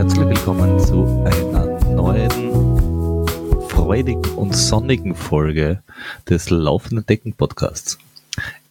[0.00, 3.26] herzlich willkommen zu einer neuen,
[3.68, 5.82] freudigen und sonnigen Folge
[6.26, 7.98] des Laufenden Decken Podcasts.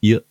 [0.01, 0.23] Ihr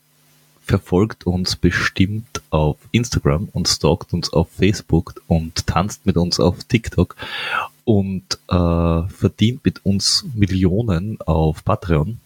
[0.60, 6.64] verfolgt uns bestimmt auf Instagram und stalkt uns auf Facebook und tanzt mit uns auf
[6.64, 7.14] TikTok
[7.84, 12.18] und äh, verdient mit uns Millionen auf Patreon,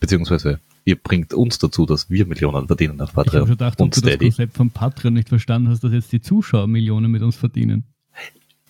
[0.00, 3.80] beziehungsweise ihr bringt uns dazu, dass wir Millionen verdienen auf Ich Patreon habe schon gedacht,
[3.80, 4.18] ob und du das.
[4.18, 7.84] Konzept von Patreon nicht verstanden hast, dass jetzt die Zuschauer Millionen mit uns verdienen.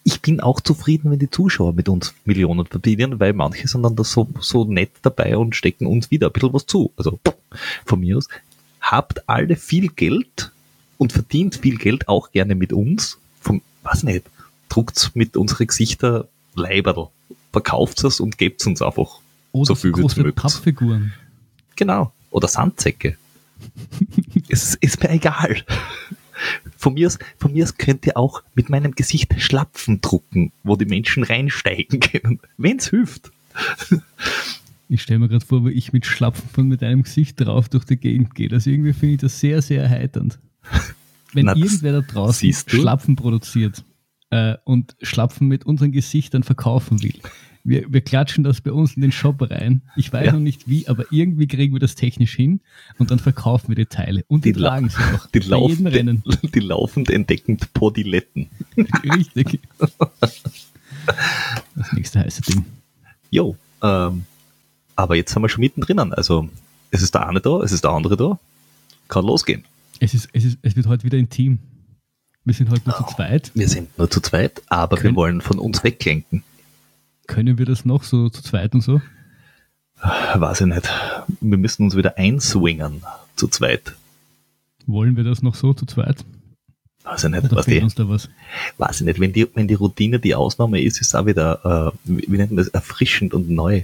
[0.09, 3.95] Ich bin auch zufrieden, wenn die Zuschauer mit uns Millionen verdienen, weil manche sind dann
[3.95, 6.91] da so, so nett dabei und stecken uns wieder ein bisschen was zu.
[6.97, 7.21] Also
[7.85, 8.27] von mir aus,
[8.81, 10.51] habt alle viel Geld
[10.97, 13.19] und verdient viel Geld auch gerne mit uns.
[13.43, 14.25] Von, was nicht,
[14.71, 17.09] druckt mit unsere Gesichter Leiberl,
[17.53, 19.19] verkauft es und gebt uns einfach.
[19.53, 20.37] Oder So viel, wie große mögt.
[20.37, 21.13] Pappfiguren.
[21.77, 22.15] Genau.
[22.31, 23.19] Oder Sandsäcke.
[24.49, 25.63] es ist mir egal.
[26.79, 30.77] Von mir, aus, von mir aus könnt ihr auch mit meinem Gesicht Schlapfen drucken, wo
[30.77, 33.33] die Menschen reinsteigen können, wenn's hilft.
[34.89, 37.85] Ich stelle mir gerade vor, wo ich mit Schlapfen von mit einem Gesicht drauf durch
[37.85, 38.51] die Gegend gehe.
[38.53, 40.39] Also irgendwie finde ich das sehr, sehr erheiternd.
[41.33, 42.55] Wenn Na, irgendwer da draußen?
[42.69, 43.85] Schlapfen produziert
[44.31, 47.19] äh, und Schlapfen mit unseren Gesichtern verkaufen will,
[47.69, 49.83] wir, wir klatschen das bei uns in den Shop rein.
[49.97, 50.33] Ich weiß Ja.
[50.33, 52.61] noch nicht wie, aber irgendwie kriegen wir das technisch hin
[52.99, 54.25] und dann verkaufen wir die Teile.
[54.29, 55.27] Und die, Die tragen sie auch.
[55.27, 56.23] Die, bei jedem laufend, Rennen.
[56.55, 58.49] die laufend entdeckend Podiletten.
[59.15, 59.61] Richtig.
[61.77, 62.65] Das nächste heiße Ding.
[63.31, 64.25] Jo, ähm,
[64.97, 65.99] aber jetzt sind wir schon mittendrin.
[66.13, 66.49] Also
[66.91, 68.39] es ist der eine da, es ist der andere da.
[69.09, 69.65] Kann losgehen.
[70.01, 71.59] Es, ist, es, ist, es wird heute wieder intim.
[72.45, 73.51] Wir sind heute nur zu zweit.
[73.55, 76.43] Wir sind nur zu zweit, aber Können- wir wollen von uns weglenken.
[77.29, 79.01] Können wir das noch so zu zweit und so?
[80.01, 80.89] Weiß ich nicht.
[81.41, 83.03] Wir müssen uns wieder einswingen
[83.37, 83.95] zu zweit.
[84.87, 86.25] Wollen wir das noch so zu zweit?
[87.05, 88.29] Weiß ich nicht, was die, uns da was?
[88.79, 89.21] weiß ich nicht.
[89.21, 92.37] Wenn die, wenn die Routine die Ausnahme ist, ist es auch wieder, äh, wie, wie
[92.39, 93.83] nennt man das, erfrischend und neu.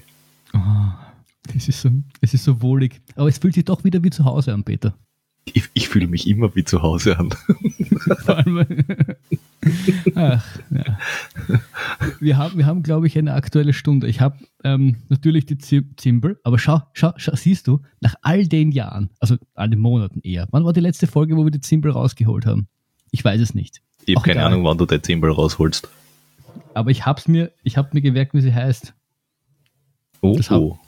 [0.52, 1.12] Ah,
[1.54, 1.90] es, ist so,
[2.22, 3.00] es ist so wohlig.
[3.14, 4.94] Aber es fühlt sich doch wieder wie zu Hause an, Peter.
[5.44, 7.30] Ich, ich fühle mich immer wie zu Hause an.
[8.24, 8.66] Vor allem,
[10.14, 10.98] Ach, ja.
[12.20, 14.06] Wir haben, wir haben glaube ich, eine aktuelle Stunde.
[14.08, 18.46] Ich habe ähm, natürlich die Zim- Zimbel, aber schau, schau, schau, siehst du, nach all
[18.46, 21.60] den Jahren, also all den Monaten eher, wann war die letzte Folge, wo wir die
[21.60, 22.68] Zimbel rausgeholt haben?
[23.10, 23.80] Ich weiß es nicht.
[24.06, 24.44] Ich habe keine.
[24.44, 25.88] Ahnung, wann du dein Zimbel rausholst.
[26.74, 28.92] Aber ich hab's mir, ich habe mir gemerkt, wie sie heißt.
[30.20, 30.78] Oh, hab- oh.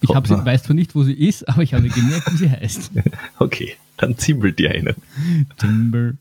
[0.00, 2.36] Ich hab sie, weiß zwar nicht, wo sie ist, aber ich habe mir gemerkt, wie
[2.36, 2.90] sie heißt.
[3.38, 3.74] okay.
[3.96, 4.96] Dann zimbel dir einen.
[5.56, 6.12] Timber.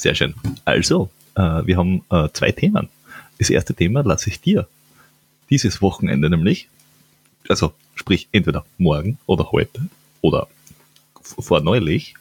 [0.00, 0.32] Sehr schön.
[0.64, 2.88] Also, äh, wir haben äh, zwei Themen.
[3.36, 4.66] Das erste Thema lasse ich dir.
[5.50, 6.70] Dieses Wochenende nämlich,
[7.50, 9.90] also sprich entweder morgen oder heute
[10.22, 10.48] oder
[11.20, 12.14] vor neulich,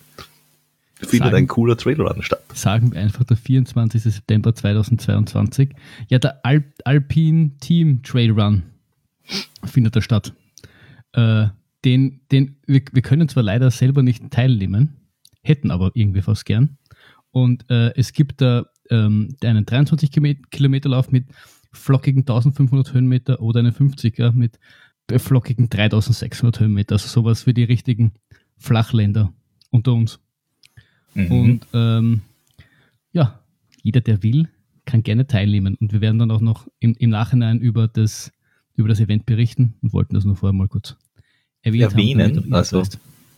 [0.95, 2.43] findet ein cooler Trailrun statt.
[2.53, 4.03] Sagen wir einfach der 24.
[4.03, 5.69] September 2022.
[6.09, 8.63] Ja, der Alp Alpine Team Trail Run
[9.63, 10.33] findet da statt.
[11.13, 11.47] Äh,
[11.85, 14.97] den, den, wir, wir können zwar leider selber nicht teilnehmen,
[15.43, 16.75] hätten aber irgendwie fast gern.
[17.31, 21.25] Und äh, es gibt da ähm, einen 23 Kilomet- Kilometerlauf mit
[21.71, 24.59] flockigen 1500 Höhenmeter oder einen 50er mit
[25.17, 26.95] flockigen 3600 Höhenmeter.
[26.95, 28.13] Also sowas für die richtigen
[28.57, 29.33] Flachländer
[29.71, 30.19] unter uns.
[31.13, 31.31] Mhm.
[31.31, 32.21] Und ähm,
[33.11, 33.39] ja,
[33.81, 34.49] jeder, der will,
[34.85, 35.75] kann gerne teilnehmen.
[35.75, 38.31] Und wir werden dann auch noch im, im Nachhinein über das,
[38.75, 40.95] über das Event berichten und wollten das nur vorher mal kurz
[41.61, 42.53] erwähnt Erwähnen, haben.
[42.53, 42.83] also-.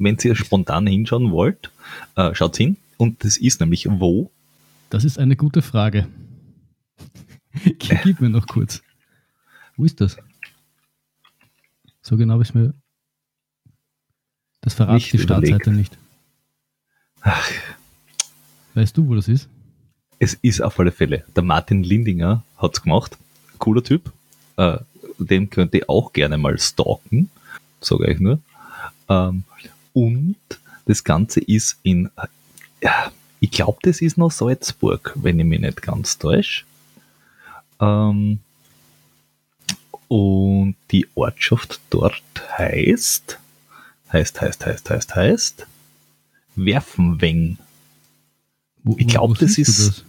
[0.03, 1.69] Wenn ihr spontan hinschauen wollt,
[2.15, 2.77] äh, schaut hin.
[3.01, 4.29] Und das ist nämlich wo?
[4.91, 6.07] Das ist eine gute Frage.
[7.79, 8.83] Gib mir noch kurz.
[9.75, 10.17] Wo ist das?
[12.03, 12.75] So genau habe ich mir.
[14.61, 15.93] Das verrate Nicht die Startseite überlegt.
[15.93, 15.97] nicht.
[17.21, 17.49] Ach,
[18.75, 19.49] Weißt du, wo das ist?
[20.19, 21.25] es ist auf alle Fälle.
[21.35, 23.17] Der Martin Lindinger hat's gemacht.
[23.57, 24.13] Cooler Typ.
[24.57, 24.77] Äh,
[25.17, 27.31] den könnt ihr auch gerne mal stalken.
[27.79, 28.39] Sage ich nur.
[29.09, 29.43] Ähm,
[29.93, 30.35] und
[30.85, 32.11] das Ganze ist in,
[32.81, 36.63] ja, ich glaube, das ist noch Salzburg, wenn ich mich nicht ganz täusche.
[37.79, 38.39] Ähm,
[40.07, 42.21] und die Ortschaft dort
[42.57, 43.39] heißt,
[44.11, 45.67] heißt, heißt, heißt, heißt, heißt,
[46.55, 47.57] Werfenweng.
[48.83, 50.03] Wo, Ich wo- glaub, wo das ist-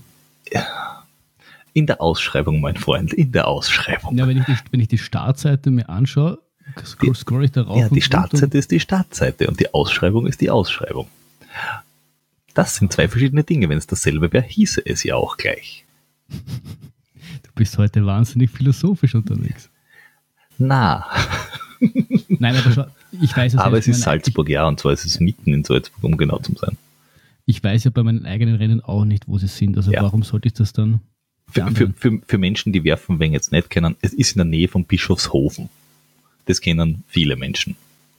[1.75, 4.19] In der Ausschreibung, mein Freund, in der Ausschreibung.
[4.19, 6.39] Ja, wenn ich die, wenn ich die Startseite mir anschaue,
[6.85, 10.41] scroll, scroll ich da rauf Ja, die Startseite ist die Startseite und die Ausschreibung ist
[10.43, 11.09] die Ausschreibung.
[12.55, 13.69] Das sind zwei verschiedene Dinge.
[13.69, 15.85] Wenn es dasselbe wäre, hieße es ja auch gleich.
[16.29, 19.71] Du bist heute wahnsinnig philosophisch unterwegs.
[20.59, 21.07] Na,
[22.29, 22.87] Nein, aber schau,
[23.21, 25.53] ich weiß es aber ja, es ist meine, Salzburg, ja, und zwar ist es mitten
[25.53, 26.77] in Salzburg, um genau zu sein.
[27.45, 29.77] Ich, weiß ja bei meinen eigenen Rennen auch nicht, wo sie sind.
[29.77, 30.03] Also Ja.
[30.03, 31.01] warum sollte ich das dann?
[31.51, 34.47] Für, für, für, für Menschen, die Werfen wenn jetzt nicht kennen, es ist in der
[34.47, 35.69] Nähe von Bischofshofen.
[36.47, 37.77] Das kennen viele Menschen.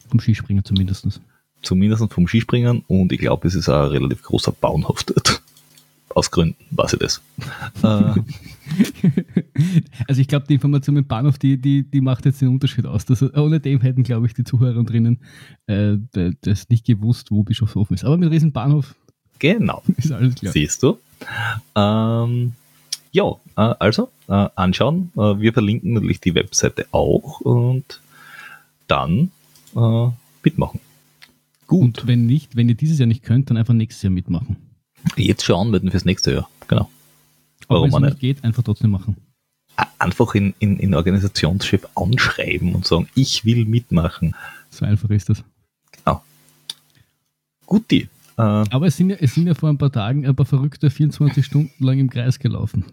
[0.10, 1.20] Vom Skispringen zumindest.
[1.64, 5.42] Zumindest vom Skispringen und ich glaube, es ist auch ein relativ großer Bauernhof dort.
[6.10, 7.22] Aus Gründen weiß ich das.
[7.82, 8.14] äh,
[10.08, 13.06] Also ich glaube, die Information mit Bahnhof, die, die, die macht jetzt den Unterschied aus.
[13.06, 15.20] Das, ohne dem hätten, glaube ich, die Zuhörer drinnen
[15.68, 15.98] äh,
[16.42, 18.04] das nicht gewusst, wo Bischofshofen ist.
[18.04, 18.96] Aber mit riesen Bahnhof
[19.40, 19.84] genau.
[19.98, 20.54] ist alles klar.
[20.54, 21.00] Siehst du?
[21.76, 22.54] Ähm,
[23.12, 25.12] ja, äh, also äh, anschauen.
[25.16, 28.02] Äh, wir verlinken natürlich die Webseite auch und
[28.88, 29.32] dann
[30.44, 30.80] mitmachen.
[31.74, 31.82] Gut.
[31.82, 34.58] Und wenn nicht, wenn ihr dieses Jahr nicht könnt, dann einfach nächstes Jahr mitmachen.
[35.16, 36.50] Jetzt schon anmelden fürs nächste Jahr.
[36.68, 36.88] Genau.
[37.68, 39.18] Warum wenn es nicht geht, einfach trotzdem machen.
[39.98, 44.36] Einfach in, in, in Organisationschef anschreiben und sagen, ich will mitmachen.
[44.70, 45.44] So einfach ist das.
[45.92, 46.22] Genau.
[47.66, 48.08] Guti.
[48.38, 50.92] Äh, Aber es sind, ja, es sind ja vor ein paar Tagen ein paar Verrückte
[50.92, 52.86] 24 Stunden lang im Kreis gelaufen.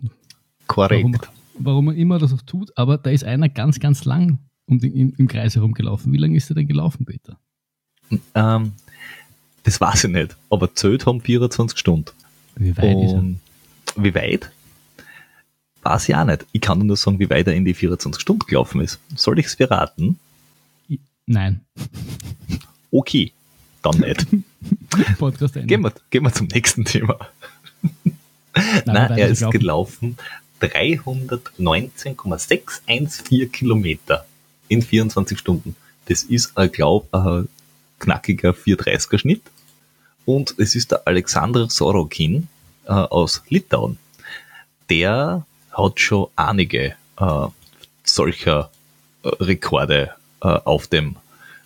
[0.67, 1.05] korrekt.
[1.05, 1.19] Warum,
[1.59, 4.95] warum man immer das auch tut, aber da ist einer ganz, ganz lang um den,
[4.95, 6.15] im, im Kreis herumgelaufen.
[6.15, 7.39] Wie lange ist er denn gelaufen, Peter?
[8.35, 8.73] Ähm,
[9.63, 12.11] das weiß ich nicht, aber zählt haben 24 Stunden.
[12.57, 13.19] Wie weit ist er?
[13.19, 13.41] Und
[13.97, 14.51] wie weit?
[15.83, 16.47] Weiß ich auch nicht.
[16.53, 18.99] Ich kann nur sagen, wie weit er in die 24 Stunden gelaufen ist.
[19.17, 20.19] Soll ich es verraten?
[21.27, 21.61] Nein.
[22.91, 23.33] Okay,
[23.83, 24.27] dann nicht.
[25.19, 25.69] Podcast Ende.
[25.69, 27.17] gehen, wir, gehen wir zum nächsten Thema.
[27.83, 28.17] Nein,
[28.85, 30.19] Nein, er ist gelaufen
[30.61, 34.27] 319,614 Kilometer
[34.69, 35.77] in 24 Stunden.
[36.07, 37.49] Das ist, ich glaube, ein
[38.01, 39.43] knackiger 430er Schnitt.
[40.27, 42.49] Und es ist der Alexander Sorokin
[42.87, 43.99] äh, aus Litauen.
[44.89, 47.47] Der hat schon einige äh,
[48.05, 48.71] solcher
[49.23, 50.11] äh, Rekorde
[50.43, 51.17] äh, auf dem,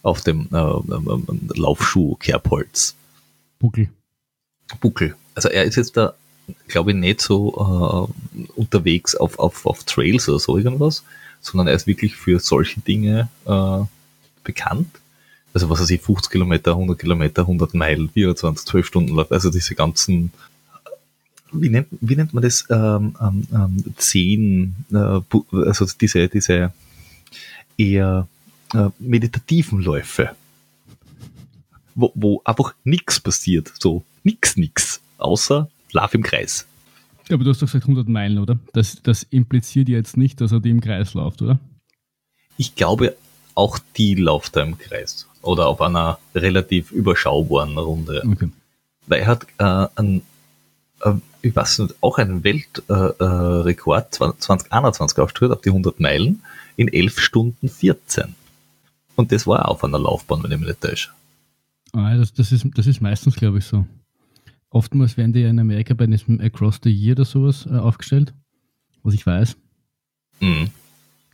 [0.02, 2.94] auf dem äh, ähm, Laufschuh Kerbholz.
[3.58, 3.88] Buckel.
[4.80, 5.16] Buckel.
[5.34, 6.14] Also er ist jetzt da,
[6.68, 11.02] glaube ich, nicht so äh, unterwegs auf, auf, auf Trails oder so irgendwas,
[11.40, 13.84] sondern er ist wirklich für solche Dinge äh,
[14.44, 14.88] bekannt.
[15.54, 19.50] Also was weiß ich, 50 Kilometer, 100 Kilometer, 100 Meilen, 24, 12 Stunden Lauf, also
[19.50, 20.32] diese ganzen,
[21.52, 26.72] wie nennt, wie nennt man das, ähm, ähm, ähm, 10, äh, Bu- also diese, diese
[27.78, 28.26] eher
[28.74, 30.30] äh, meditativen Läufe
[31.94, 33.72] wo, wo einfach nichts passiert.
[33.78, 35.00] So, nix, nix.
[35.18, 36.66] Außer Lauf im Kreis.
[37.28, 38.58] Ja, aber du hast doch gesagt 100 Meilen, oder?
[38.72, 41.60] Das, das impliziert ja jetzt nicht, dass er die im Kreis läuft, oder?
[42.56, 43.16] Ich glaube,
[43.54, 45.28] auch die läuft er im Kreis.
[45.44, 48.22] Oder auf einer relativ überschaubaren Runde.
[48.26, 48.48] Okay.
[49.06, 50.22] Weil er hat äh, einen,
[51.02, 51.12] äh,
[51.42, 56.42] ich weiß nicht, auch einen Weltrekord äh, Rekord 2021 aufgestellt auf die 100 Meilen
[56.76, 58.34] in 11 Stunden 14.
[59.16, 61.10] Und das war auf einer Laufbahn, wenn ich mich nicht täusche.
[61.92, 63.86] Ah, das, das, ist, das ist meistens, glaube ich, so.
[64.70, 68.34] Oftmals werden die ja in Amerika bei diesem Across the Year oder sowas äh, aufgestellt.
[69.04, 69.56] Was ich weiß.
[70.40, 70.70] Mhm.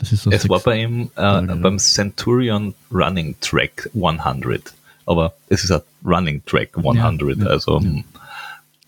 [0.00, 4.73] Das ist so Es war bei ihm äh, Tage, beim Centurion Running Track 100.
[5.05, 7.38] Aber es ist ein Running Track 100.
[7.38, 8.02] Ja, also, ja.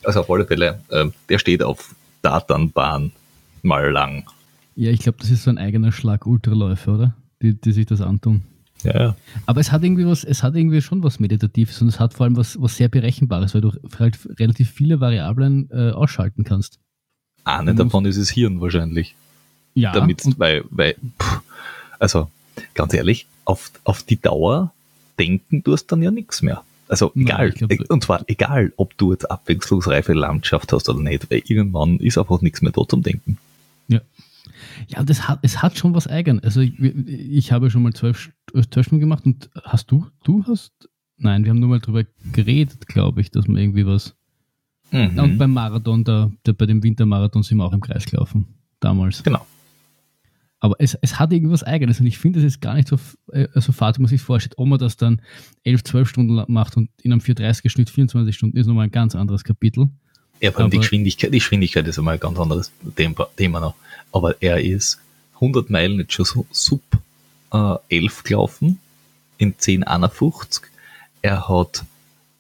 [0.05, 3.13] also auf alle Fälle, äh, der steht auf Datanbahn
[3.61, 4.25] mal lang.
[4.75, 7.15] Ja, ich glaube, das ist so ein eigener Schlag Ultraläufer, oder?
[7.43, 8.43] Die, die sich das antun.
[8.83, 9.17] Ja, ja.
[9.45, 12.25] Aber es hat irgendwie was, es hat irgendwie schon was Meditatives und es hat vor
[12.25, 16.79] allem was, was sehr Berechenbares, weil du halt relativ viele Variablen äh, ausschalten kannst.
[17.45, 19.15] Eine davon ist das Hirn wahrscheinlich.
[19.75, 21.41] Ja, damit, weil, weil, pff,
[21.99, 22.29] also
[22.75, 24.73] ganz ehrlich, auf, auf die Dauer
[25.19, 26.63] denken tust dann ja nichts mehr.
[26.89, 31.01] Also Nein, egal, ich glaub, und zwar egal, ob du jetzt abwechslungsreiche Landschaft hast oder
[31.01, 33.39] nicht, weil irgendwann ist einfach nichts mehr da zum Denken.
[33.89, 34.01] ja.
[34.89, 36.41] Ja, es hat, es hat schon was eigen.
[36.43, 38.31] Also ich, ich habe schon mal zwölf,
[38.71, 40.73] zwölf Stunden gemacht und hast du, du hast,
[41.17, 44.15] nein, wir haben nur mal drüber geredet, glaube ich, dass man irgendwie was,
[44.91, 45.19] Mhm.
[45.19, 48.47] und beim Marathon, da, da, bei dem Wintermarathon sind wir auch im Kreis gelaufen,
[48.79, 49.23] damals.
[49.23, 49.47] Genau.
[50.63, 52.97] Aber es, es hat irgendwas Eigenes und ich finde, es ist gar nicht so,
[53.33, 54.55] äh, so fad, wie man sich vorstellt.
[54.59, 55.21] Ob man das dann
[55.65, 59.43] 11, 12 Stunden macht und in einem 430er-Schnitt 24 Stunden ist nochmal ein ganz anderes
[59.43, 59.89] Kapitel.
[60.41, 63.75] Ja, vor allem die Geschwindigkeit, die Geschwindigkeit ist einmal ein ganz anderes Thema, Thema noch.
[64.13, 65.01] Aber er ist
[65.35, 66.83] 100 Meilen jetzt schon so sub
[67.53, 68.79] äh, 11 gelaufen,
[69.39, 70.63] in 10,51.
[71.23, 71.85] Er hat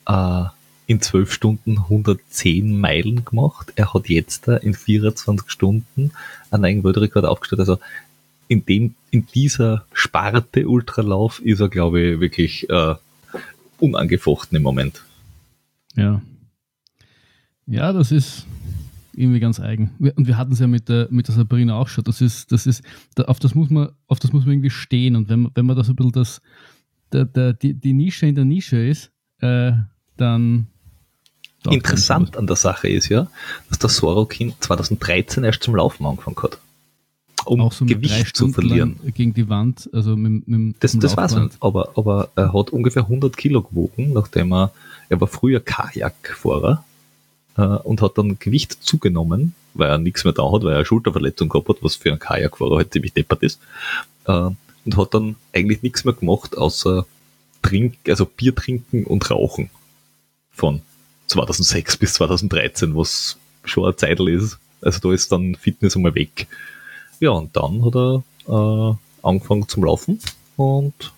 [0.07, 0.49] äh,
[0.87, 3.73] in 12 Stunden 110 Meilen gemacht.
[3.75, 6.12] Er hat jetzt äh, in 24 Stunden
[6.52, 7.59] einen eigenen Weltrekord aufgestellt.
[7.59, 7.79] Also
[8.49, 12.94] in, dem, in dieser Sparte Ultralauf ist er, glaube ich, wirklich äh,
[13.78, 15.02] unangefochten im Moment.
[15.96, 16.20] Ja.
[17.66, 18.46] Ja, das ist
[19.14, 19.90] irgendwie ganz eigen.
[19.99, 22.04] Wir- Und wir hatten es ja mit der, mit der Sabrina auch schon.
[22.04, 22.82] Das ist, das ist,
[23.14, 25.16] da- auf das muss man, auf das muss man irgendwie stehen.
[25.16, 26.40] Und wenn man, wenn man da so ein bisschen das,
[27.12, 29.72] der, der, die, die Nische in der Nische ist, äh,
[30.16, 30.66] dann,
[31.70, 33.28] Interessant an der Sache ist ja,
[33.68, 36.58] dass der Sorokin 2013 erst zum Laufen angefangen hat.
[37.46, 38.99] Um auch so Gewicht zu verlieren.
[39.14, 42.70] gegen die Wand, also mit, mit Das, dem das weiß man, aber, aber er hat
[42.70, 44.72] ungefähr 100 Kilo gewogen, nachdem er,
[45.08, 46.84] er war früher Kajakfahrer
[47.56, 50.84] äh, und hat dann Gewicht zugenommen, weil er nichts mehr da hat, weil er eine
[50.84, 53.61] Schulterverletzung gehabt hat, was für einen Kajakfahrer halt ziemlich deppert ist,
[54.26, 54.50] äh,
[54.84, 57.06] und hat dann eigentlich nichts mehr gemacht, außer
[57.62, 59.70] Trink, also Bier trinken und rauchen.
[60.50, 60.82] Von
[61.28, 64.58] 2006 bis 2013, was schon eine Zeit ist.
[64.80, 66.49] Also da ist dann Fitness einmal weg.
[67.23, 70.19] Ja, und dann hat er äh, angefangen zum Laufen
[70.57, 71.12] und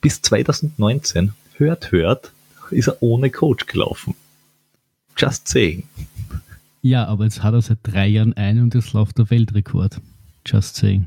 [0.00, 2.32] bis 2019, hört, hört,
[2.70, 4.14] ist er ohne Coach gelaufen.
[5.18, 5.82] Just saying.
[6.80, 10.00] Ja, aber jetzt hat er seit drei Jahren ein und jetzt läuft der Weltrekord.
[10.46, 11.04] Just saying.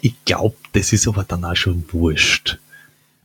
[0.00, 2.58] Ich glaube, das ist aber dann auch schon wurscht.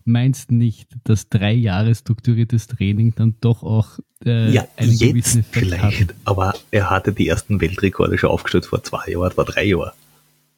[0.05, 5.45] Meinst nicht, dass drei Jahre strukturiertes Training dann doch auch äh, ja, einen jetzt gewissen
[5.49, 6.15] vielleicht, hat?
[6.25, 9.91] aber er hatte die ersten Weltrekorde schon aufgestellt vor zwei Jahren, vor drei Jahren.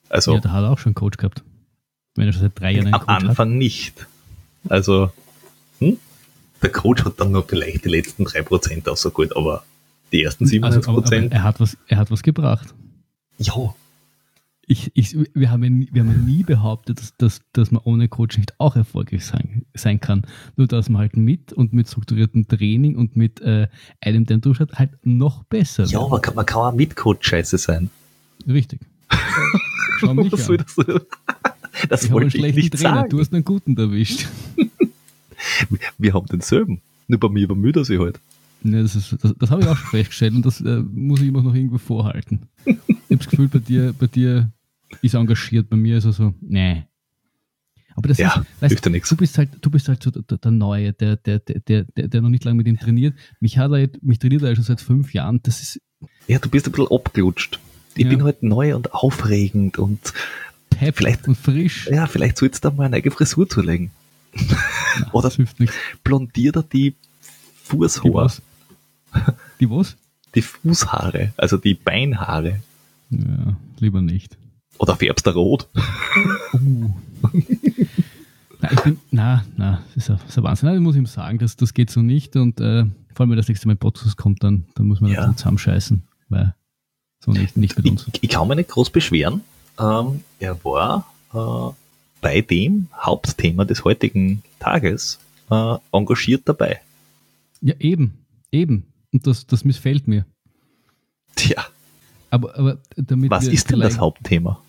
[0.09, 1.43] Also Ja, da hat er auch schon einen Coach gehabt.
[2.15, 3.29] Wenn er schon seit drei Jahren einen am Coach hat.
[3.29, 4.07] Anfang nicht.
[4.69, 5.11] Also,
[5.79, 5.97] hm?
[6.61, 9.63] der Coach hat dann nur vielleicht die letzten 3% ausgeholt, aber
[10.11, 12.73] die ersten 97%, Also, aber, aber er, hat was, er hat was gebracht.
[13.37, 13.73] ja,
[14.65, 17.81] Ich, ich, wir, haben ja nie, wir haben ja nie behauptet, dass, dass, dass man
[17.83, 20.25] ohne Coach nicht auch erfolgreich sein, sein kann.
[20.55, 23.67] Nur dass man halt mit und mit strukturiertem Training und mit äh,
[23.99, 26.11] einem, der durchschaut, halt noch besser ja, wird.
[26.11, 27.89] man kann, man kann auch mit Coach scheiße sein.
[28.47, 28.79] Richtig.
[29.99, 30.57] Schau mich an.
[30.57, 30.75] das?
[31.89, 33.09] Das Ich habe einen wollte ich schlechten nicht Trainer, sagen.
[33.09, 34.27] du hast einen guten erwischt.
[35.97, 36.81] Wir haben denselben.
[37.07, 38.19] Nur bei mir bemüht er sich halt.
[38.63, 41.27] Ne, das ist, das, das habe ich auch schon festgestellt und das äh, muss ich
[41.27, 42.47] immer noch irgendwo vorhalten.
[42.65, 44.51] Ich habe das Gefühl, bei dir, bei dir
[45.01, 46.83] ist er engagiert, bei mir ist er so, nee.
[47.95, 49.09] Aber das Ja, ist, weißt, hilft ja nichts.
[49.09, 52.21] du bist halt, du bist halt so der, der Neue, der, der, der, der, der
[52.21, 53.15] noch nicht lange mit ihm trainiert.
[53.39, 55.41] Mich hat er, mich trainiert er ja schon seit fünf Jahren.
[55.43, 55.81] Das ist
[56.27, 57.59] Ja, du bist ein bisschen abgelutscht.
[57.95, 58.09] Ich Ja.
[58.09, 59.99] bin halt neu und aufregend und
[60.93, 61.87] Vielleicht- und frisch.
[61.91, 63.91] ja, vielleicht sollst du da mal eine eigene Frisur zulegen.
[64.33, 64.57] Na,
[65.11, 65.75] oder- das hilft nichts.
[66.03, 66.95] Blondier dir die
[67.69, 68.41] was?
[69.59, 69.95] Die was?
[70.35, 72.59] die Fußhaare, also die Beinhaare.
[73.11, 74.35] Ja, lieber nicht.
[74.79, 75.67] Oder färbst du rot?
[76.55, 76.89] Uh.
[78.59, 80.69] na, ich bin, na, na, das ist ein, das ist ein Wahnsinn.
[80.69, 82.35] Nein, Ich muss ihm sagen, das, das geht so nicht.
[82.35, 85.11] Und äh, vor allem, wenn das nächste Mal ein Podcast kommt, dann, dann muss man
[85.11, 85.27] Ja.
[85.27, 85.35] ja.
[85.35, 86.01] zusammenscheißen.
[86.29, 86.55] Weil
[87.23, 88.07] so nicht, nicht mit uns.
[88.11, 89.41] Ich, ich kann mich nicht groß beschweren.
[89.79, 91.73] Ähm, er war äh,
[92.21, 95.19] bei dem Hauptthema des heutigen Tages
[95.51, 96.81] äh, engagiert dabei.
[97.61, 98.13] Ja, eben,
[98.51, 98.87] eben.
[99.13, 100.25] Und das, das missfällt mir.
[101.35, 101.65] Tja,
[102.29, 104.59] Aber, aber damit was ist denn das Hauptthema?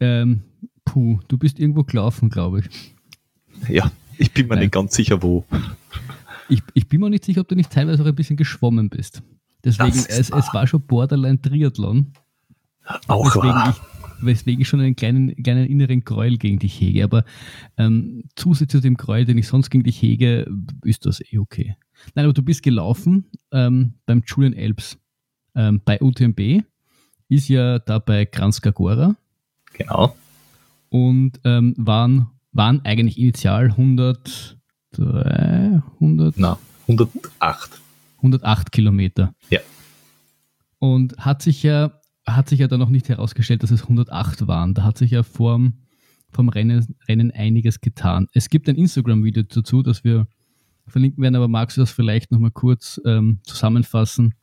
[0.00, 0.42] Ähm,
[0.84, 2.94] puh, du bist irgendwo gelaufen, glaube ich.
[3.68, 4.64] Ja, ich bin mir Nein.
[4.64, 5.44] nicht ganz sicher, wo.
[6.48, 6.62] ich.
[6.74, 9.22] Ich bin mir nicht sicher, ob du nicht teilweise auch ein bisschen geschwommen bist.
[9.62, 10.38] Deswegen, es, wahr.
[10.38, 12.12] es war schon Borderline Triathlon.
[13.08, 13.76] Auch weswegen wahr.
[13.76, 17.04] ich, weswegen ich schon einen kleinen, kleinen inneren Gräuel gegen dich hege.
[17.04, 17.24] Aber
[17.76, 20.50] ähm, zusätzlich zu dem Gräuel, den ich sonst gegen dich hege,
[20.82, 21.76] ist das eh okay.
[22.14, 24.98] Nein, aber du bist gelaufen ähm, beim Julian Elbs
[25.54, 26.62] ähm, bei UTMB,
[27.28, 29.16] ist ja da bei Kranjskagora
[29.74, 30.16] Genau.
[30.88, 34.58] und ähm, waren, waren eigentlich initial 100,
[34.98, 37.80] 100, Na, 108.
[38.16, 39.32] 108 Kilometer.
[39.50, 39.60] Ja.
[40.78, 41.92] Und hat sich ja,
[42.26, 44.74] hat sich ja dann noch nicht herausgestellt, dass es 108 waren.
[44.74, 45.74] Da hat sich ja vorm,
[46.30, 48.26] vom Rennen, Rennen einiges getan.
[48.32, 50.26] Es gibt ein Instagram-Video dazu, das wir
[50.86, 54.34] verlinken werden, aber magst du das vielleicht nochmal kurz ähm, zusammenfassen,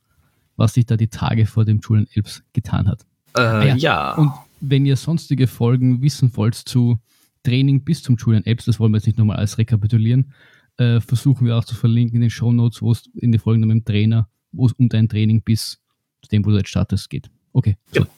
[0.55, 3.05] was sich da die Tage vor dem Julian Elbs getan hat?
[3.37, 3.75] Äh, ja.
[3.75, 4.13] ja.
[4.15, 6.99] Und wenn ihr sonstige Folgen wissen wollt zu
[7.43, 10.33] Training bis zum Julian Apps, das wollen wir jetzt nicht nochmal alles rekapitulieren,
[10.77, 13.61] äh, versuchen wir auch zu verlinken in den Show Notes, wo es in die Folgen
[13.61, 15.79] mit dem Trainer, wo es um dein Training bis
[16.21, 17.29] zu dem, wo du jetzt startest, geht.
[17.53, 17.77] Okay.
[17.91, 18.01] So.
[18.01, 18.11] Genau.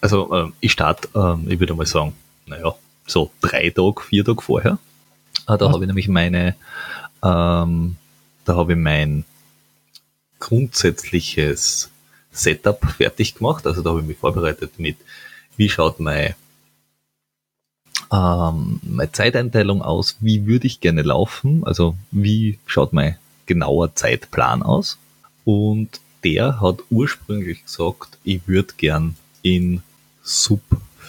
[0.00, 2.12] Also ähm, ich starte, ähm, ich würde mal sagen,
[2.46, 2.74] naja,
[3.06, 4.78] so drei Tage, vier Tage vorher.
[5.48, 6.54] Äh, da habe ich nämlich meine,
[7.22, 7.96] ähm,
[8.44, 9.24] da habe ich mein
[10.38, 11.90] grundsätzliches
[12.32, 13.66] Setup fertig gemacht.
[13.66, 14.96] Also da habe ich mich vorbereitet mit,
[15.56, 16.34] wie schaut mein,
[18.12, 24.62] ähm, meine Zeiteinteilung aus, wie würde ich gerne laufen, also wie schaut mein genauer Zeitplan
[24.62, 24.98] aus.
[25.44, 29.82] Und der hat ursprünglich gesagt, ich würde gern in
[30.22, 30.62] Sub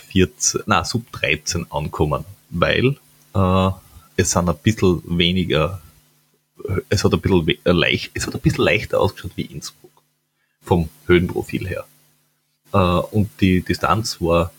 [0.10, 2.98] 14, na Sub 13 ankommen, weil
[3.36, 3.72] äh,
[4.16, 5.82] es sind ein bisschen weniger,
[6.90, 9.92] es hat ein bisschen äh, leicht, es hat ein bisschen leichter ausgeschaut wie Innsbruck
[10.62, 11.86] vom Höhenprofil her.
[12.74, 14.52] Äh, und die Distanz war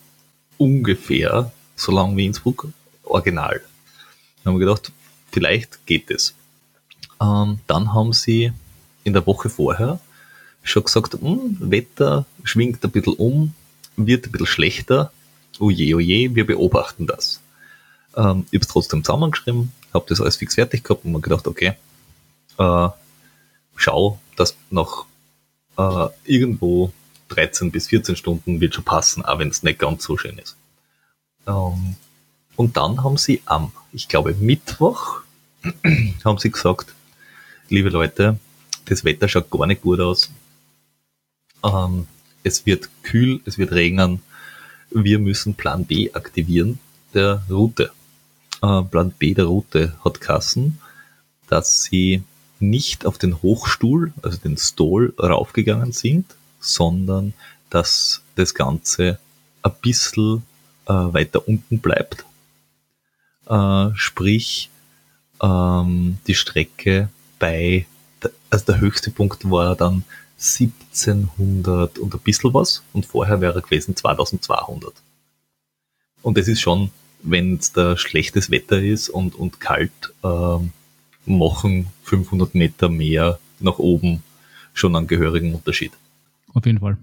[0.58, 2.68] ungefähr so lang wie Innsbruck
[3.02, 3.60] original.
[4.42, 4.92] Dann haben wir gedacht,
[5.32, 6.34] vielleicht geht es.
[7.20, 8.52] Ähm, dann haben sie
[9.04, 10.00] in der Woche vorher
[10.62, 13.54] schon gesagt, hm, Wetter schwingt ein bisschen um,
[13.96, 15.12] wird ein bisschen schlechter.
[15.60, 17.40] Oje, oje, wir beobachten das.
[18.16, 21.46] Ähm, ich habe es trotzdem zusammengeschrieben, habe das alles fix fertig gehabt und mir gedacht,
[21.46, 21.74] okay,
[22.58, 22.88] äh,
[23.76, 25.06] schau, dass noch
[25.76, 26.92] äh, irgendwo
[27.28, 30.56] 13 bis 14 Stunden wird schon passen, auch wenn es nicht ganz so schön ist.
[31.46, 31.96] Ähm,
[32.56, 35.22] und dann haben sie am, ich glaube, Mittwoch,
[36.24, 36.94] haben sie gesagt,
[37.68, 38.38] liebe Leute,
[38.84, 40.30] das Wetter schaut gar nicht gut aus.
[41.64, 42.06] Ähm,
[42.42, 44.22] es wird kühl, es wird regnen.
[44.90, 46.78] Wir müssen Plan B aktivieren,
[47.14, 47.90] der Route.
[48.64, 50.80] Äh, Plan B der Route hat Kassen,
[51.48, 52.22] dass sie
[52.60, 57.34] nicht auf den Hochstuhl, also den Stall, raufgegangen sind, sondern
[57.68, 59.18] dass das Ganze
[59.62, 60.44] ein bisschen
[60.86, 62.24] äh, weiter unten bleibt.
[63.46, 64.70] Äh, sprich,
[65.42, 67.86] ähm, die Strecke bei,
[68.48, 70.04] also der höchste Punkt war dann
[70.38, 74.94] 1700 und ein bisschen was und vorher wäre gewesen 2200.
[76.22, 76.90] Und es ist schon,
[77.24, 79.90] wenn es da schlechtes Wetter ist und, und kalt,
[80.22, 80.72] ähm,
[81.26, 84.22] machen 500 Meter mehr nach oben
[84.74, 85.92] schon einen gehörigen Unterschied.
[86.52, 86.98] Auf jeden Fall.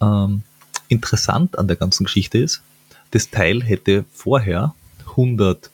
[0.00, 0.42] Ähm,
[0.88, 2.62] interessant an der ganzen Geschichte ist,
[3.12, 4.74] das Teil hätte vorher
[5.10, 5.70] 108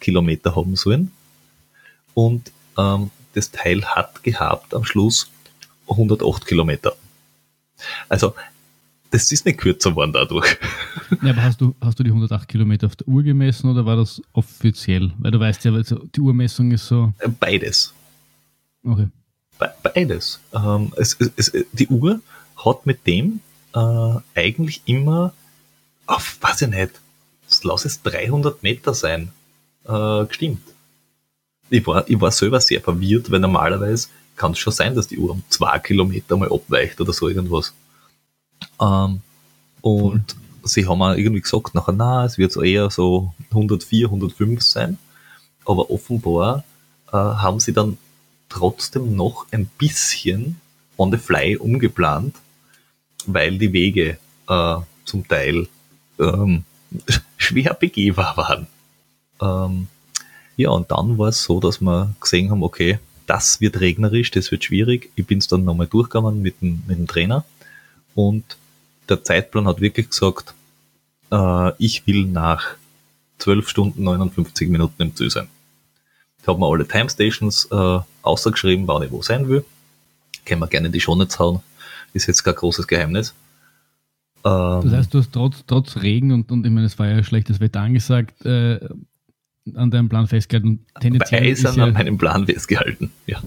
[0.00, 1.10] Kilometer haben sollen
[2.14, 5.30] und ähm, das Teil hat gehabt am Schluss
[5.88, 6.94] 108 Kilometer.
[8.08, 8.34] Also
[9.10, 10.56] das ist nicht kürzer geworden dadurch.
[11.22, 13.96] Ja, aber hast du, hast du die 108 Kilometer auf der Uhr gemessen oder war
[13.96, 15.12] das offiziell?
[15.18, 17.12] Weil du weißt ja, die Uhrmessung ist so.
[17.40, 17.92] Beides.
[18.84, 19.08] Okay.
[19.82, 20.40] Beides.
[20.54, 22.20] Ähm, es, es, die Uhr
[22.64, 23.40] hat mit dem
[23.74, 25.34] äh, eigentlich immer
[26.06, 27.00] auf, weiß ich nicht,
[27.62, 29.32] lass es 300 Meter sein,
[29.84, 30.62] äh, gestimmt.
[31.68, 35.18] Ich war, ich war selber sehr verwirrt, weil normalerweise kann es schon sein, dass die
[35.18, 37.74] Uhr um zwei Kilometer mal abweicht oder so irgendwas.
[38.80, 39.20] Ähm,
[39.80, 44.62] und sie haben auch irgendwie gesagt, nachher, na, es wird so eher so 104, 105
[44.62, 44.98] sein.
[45.64, 46.64] Aber offenbar
[47.08, 47.98] äh, haben sie dann
[48.48, 50.60] trotzdem noch ein bisschen
[50.96, 52.34] on the fly umgeplant,
[53.26, 55.68] weil die Wege äh, zum Teil
[56.18, 56.64] ähm,
[57.36, 58.66] schwer begehbar waren.
[59.40, 59.88] Ähm,
[60.56, 64.50] ja, und dann war es so, dass wir gesehen haben, okay, das wird regnerisch, das
[64.50, 65.10] wird schwierig.
[65.14, 67.44] Ich bin es dann nochmal durchgegangen mit dem, mit dem Trainer
[68.14, 68.44] und
[69.10, 70.54] der Zeitplan hat wirklich gesagt,
[71.32, 72.76] äh, ich will nach
[73.38, 75.48] 12 Stunden 59 Minuten im Ziel sein.
[76.40, 79.64] Ich habe mir alle Time Stations äh, ausgeschrieben, wann ich wo sein will.
[80.46, 81.60] Können wir gerne in die Shownotes hauen.
[82.12, 83.34] Ist jetzt kein großes Geheimnis.
[84.44, 87.22] Ähm, das heißt, du hast trotz, trotz Regen und, und ich meine, es war ja
[87.22, 88.80] schlechtes Wetter angesagt, äh,
[89.74, 90.86] an deinem Plan festgehalten.
[91.00, 93.42] Tendenziell ist ja, an meinem Plan festgehalten, ja.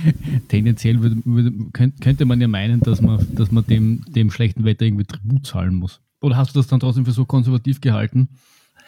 [0.48, 4.84] Tendenziell würde, würde, könnte man ja meinen, dass man, dass man dem, dem schlechten Wetter
[4.84, 6.00] irgendwie Tribut zahlen muss.
[6.20, 8.28] Oder hast du das dann trotzdem für so konservativ gehalten,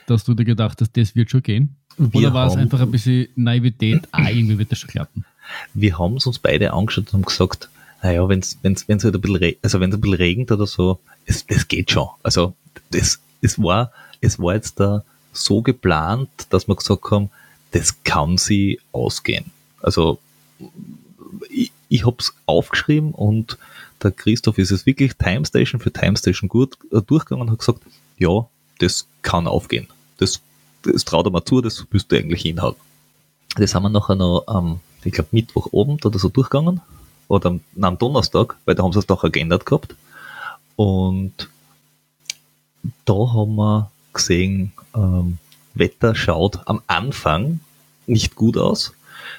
[0.07, 1.77] dass du dir gedacht hast, das wird schon gehen?
[1.97, 5.25] Wir Oder war es einfach ein bisschen Naivität, ah, irgendwie wird das schon klappen?
[5.75, 7.69] Wir haben es uns beide angeschaut und haben gesagt,
[8.03, 11.47] naja, wenn es wenn's, wenn's halt ein bisschen, also ein bisschen regnet oder so, es,
[11.47, 12.09] das geht schon.
[12.23, 12.55] Also
[12.91, 17.31] das, es war, es war jetzt da so geplant, dass wir gesagt haben,
[17.73, 19.47] das kann sie ausgehen.
[19.83, 20.19] Also
[21.51, 23.59] ich, ich habe es aufgeschrieben und
[24.03, 27.59] der Christoph ist es wirklich Time Station für Time Station gut äh, durchgegangen und hat
[27.59, 27.81] gesagt,
[28.19, 28.47] ja,
[28.79, 29.89] das kann aufgehen.
[30.19, 30.41] Das,
[30.83, 32.77] das traut er mal zu, das müsste eigentlich hinhauen.
[33.57, 36.81] Das haben wir nachher noch am, ich glaube, Mittwochabend oder so durchgegangen.
[37.29, 39.95] Oder am, am Donnerstag, weil da haben sie es doch geändert gehabt.
[40.77, 41.49] Und
[43.05, 45.39] da haben wir gesehen, ähm,
[45.75, 47.61] Wetter schaut am Anfang
[48.07, 48.93] nicht gut aus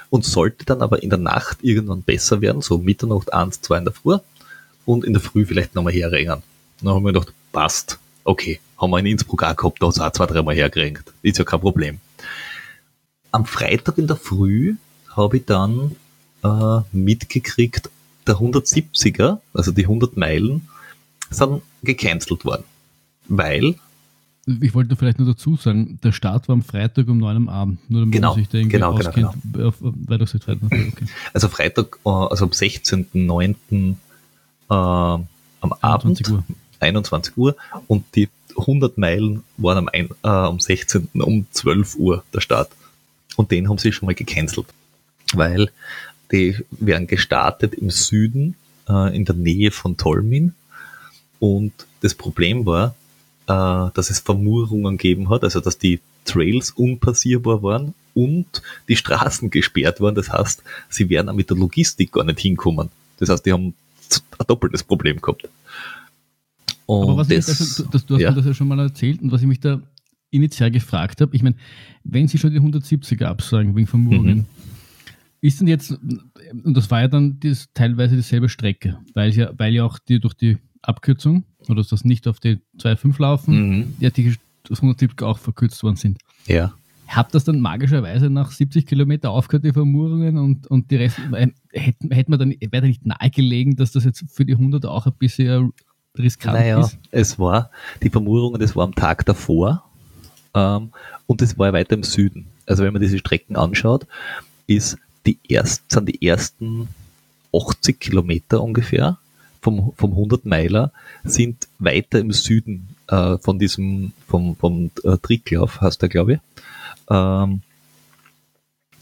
[0.09, 3.85] und sollte dann aber in der Nacht irgendwann besser werden, so Mitternacht, eins, zwei in
[3.85, 4.17] der Früh
[4.85, 6.43] und in der Früh vielleicht nochmal herregnen.
[6.81, 10.01] Dann haben wir gedacht, passt, okay, haben wir in Innsbruck auch gehabt, da hat es
[10.01, 11.99] auch zwei, dreimal hergeregnet, ist ja kein Problem.
[13.31, 14.75] Am Freitag in der Früh
[15.15, 15.95] habe ich dann
[16.43, 17.89] äh, mitgekriegt,
[18.27, 20.67] der 170er, also die 100 Meilen,
[21.29, 22.63] sind gecancelt worden,
[23.27, 23.75] weil
[24.45, 27.89] ich wollte vielleicht nur dazu sagen, der Start war am Freitag um 9 am Abend.
[27.89, 29.33] Nur damit genau, man sich da irgendwie genau, genau auskennt.
[29.53, 30.23] Genau, genau.
[30.23, 30.57] Auf, Freitag.
[30.63, 31.05] Okay.
[31.33, 33.95] Also Freitag, äh, also am 16.09.
[34.69, 34.73] Äh,
[35.65, 36.43] am 21 Abend, Uhr.
[36.79, 37.55] 21 Uhr
[37.87, 41.09] und die 100 Meilen waren am, ein, äh, am 16.
[41.13, 42.71] um 12 Uhr der Start.
[43.35, 44.67] Und den haben sie schon mal gecancelt,
[45.33, 45.71] weil
[46.31, 48.55] die werden gestartet im Süden,
[48.87, 50.53] äh, in der Nähe von Tolmin.
[51.39, 52.95] Und das Problem war,
[53.47, 59.49] äh, dass es Vermurungen gegeben hat, also dass die Trails unpassierbar waren und die Straßen
[59.49, 60.15] gesperrt waren.
[60.15, 62.89] Das heißt, sie wären auch mit der Logistik gar nicht hinkommen.
[63.17, 65.47] Das heißt, die haben ein doppeltes Problem gehabt.
[66.85, 68.31] Und Aber was das, ich da, das, du hast ja.
[68.31, 69.81] mir das ja schon mal erzählt und was ich mich da
[70.31, 71.55] initial gefragt habe, ich meine,
[72.03, 74.45] wenn sie schon die 170er absagen wegen Vermurungen, mhm.
[75.41, 79.73] ist denn jetzt, und das war ja dann das, teilweise dieselbe Strecke, weil ja, weil
[79.73, 83.93] ja auch die durch die Abkürzung oder das nicht auf die 2.5 laufen, mhm.
[83.99, 84.35] ja die
[84.67, 86.19] das 170 auch verkürzt worden sind.
[86.47, 86.73] Ja.
[87.07, 91.19] Hat das dann magischerweise nach 70 Kilometer aufgehört, die Vermurungen und, und die Rest,
[91.71, 95.05] hätte, hätte man dann, wäre da nicht nahegelegen, dass das jetzt für die 100 auch
[95.05, 95.71] ein bisschen
[96.17, 96.97] riskant naja, ist?
[97.11, 97.69] es war,
[98.01, 99.83] die Vermurungen, das war am Tag davor
[100.55, 100.91] ähm,
[101.27, 102.47] und das war weiter im Süden.
[102.65, 104.07] Also wenn man diese Strecken anschaut,
[104.65, 106.87] ist die erst, sind die ersten
[107.53, 109.19] 80 Kilometer ungefähr
[109.65, 110.91] vom, vom 100 Meiler
[111.23, 116.39] sind weiter im Süden äh, von diesem, vom, vom äh, Tricklauf, heißt der, glaube ich,
[117.09, 117.61] ähm,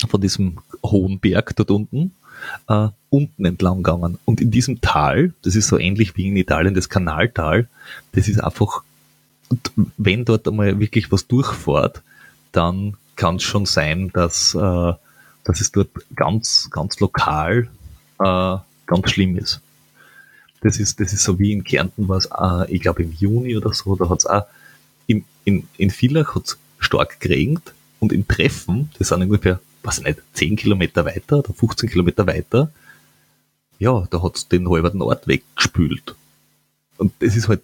[0.07, 2.13] von diesem hohen Berg dort unten,
[2.69, 4.17] äh, unten entlang gegangen.
[4.23, 7.67] Und in diesem Tal, das ist so ähnlich wie in Italien das Kanaltal,
[8.13, 8.83] das ist einfach,
[9.97, 12.01] wenn dort einmal wirklich was durchfährt,
[12.53, 14.93] dann kann es schon sein, dass, äh,
[15.43, 17.67] dass es dort ganz, ganz lokal
[18.19, 19.61] äh, ganz schlimm ist.
[20.63, 23.57] Das ist, das ist so wie in Kärnten war es, äh, ich glaube im Juni
[23.57, 24.45] oder so, da hat es auch
[25.07, 30.05] in, in, in Villach hat's stark geregnet und in Treffen, das sind ungefähr, weiß ich
[30.05, 32.71] nicht, 10 Kilometer weiter oder 15 Kilometer weiter,
[33.77, 36.15] ja, da hat es den halben Ort weggespült.
[36.97, 37.61] Und das ist halt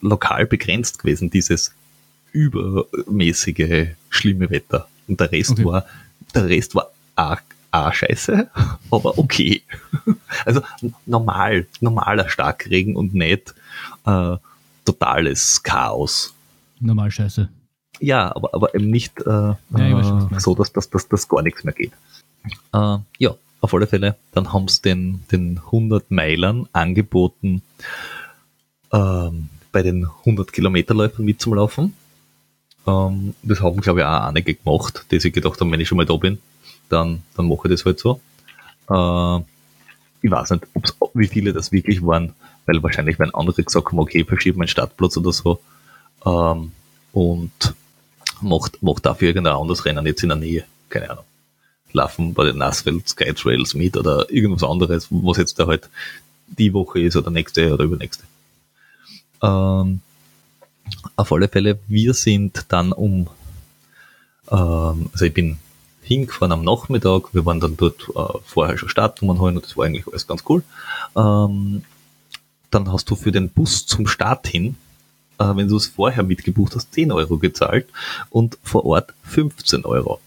[0.00, 1.72] lokal begrenzt gewesen, dieses
[2.32, 4.88] übermäßige schlimme Wetter.
[5.06, 5.64] Und der Rest okay.
[5.64, 5.86] war,
[6.34, 8.50] der Rest war arg ah, scheiße,
[8.90, 9.62] aber okay.
[10.44, 10.62] Also
[11.06, 13.54] normal, normaler Starkregen und nicht
[14.06, 14.36] äh,
[14.84, 16.34] totales Chaos.
[16.78, 17.48] Normal scheiße.
[17.98, 21.64] Ja, aber, aber eben nicht äh, ja, schon, so, dass das dass, dass gar nichts
[21.64, 21.92] mehr geht.
[22.72, 27.62] Äh, ja, auf alle Fälle, dann haben sie den, den 100 Meilern angeboten,
[28.92, 31.94] ähm, bei den 100 Kilometerläufern mitzulaufen.
[32.86, 35.98] Ähm, das haben, glaube ich, auch einige gemacht, die sich gedacht haben, wenn ich schon
[35.98, 36.38] mal da bin,
[36.90, 38.20] dann, dann mache ich das halt so.
[38.90, 39.44] Äh,
[40.22, 42.34] ich weiß nicht, ob's, wie viele das wirklich waren,
[42.66, 45.60] weil wahrscheinlich werden andere gesagt haben, okay, verschiebe meinen Startplatz oder so.
[46.24, 46.72] Ähm,
[47.12, 47.74] und
[48.40, 50.64] macht, macht dafür irgendein anderes Rennen jetzt in der Nähe.
[50.88, 51.24] Keine Ahnung.
[51.92, 55.88] Laufen bei den Nassfeld Sky Trails mit oder irgendwas anderes, was jetzt da halt
[56.46, 58.24] die Woche ist oder nächste oder übernächste.
[59.42, 60.00] Ähm,
[61.16, 63.28] auf alle Fälle, wir sind dann um,
[64.50, 65.58] ähm, also ich bin
[66.10, 67.32] hingefahren am Nachmittag.
[67.32, 70.42] Wir waren dann dort äh, vorher schon Startnummern holen und das war eigentlich alles ganz
[70.48, 70.64] cool.
[71.16, 71.82] Ähm,
[72.70, 74.76] dann hast du für den Bus zum Start hin,
[75.38, 77.86] äh, wenn du es vorher mitgebucht hast, 10 Euro gezahlt
[78.28, 80.20] und vor Ort 15 Euro.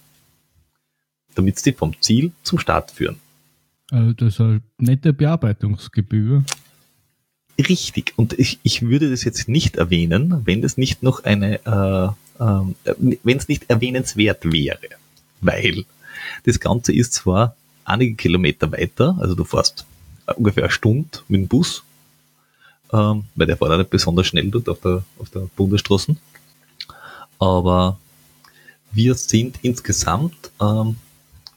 [1.35, 3.17] Damit sie vom Ziel zum Start führen.
[3.91, 6.45] Also das ist eine nette Bearbeitungsgebühr.
[7.59, 8.13] Richtig.
[8.15, 12.95] Und ich, ich würde das jetzt nicht erwähnen, wenn das nicht noch eine, äh, äh,
[13.23, 14.79] wenn es nicht erwähnenswert wäre
[15.43, 15.85] weil
[16.45, 19.85] das Ganze ist zwar einige Kilometer weiter, also du fährst
[20.35, 21.83] ungefähr eine Stunde mit dem Bus,
[22.91, 26.15] ähm, weil der fährt auch nicht besonders schnell dort auf der, auf der Bundesstraße.
[27.39, 27.97] Aber
[28.91, 30.95] wir sind insgesamt ähm,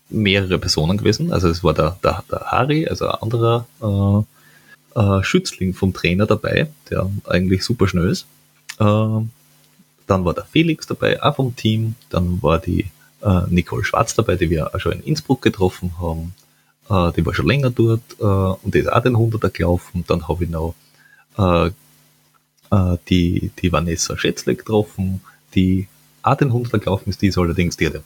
[0.08, 1.32] mehrere Personen gewesen.
[1.32, 6.26] Also es war der, der, der Harry, also ein anderer äh, äh, Schützling vom Trainer
[6.26, 8.26] dabei, der eigentlich super schnell ist.
[8.78, 8.84] Äh,
[10.06, 11.96] dann war der Felix dabei, auch vom Team.
[12.10, 12.86] Dann war die
[13.22, 16.34] äh, Nicole Schwarz dabei, die wir auch schon in Innsbruck getroffen haben.
[16.88, 20.04] Äh, die war schon länger dort äh, und die ist auch den 100er gelaufen.
[20.06, 20.74] Dann habe ich noch
[21.38, 21.70] äh,
[22.70, 25.20] äh, die, die Vanessa Schätzle getroffen,
[25.54, 25.88] die
[26.22, 27.22] auch den 100er gelaufen ist.
[27.22, 28.00] Die ist allerdings, die hat ja,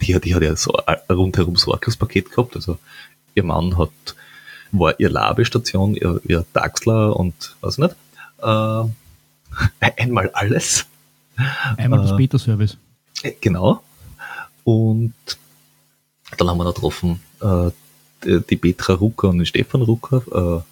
[0.00, 2.56] die, die hat ja so ein rundherum Sorglos-Paket gehabt.
[2.56, 2.78] Also
[3.34, 3.90] ihr Mann hat,
[4.72, 7.94] war ihr Labestation, ihr, ihr Taxler und was nicht.
[8.38, 8.84] Äh,
[9.96, 10.86] einmal alles.
[11.76, 12.76] Einmal das Beta-Service.
[13.40, 13.82] Genau.
[14.64, 15.14] Und
[16.38, 17.70] dann haben wir noch getroffen äh,
[18.24, 20.22] die, Petra Rucker und den Stefan Rucker,
[20.60, 20.62] äh,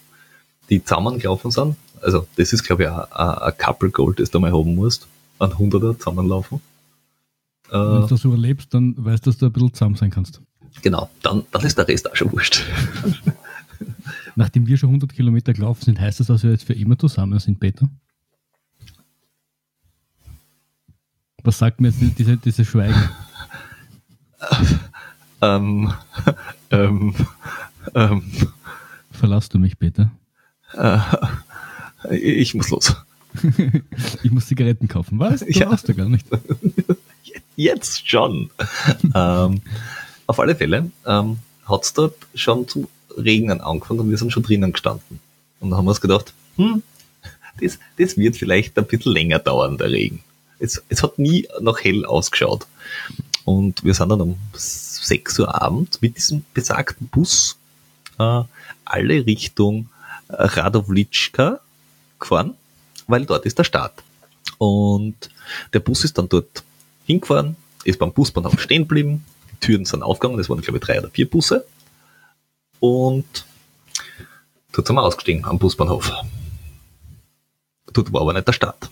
[0.68, 1.76] die zusammengelaufen sind.
[2.00, 5.06] Also das ist, glaube ich, ein Couple Gold, das du mal haben musst.
[5.38, 6.60] Ein Hunderter zusammenlaufen.
[7.68, 10.40] Äh, Wenn du das überlebst, dann weißt du, dass du ein bisschen zusammen sein kannst.
[10.82, 12.62] Genau, dann, dann ist der Rest auch schon wurscht.
[14.36, 17.38] Nachdem wir schon 100 Kilometer gelaufen sind, heißt das, dass wir jetzt für immer zusammen
[17.38, 17.88] sind, Peter?
[21.42, 23.08] Was sagt mir jetzt diese, diese Schweigen?
[25.42, 25.92] Ähm,
[26.70, 27.14] ähm,
[27.94, 28.32] ähm,
[29.10, 30.10] Verlass du mich bitte?
[30.74, 30.98] Äh,
[32.10, 32.94] ich muss los.
[34.22, 35.18] ich muss Zigaretten kaufen.
[35.18, 35.40] Was?
[35.40, 35.70] Du ja.
[35.70, 36.26] hast du gar nicht.
[37.56, 38.50] Jetzt schon.
[39.14, 39.60] ähm,
[40.26, 44.42] auf alle Fälle ähm, hat es dort schon zu regnen angefangen und wir sind schon
[44.42, 45.20] drinnen gestanden.
[45.60, 46.82] Und dann haben wir uns gedacht, hm,
[47.60, 50.22] das, das wird vielleicht ein bisschen länger dauern, der Regen.
[50.58, 52.66] Es, es hat nie noch hell ausgeschaut.
[53.44, 57.56] Und wir sind dann um 6 Uhr abends mit diesem besagten Bus
[58.18, 58.42] äh,
[58.84, 59.88] alle Richtung
[60.28, 61.60] Radowlitschka
[62.18, 62.54] gefahren,
[63.06, 64.02] weil dort ist der Start.
[64.58, 65.30] Und
[65.72, 66.62] der Bus ist dann dort
[67.06, 70.98] hingefahren, ist beim Busbahnhof stehen geblieben, die Türen sind aufgegangen, es waren glaube ich drei
[70.98, 71.64] oder vier Busse.
[72.78, 73.44] Und
[74.72, 76.12] dort sind wir ausgestiegen am Busbahnhof.
[77.92, 78.90] Dort war aber nicht der Start.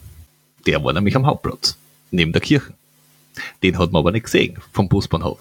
[0.67, 1.77] Der war nämlich am Hauptplatz,
[2.11, 2.73] neben der Kirche.
[3.63, 5.39] Den hat man aber nicht gesehen vom Busbahnhof.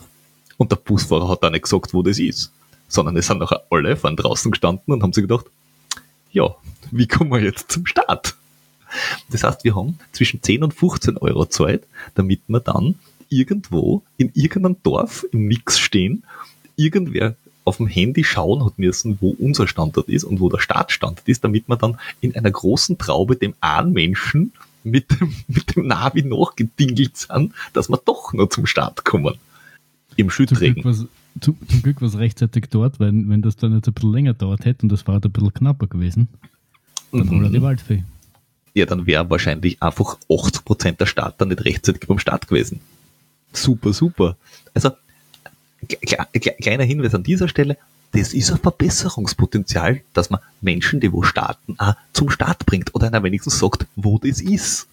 [0.58, 2.52] Und der Busfahrer hat auch nicht gesagt, wo das ist.
[2.88, 5.46] Sondern es sind nachher alle von draußen gestanden und haben sich gedacht,
[6.32, 6.56] ja,
[6.92, 8.36] wie kommen wir jetzt zum Start?
[9.30, 11.84] Das heißt, wir haben zwischen 10 und 15 Euro Zeit,
[12.16, 12.96] damit wir dann
[13.30, 16.24] irgendwo in irgendeinem Dorf im Mix stehen,
[16.76, 21.28] irgendwer auf dem Handy schauen hat müssen, wo unser Standort ist und wo der Startstandort
[21.28, 24.54] ist, damit wir dann in einer großen Traube dem einen Menschen
[24.90, 29.36] mit dem, mit dem Navi nachgedingelt sind, dass wir doch noch zum Start kommen.
[30.16, 30.84] Im Schüttregen.
[31.40, 34.34] Zum, zum Glück war es rechtzeitig dort, weil wenn das dann jetzt ein bisschen länger
[34.34, 36.28] dauert hätte und das war halt ein bisschen knapper gewesen,
[37.12, 37.52] dann mhm.
[37.52, 38.04] die Waldfee.
[38.74, 42.80] Ja, dann wäre wahrscheinlich einfach 80% der Starter nicht rechtzeitig beim Start gewesen.
[43.54, 44.38] Super, super.
[44.74, 44.92] Also,
[46.62, 47.78] kleiner Hinweis an dieser Stelle,
[48.18, 53.08] das ist ein Verbesserungspotenzial, dass man Menschen, die wo starten, auch zum Start bringt oder
[53.08, 54.90] einer wenigstens sagt, wo das ist.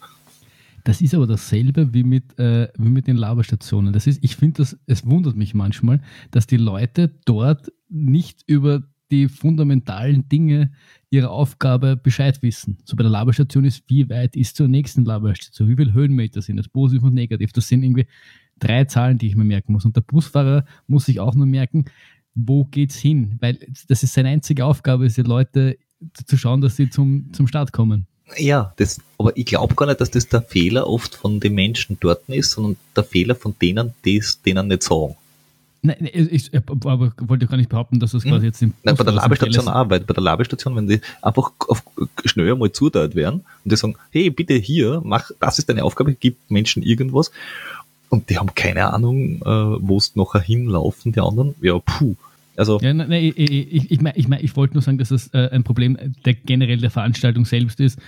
[0.85, 3.95] Das ist aber dasselbe wie mit, äh, wie mit den Laberstationen.
[3.95, 9.29] Das ist, ich finde, es wundert mich manchmal, dass die Leute dort nicht über die
[9.29, 10.73] fundamentalen Dinge
[11.09, 12.79] ihrer Aufgabe Bescheid wissen.
[12.85, 16.59] So bei der Laberstation ist, wie weit ist zur nächsten Laberstation, wie viele Höhenmeter sind
[16.59, 17.53] das, positiv und negativ.
[17.53, 18.07] Das sind irgendwie
[18.59, 19.85] drei Zahlen, die ich mir merken muss.
[19.85, 21.87] Und der Busfahrer muss sich auch nur merken,
[22.35, 23.37] wo geht's hin?
[23.41, 25.79] Weil das ist seine einzige Aufgabe, ist die Leute
[26.27, 28.07] zu schauen, dass sie zum, zum Start kommen.
[28.39, 31.99] Ja, das, aber ich glaube gar nicht, dass das der Fehler oft von den Menschen
[32.01, 35.15] dort ist, sondern der Fehler von denen, die es denen nicht sagen.
[35.83, 38.31] Nein, ich, ich aber wollte gar nicht behaupten, dass das hm.
[38.31, 41.53] quasi jetzt im Nein, bei der Labestation auch, bei, bei der Labestation, wenn die einfach
[41.69, 41.83] auf,
[42.25, 46.15] schnell mal zuteilt werden und die sagen, hey, bitte hier, mach, das ist deine Aufgabe,
[46.15, 47.31] gib Menschen irgendwas
[48.15, 52.15] und die haben keine Ahnung, äh, wo es nachher hinlaufen, die anderen, ja, puh.
[52.57, 55.35] Also ja, nein, ich, ich, ich, mein, ich, mein, ich wollte nur sagen, dass es
[55.35, 57.99] äh, ein Problem der generell der Veranstaltung selbst ist,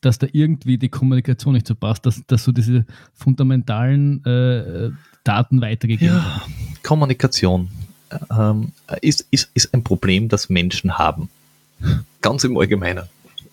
[0.00, 4.90] dass da irgendwie die Kommunikation nicht so passt, dass, dass so diese fundamentalen äh,
[5.24, 6.42] Daten weitergegeben ja, werden.
[6.84, 7.68] Kommunikation
[8.30, 8.70] ähm,
[9.02, 11.28] ist, ist, ist ein Problem, das Menschen haben.
[12.20, 13.06] Ganz im Allgemeinen.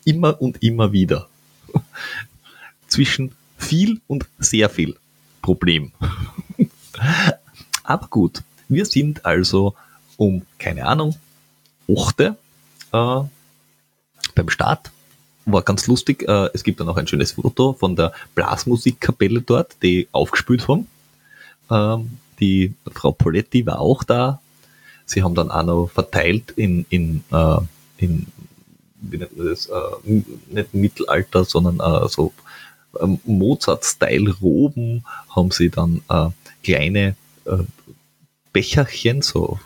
[0.05, 1.27] Immer und immer wieder.
[2.87, 4.95] Zwischen viel und sehr viel
[5.43, 5.91] Problem.
[7.83, 9.75] Aber gut, wir sind also
[10.17, 11.15] um, keine Ahnung,
[11.87, 12.19] 8.
[12.21, 12.33] Äh,
[12.91, 14.91] beim Start.
[15.45, 16.23] War ganz lustig.
[16.27, 20.87] Äh, es gibt dann auch ein schönes Foto von der Blasmusikkapelle dort, die aufgespielt haben.
[21.69, 24.41] Ähm, die Frau Poletti war auch da.
[25.05, 27.57] Sie haben dann auch noch verteilt in, in, äh,
[27.97, 28.27] in
[29.01, 32.31] wie nennt man das, äh, nicht Mittelalter, sondern äh, so
[32.99, 36.29] ähm, Mozart-Style-Roben haben sie dann äh,
[36.63, 37.57] kleine äh,
[38.51, 39.59] Becherchen, so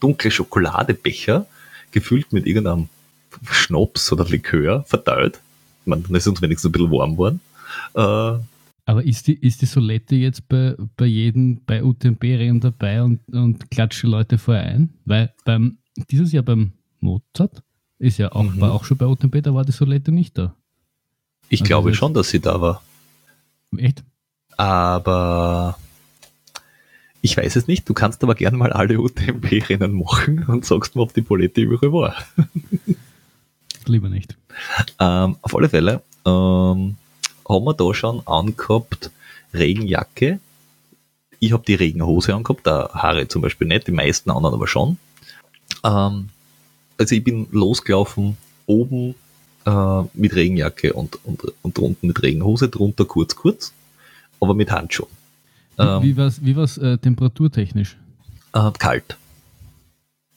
[0.00, 1.46] dunkle Schokoladebecher,
[1.92, 2.88] gefüllt mit irgendeinem
[3.50, 5.40] Schnaps oder Likör verteilt.
[5.82, 7.40] Ich meine, dann ist uns wenigstens ein bisschen warm geworden.
[7.94, 8.42] Äh,
[8.86, 13.70] aber ist die, ist die Solette jetzt bei, bei jedem, bei UTMB-Rennen dabei und, und
[13.70, 14.90] klatscht die Leute vorher ein?
[15.06, 15.78] Weil beim,
[16.10, 17.62] dieses Jahr beim Mozart
[17.98, 18.60] ist ja auch, mhm.
[18.60, 20.54] war auch schon bei UTMB, da war die Solette nicht da.
[21.48, 22.82] Ich also glaube schon, dass sie da war.
[23.76, 24.02] Echt?
[24.56, 25.78] Aber
[27.24, 27.88] ich weiß es nicht.
[27.88, 31.92] Du kannst aber gerne mal alle UTMB-Rennen machen und sagst mir, ob die Polette überall
[31.92, 32.16] war.
[33.86, 34.36] Lieber nicht.
[35.00, 36.96] Ähm, auf alle Fälle ähm,
[37.48, 39.10] haben wir da schon angehabt
[39.52, 40.40] Regenjacke.
[41.40, 44.98] Ich habe die Regenhose angehabt, der Haare zum Beispiel nicht, die meisten anderen aber schon.
[45.82, 46.28] Ähm,
[46.98, 49.14] also ich bin losgelaufen, oben
[49.66, 53.72] äh, mit Regenjacke und, und, und drunten mit Regenhose, drunter kurz, kurz,
[54.40, 55.10] aber mit Handschuhen.
[55.78, 57.96] Ähm, wie war es wie war's, äh, temperaturtechnisch?
[58.52, 59.16] Äh, kalt.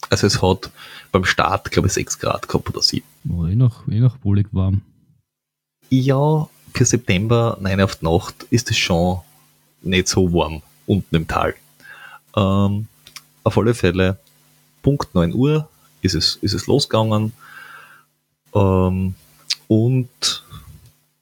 [0.09, 0.71] Also es hat
[1.11, 3.05] beim Start, glaube ich, 6 Grad gehabt oder 7.
[3.29, 4.81] Oh, eh noch, eh noch wohlig warm.
[5.89, 9.19] Ja, für September, nein auf die Nacht, ist es schon
[9.81, 11.55] nicht so warm unten im Tal.
[12.35, 12.87] Ähm,
[13.43, 14.19] auf alle Fälle,
[14.81, 15.67] Punkt 9 Uhr
[16.01, 17.33] ist es, ist es losgegangen.
[18.53, 19.15] Ähm,
[19.67, 20.43] und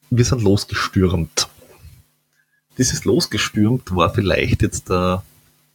[0.10, 1.48] wir sind losgestürmt.
[2.78, 5.18] dieses losgestürmt war vielleicht jetzt äh,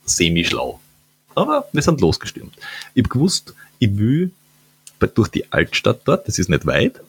[0.05, 0.81] semi-schlau.
[1.35, 2.55] Aber wir sind losgestürmt.
[2.95, 4.33] Ich habe gewusst, ich will
[5.15, 7.01] durch die Altstadt dort, das ist nicht weit,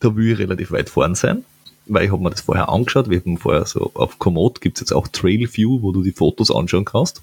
[0.00, 1.44] da will ich relativ weit vorn sein,
[1.86, 4.82] weil ich habe mir das vorher angeschaut, wir haben vorher so auf Komoot gibt es
[4.82, 7.22] jetzt auch Trail View, wo du die Fotos anschauen kannst,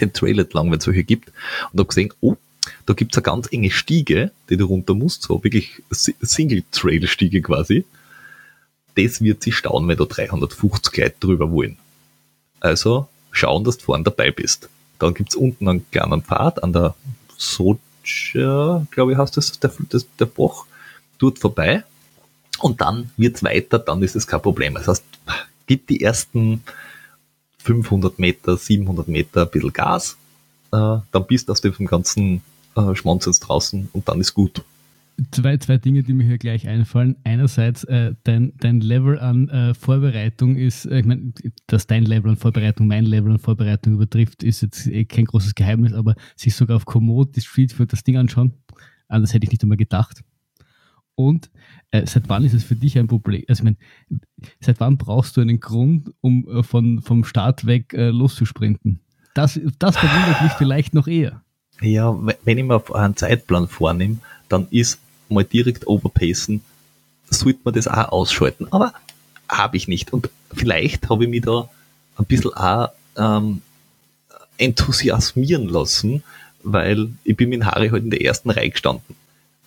[0.00, 1.30] den Trail entlang, wenn es solche gibt,
[1.72, 2.36] und habe gesehen, oh,
[2.86, 7.84] da gibt's eine ganz enge Stiege, die du runter musst, so wirklich Single-Trail-Stiege quasi.
[8.96, 11.78] Das wird sich stauen, wenn du 350 Leute drüber wollen.
[12.60, 14.68] Also schauen, dass du vorne dabei bist.
[14.98, 16.94] Dann gibt's unten einen kleinen Pfad an der
[17.36, 20.66] Soja, glaube ich, heißt das, der, das, der Bach,
[21.18, 21.84] dort vorbei.
[22.58, 24.74] Und dann wird's weiter, dann ist es kein Problem.
[24.74, 25.04] Das heißt,
[25.66, 26.62] gib die ersten
[27.62, 30.16] 500 Meter, 700 Meter ein bisschen Gas,
[30.72, 32.42] äh, dann bist du aus dem ganzen
[32.76, 34.62] äh, jetzt draußen und dann ist gut.
[35.32, 37.16] Zwei, zwei Dinge, die mir hier gleich einfallen.
[37.24, 41.32] Einerseits, äh, dein, dein Level an äh, Vorbereitung ist, äh, ich meine,
[41.66, 45.54] dass dein Level an Vorbereitung mein Level an Vorbereitung übertrifft, ist jetzt eh kein großes
[45.54, 48.54] Geheimnis, aber sich sogar auf Komoot die Street für das Ding anschauen,
[49.08, 50.22] das hätte ich nicht einmal gedacht.
[51.16, 51.50] Und
[51.90, 53.44] äh, seit wann ist es für dich ein Problem?
[53.46, 53.76] Also, ich meine,
[54.60, 59.00] seit wann brauchst du einen Grund, um äh, von, vom Start weg äh, loszusprinten?
[59.34, 61.40] Das, das verwundert mich vielleicht noch eher.
[61.80, 66.62] Ja, wenn ich mir einen Zeitplan vornehme, dann ist mal direkt overpacen,
[67.30, 68.66] sollte man das auch ausschalten.
[68.70, 68.92] Aber
[69.48, 70.12] habe ich nicht.
[70.12, 71.68] Und vielleicht habe ich mich da
[72.16, 73.62] ein bisschen auch ähm,
[74.58, 76.22] enthusiasmieren lassen,
[76.62, 79.16] weil ich bin mit Harry halt in der ersten Reihe gestanden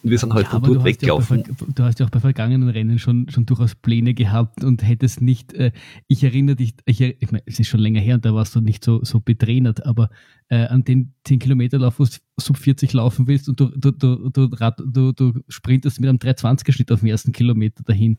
[0.03, 1.43] wir sind halt ja, von dort weggelaufen.
[1.47, 5.21] Ja du hast ja auch bei vergangenen Rennen schon, schon durchaus Pläne gehabt und hättest
[5.21, 5.71] nicht, äh,
[6.07, 8.61] ich erinnere dich, ich, ich meine, es ist schon länger her und da warst du
[8.61, 10.09] nicht so, so betrainert, aber
[10.49, 13.91] äh, an den 10 Kilometer Lauf, wo du sub 40 laufen willst und du, du,
[13.91, 18.17] du, du, du, du sprintest mit einem 320er Schnitt auf dem ersten Kilometer dahin,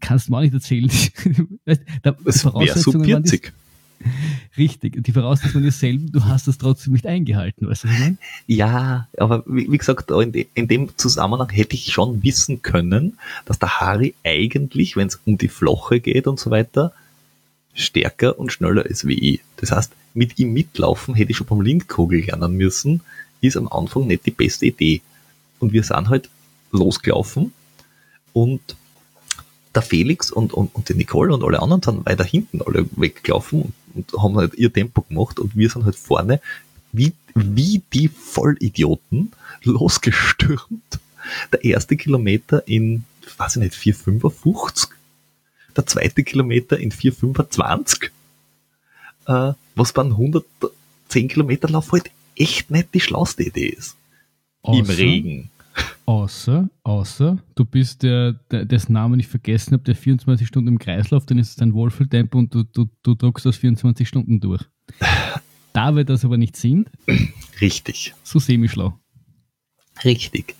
[0.00, 0.90] kannst du mir auch nicht erzählen.
[1.64, 3.52] weißt, da, es wäre sub 40.
[4.56, 5.02] Richtig.
[5.02, 7.88] Die Voraussetzung ist selben, du hast das trotzdem nicht eingehalten, weißt du?
[8.46, 13.18] Ja, aber wie, wie gesagt, in, de, in, dem Zusammenhang hätte ich schon wissen können,
[13.44, 16.92] dass der Harry eigentlich, wenn es um die Floche geht und so weiter,
[17.74, 19.40] stärker und schneller ist wie ich.
[19.56, 23.02] Das heißt, mit ihm mitlaufen hätte ich schon beim Lindkogel lernen müssen,
[23.40, 25.00] ist am Anfang nicht die beste Idee.
[25.60, 26.28] Und wir sind halt
[26.72, 27.52] losgelaufen
[28.32, 28.60] und
[29.74, 33.72] der Felix und, und, und die Nicole und alle anderen sind weiter hinten alle weggelaufen
[33.94, 36.40] und haben halt ihr Tempo gemacht und wir sind halt vorne
[36.92, 41.00] wie, wie die Vollidioten losgestürmt.
[41.52, 43.04] Der erste Kilometer in,
[43.36, 44.88] weiß ich nicht, 4,55.
[45.76, 48.10] Der zweite Kilometer in 4,25.
[49.26, 53.96] Äh, was beim 110 Kilometer Lauf halt echt nicht die schlauste Idee ist.
[54.62, 55.50] Außer, Im Regen.
[56.06, 60.78] Außer, außer, du bist der, der dessen Namen ich vergessen habe, der 24 Stunden im
[60.78, 64.62] Kreislauf, dann ist es dein Wohlfühltempo und du, du, du druckst das 24 Stunden durch.
[65.72, 66.90] Da wir das aber nicht sind,
[67.60, 68.14] richtig.
[68.22, 68.98] So semi-schlau.
[70.04, 70.54] Richtig.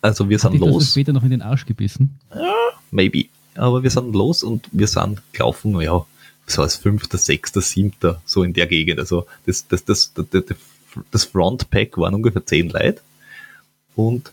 [0.00, 0.84] Also wir Hat sind los.
[0.84, 2.18] Das später noch in den Arsch gebissen?
[2.34, 2.54] Ja,
[2.90, 3.26] maybe.
[3.56, 6.06] Aber wir sind los und wir sind gelaufen, ja,
[6.46, 9.00] so als fünfter, sechster, siebter, so in der Gegend.
[9.00, 10.44] Also das, das, das, das,
[11.10, 13.00] das, Frontpack waren ungefähr zehn Leute.
[13.96, 14.32] Und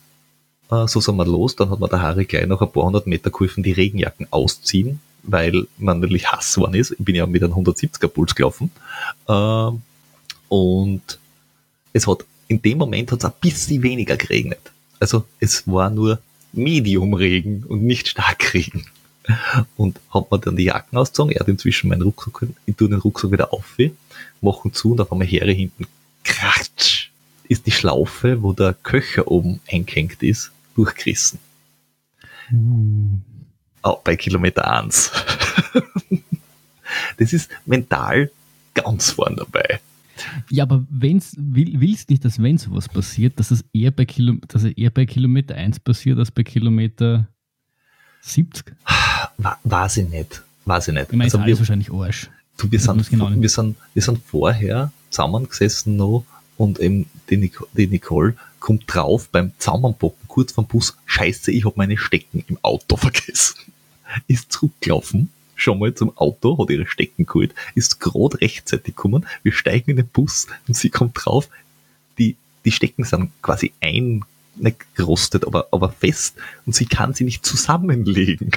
[0.88, 1.55] so sind wir los.
[1.55, 4.99] Dann hat mir der Harry gleich noch ein paar hundert Meter geholfen, die Regenjacken ausziehen,
[5.23, 6.91] weil man natürlich Hass geworden ist.
[6.91, 8.71] Ich bin ja mit einem 170er Puls gelaufen.
[9.27, 9.71] Äh,
[10.49, 11.19] und
[11.93, 14.71] es hat, in dem Moment hat es ein bisschen weniger geregnet.
[14.99, 16.19] Also es war nur
[16.53, 18.85] Medium-Regen und nicht Starkregen.
[19.75, 21.33] Und hat mir dann die Jacken ausgezogen.
[21.33, 23.75] Er hat inzwischen meinen Rucksack, ich tue den Rucksack wieder auf,
[24.41, 25.88] machen zu und auf einmal Heere hinten.
[26.23, 27.11] Kratsch!
[27.47, 31.39] Ist die Schlaufe, wo der Köcher oben eingehängt ist, durchgerissen.
[32.49, 33.21] Mhm.
[33.81, 35.11] Auch bei Kilometer 1.
[37.17, 38.31] das ist mental
[38.73, 39.79] ganz vorn dabei.
[40.49, 44.35] Ja, aber wenn's, will, willst nicht, dass wenn sowas passiert, dass es eher bei, Kilo,
[44.47, 47.27] dass es eher bei Kilometer 1 passiert als bei Kilometer
[48.21, 48.73] 70?
[49.63, 50.43] Weiß ich nicht.
[50.65, 51.07] Weiß ich nicht.
[51.11, 52.30] Ich meine, also wir, wahrscheinlich Arsch.
[52.57, 56.26] Du, wir, sind, genau wir, sind, wir sind vorher zusammengesessen noch
[56.57, 61.63] und eben die, Nicole, die Nicole kommt drauf beim Zusammenbocken kurz vom Bus, scheiße, ich
[61.63, 63.55] habe meine Stecken im Auto vergessen.
[64.27, 69.53] Ist zurückgelaufen, schon mal zum Auto, hat ihre Stecken geholt, ist gerade rechtzeitig gekommen, wir
[69.53, 71.47] steigen in den Bus und sie kommt drauf,
[72.17, 74.25] die, die Stecken sind quasi ein,
[74.57, 78.51] nicht gerostet, aber, aber fest und sie kann sie nicht zusammenlegen.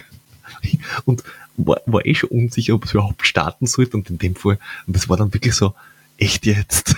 [1.05, 1.22] Und
[1.57, 4.97] war, war eh schon unsicher, ob es überhaupt starten sollte und in dem Fall, und
[4.97, 5.74] das war dann wirklich so,
[6.16, 6.97] echt jetzt?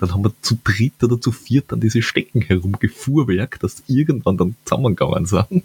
[0.00, 4.56] Dann haben wir zu dritt oder zu viert an diese Stecken herumgefuhrwerkt, dass irgendwann dann
[4.64, 5.62] zusammengegangen sind.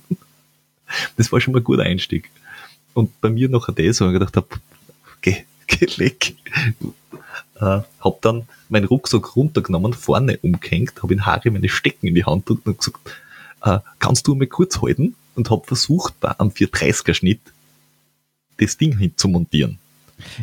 [1.18, 2.30] Das war schon mal ein guter Einstieg.
[2.94, 4.48] Und bei mir noch das, wo ich gedacht habe,
[5.22, 6.36] ge gelegt.
[7.56, 12.26] Äh, hab dann meinen Rucksack runtergenommen, vorne umgehängt, habe in Harry meine Stecken in die
[12.26, 13.00] Hand gedrückt und gesagt,
[13.64, 15.16] äh, kannst du mal kurz halten?
[15.36, 17.42] Und habe versucht, bei einem 430er Schnitt
[18.58, 19.80] das Ding hinzumontieren.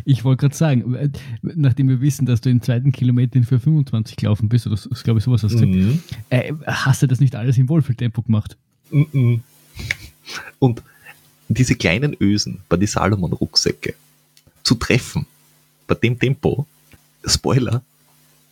[0.05, 1.09] Ich wollte gerade sagen, äh,
[1.41, 5.19] nachdem wir wissen, dass du im zweiten Kilometer in 425 gelaufen bist, oder das glaube
[5.19, 5.99] ich sowas hast du, mhm.
[6.29, 8.57] äh, hast du das nicht alles im Wohlfühltempo gemacht?
[8.91, 9.41] Mhm.
[10.59, 10.83] Und
[11.49, 13.95] diese kleinen Ösen bei die Salomon-Rucksäcke
[14.63, 15.25] zu treffen,
[15.87, 16.65] bei dem Tempo,
[17.25, 17.81] Spoiler,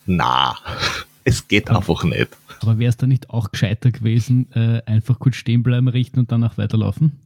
[0.06, 0.56] na,
[1.24, 2.36] es geht aber, einfach nicht.
[2.60, 6.32] Aber wäre es da nicht auch gescheiter gewesen, äh, einfach kurz stehen bleiben, richten und
[6.32, 7.18] danach weiterlaufen?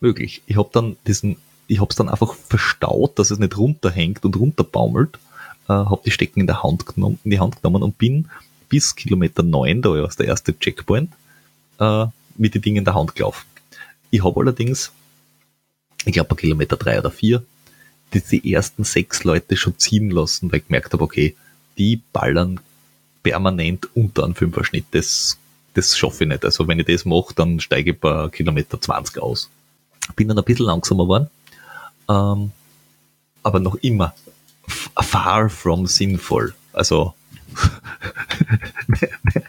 [0.00, 0.42] Möglich.
[0.46, 1.36] Ich habe dann diesen,
[1.70, 5.18] ich habe es dann einfach verstaut, dass es nicht runterhängt und runterbaumelt,
[5.68, 8.28] äh, habe die Stecken in, der Hand genommen, in die Hand genommen und bin
[8.68, 11.12] bis Kilometer 9, da war der erste Checkpoint,
[11.78, 12.06] äh,
[12.36, 13.46] mit den Dingen in der Hand gelaufen.
[14.10, 14.90] Ich habe allerdings,
[16.04, 17.44] ich glaube Kilometer 3 oder 4,
[18.14, 21.36] die, die ersten sechs Leute schon ziehen lassen, weil ich gemerkt habe, okay,
[21.78, 22.58] die ballern
[23.22, 24.86] permanent unter einen Fünferschnitt.
[24.90, 25.38] Das,
[25.74, 26.44] das schaffe ich nicht.
[26.44, 29.48] Also wenn ich das mache, dann steige ich bei Kilometer 20 aus.
[30.16, 31.30] Bin dann ein bisschen langsamer geworden,
[32.10, 32.50] ähm,
[33.42, 34.14] aber noch immer
[35.00, 36.54] far from sinnvoll.
[36.72, 37.14] Also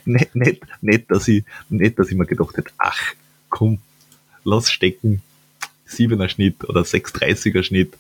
[0.06, 3.00] nicht, nicht, nicht, dass ich, nicht, dass ich mir gedacht hätte, ach,
[3.50, 3.80] komm,
[4.44, 5.22] lass stecken,
[5.88, 7.94] 7er Schnitt oder 630er Schnitt,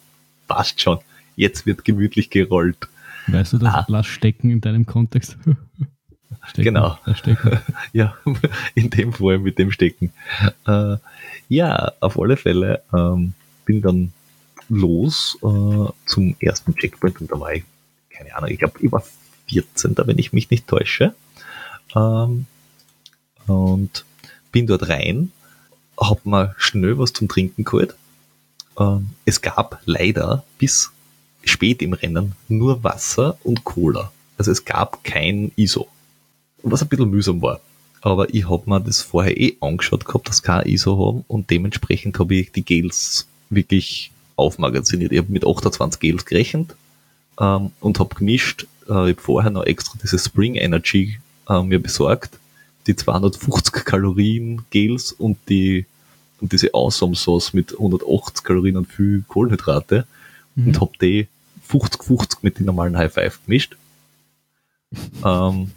[0.47, 0.99] passt schon.
[1.35, 2.87] Jetzt wird gemütlich gerollt.
[3.27, 3.85] Weißt du das ah.
[3.87, 5.37] Lass stecken in deinem Kontext?
[6.47, 6.97] stecken, genau.
[7.15, 7.59] Stecken.
[7.93, 8.15] ja,
[8.75, 10.11] in dem Fall mit dem Stecken.
[10.67, 10.97] Äh,
[11.47, 13.33] ja, auf alle Fälle ähm,
[13.65, 14.13] bin dann
[14.71, 17.63] los äh, zum ersten Checkpoint und da war ich,
[18.09, 19.03] keine Ahnung, ich glaube, ich war
[19.49, 19.95] 14.
[19.97, 21.13] wenn ich mich nicht täusche.
[21.95, 22.45] Ähm,
[23.47, 24.05] und
[24.51, 25.31] bin dort rein,
[25.97, 27.95] hab mal schnell was zum Trinken geholt.
[28.79, 30.91] Ähm, es gab leider bis
[31.43, 34.11] spät im Rennen nur Wasser und Cola.
[34.37, 35.87] Also es gab kein ISO.
[36.63, 37.59] Was ein bisschen mühsam war.
[38.01, 42.17] Aber ich habe mir das vorher eh angeschaut gehabt, dass kein ISO haben und dementsprechend
[42.19, 44.11] habe ich die Gels wirklich
[44.41, 45.11] aufmagaziniert.
[45.11, 46.75] Ich habe mit 28 Gels gerechnet
[47.39, 48.67] ähm, und habe gemischt.
[48.87, 51.19] Äh, ich habe vorher noch extra diese Spring Energy
[51.49, 52.37] äh, mir besorgt.
[52.87, 55.85] Die 250 Kalorien Gels und die
[56.39, 60.07] und diese Awesome Sauce mit 180 Kalorien und viel Kohlenhydrate
[60.55, 60.67] mhm.
[60.67, 61.27] und habe die
[61.69, 63.77] 50-50 mit den normalen High Five gemischt.
[65.23, 65.71] ähm,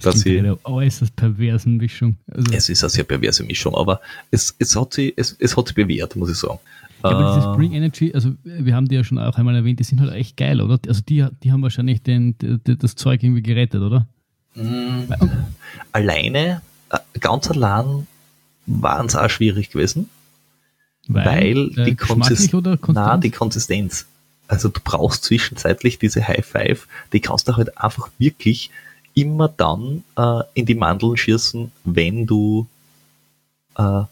[0.00, 2.16] dass sie, eine äußerst perversen Mischung.
[2.30, 5.66] Also es ist eine sehr perverse Mischung, aber es, es, hat sie, es, es hat
[5.66, 6.58] sich bewährt, muss ich sagen.
[7.02, 9.80] Ja, aber diese äh, Spring Energy, also wir haben die ja schon auch einmal erwähnt,
[9.80, 10.78] die sind halt echt geil, oder?
[10.86, 14.06] Also die, die haben wahrscheinlich den, die, das Zeug irgendwie gerettet, oder?
[14.54, 15.12] Mm,
[15.92, 18.06] alleine, äh, ganz allein
[18.66, 20.10] waren es auch schwierig gewesen,
[21.08, 22.54] weil, weil äh, die, Konsist
[22.88, 24.06] na, die Konsistenz.
[24.48, 28.70] Also du brauchst zwischenzeitlich diese High Five, die kannst du halt einfach wirklich
[29.14, 32.66] immer dann äh, in die Mandeln schießen, wenn du
[33.76, 34.02] äh,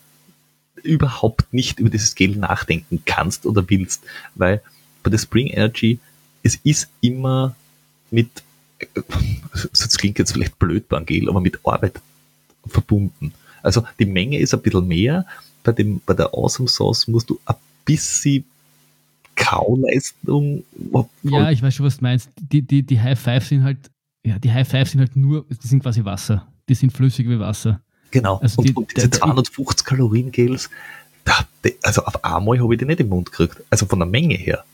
[0.88, 4.02] überhaupt nicht über dieses Gel nachdenken kannst oder willst.
[4.34, 4.62] Weil
[5.02, 5.98] bei der Spring Energy,
[6.42, 7.54] es ist immer
[8.10, 8.42] mit,
[9.52, 12.00] das klingt jetzt vielleicht blöd beim Gel, aber mit Arbeit
[12.66, 13.32] verbunden.
[13.62, 15.26] Also die Menge ist ein bisschen mehr.
[15.62, 18.44] Bei, dem, bei der Awesome Sauce musst du ein bisschen
[19.34, 20.64] Kauleistung.
[21.22, 22.30] Ja, ich weiß schon, was du meinst.
[22.40, 23.78] Die, die, die High Five sind halt,
[24.24, 26.46] ja, die High Five sind halt nur, die sind quasi Wasser.
[26.68, 27.80] Die sind flüssig wie Wasser.
[28.10, 28.38] Genau.
[28.38, 30.70] Also und, die, und diese 250 Kalorien Gels,
[31.24, 31.34] da,
[31.82, 33.62] also auf einmal habe ich die nicht im Mund gekriegt.
[33.70, 34.64] Also von der Menge her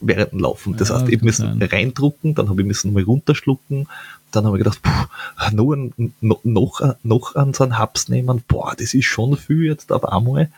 [0.00, 0.76] während dem Laufen.
[0.76, 3.88] Das ja, heißt, ich muss reindrucken, dann habe ich müssen nochmal runterschlucken,
[4.30, 8.42] dann habe ich gedacht, puh, noch, ein, noch, noch, noch an so einen Haps nehmen,
[8.46, 10.50] boah, das ist schon viel jetzt auf einmal,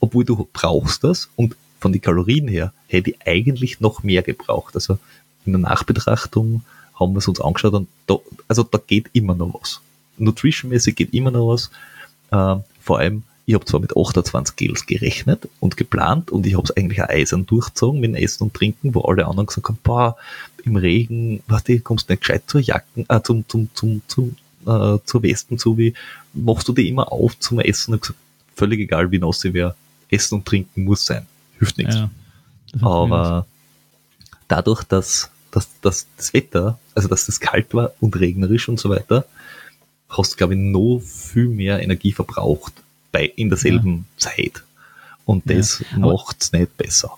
[0.00, 4.74] obwohl du brauchst das und von den Kalorien her hätte ich eigentlich noch mehr gebraucht.
[4.74, 4.98] Also
[5.44, 6.62] in der Nachbetrachtung
[6.98, 8.18] haben wir es uns angeschaut und da,
[8.48, 9.80] also da geht immer noch was.
[10.18, 11.70] Nutritionmäßig geht immer noch was.
[12.30, 16.64] Äh, vor allem, ich habe zwar mit 28 Gels gerechnet und geplant und ich habe
[16.64, 19.78] es eigentlich auch eisern durchgezogen mit dem Essen und Trinken, wo alle anderen gesagt haben,
[19.82, 20.16] boah,
[20.64, 24.36] im Regen, weißt du, kommst nicht gescheit zur Jacken, äh, zum, zum, zum, zum
[24.66, 25.94] äh, zur Westen zu, wie
[26.34, 27.94] machst du die immer auf zum Essen?
[27.94, 28.18] Und gesagt,
[28.54, 29.74] völlig egal, wie nass sie wäre,
[30.10, 31.26] Essen und Trinken muss sein.
[31.58, 31.94] Hilft nichts.
[31.94, 32.10] Ja,
[32.82, 33.46] Aber
[34.48, 38.90] dadurch, dass, dass, dass das Wetter, also dass es kalt war und regnerisch und so
[38.90, 39.24] weiter,
[40.08, 42.72] hast du, glaube ich, noch viel mehr Energie verbraucht
[43.12, 44.18] bei, in derselben ja.
[44.18, 44.62] Zeit.
[45.24, 47.10] Und das ja, macht es nicht besser.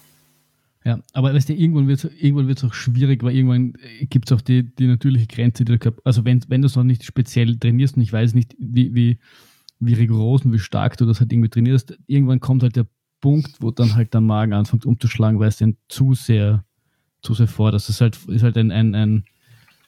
[0.85, 3.75] Ja, aber weißt du, irgendwann wird es irgendwann wird's auch schwierig, weil irgendwann
[4.09, 6.77] gibt es auch die, die natürliche Grenze, die der Körper, also wenn, wenn du es
[6.77, 9.19] noch nicht speziell trainierst und ich weiß nicht, wie, wie,
[9.81, 12.87] wie rigoros und wie stark du das halt irgendwie trainierst, irgendwann kommt halt der
[13.21, 16.65] Punkt, wo dann halt der Magen anfängt umzuschlagen, weil es den zu sehr,
[17.21, 17.83] zu sehr fordert.
[17.83, 19.25] Das ist halt, ist halt ein, ein, ein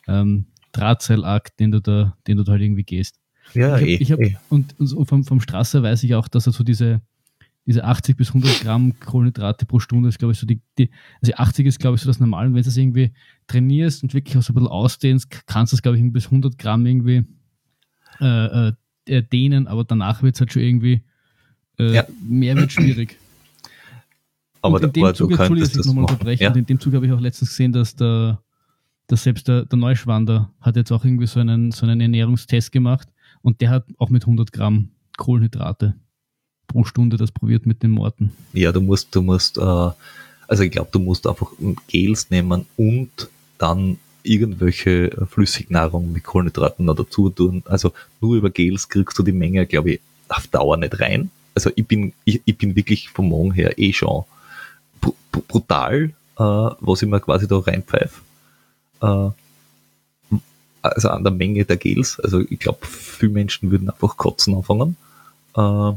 [0.06, 3.16] ähm, Drahtseilakt, den du da, den du da halt irgendwie gehst.
[3.54, 4.36] Ja, ich hab, eh, ich hab, eh.
[4.48, 7.00] Und, und vom, vom Strasser weiß ich auch, dass er so diese,
[7.66, 10.90] diese 80 bis 100 Gramm Kohlenhydrate pro Stunde ist, glaube ich, so die, die
[11.20, 12.48] also 80 ist, glaube ich, so das Normale.
[12.48, 13.12] Und wenn du das irgendwie
[13.48, 16.58] trainierst und wirklich auch so ein bisschen ausdehnst, kannst du es, glaube ich, bis 100
[16.58, 17.24] Gramm irgendwie
[18.20, 18.72] äh, äh,
[19.06, 21.02] äh, dehnen, aber danach wird es halt schon irgendwie
[21.78, 22.06] äh, Ja.
[22.22, 23.16] mehr wird schwierig.
[24.62, 26.12] Aber, und in dem aber du könntest dass ich das nochmal machen.
[26.14, 26.50] unterbreche, Ja?
[26.50, 28.42] und in dem Zuge habe ich auch letztens gesehen, dass der
[29.10, 33.08] dass selbst der, der Neuschwander hat jetzt auch irgendwie so einen, so einen Ernährungstest gemacht
[33.42, 35.94] und der hat auch mit 100 Gramm Kohlenhydrate
[36.68, 38.32] pro Stunde das probiert mit den Morten.
[38.52, 41.50] Ja, du musst, du musst, äh, also ich glaube, du musst einfach
[41.88, 47.64] Gels nehmen und dann irgendwelche Flüssignahrung mit Kohlenhydraten noch dazu tun.
[47.66, 51.30] Also nur über Gels kriegst du die Menge, glaube ich, auf Dauer nicht rein.
[51.56, 54.22] Also ich bin, ich, ich bin wirklich vom Morgen her eh schon
[55.00, 58.20] br br brutal, äh, was ich mir quasi da reinpfeife.
[59.00, 59.30] Äh,
[60.82, 62.18] also an der Menge der Gels.
[62.20, 64.96] Also ich glaube, viele Menschen würden einfach kotzen anfangen.
[65.56, 65.92] Äh,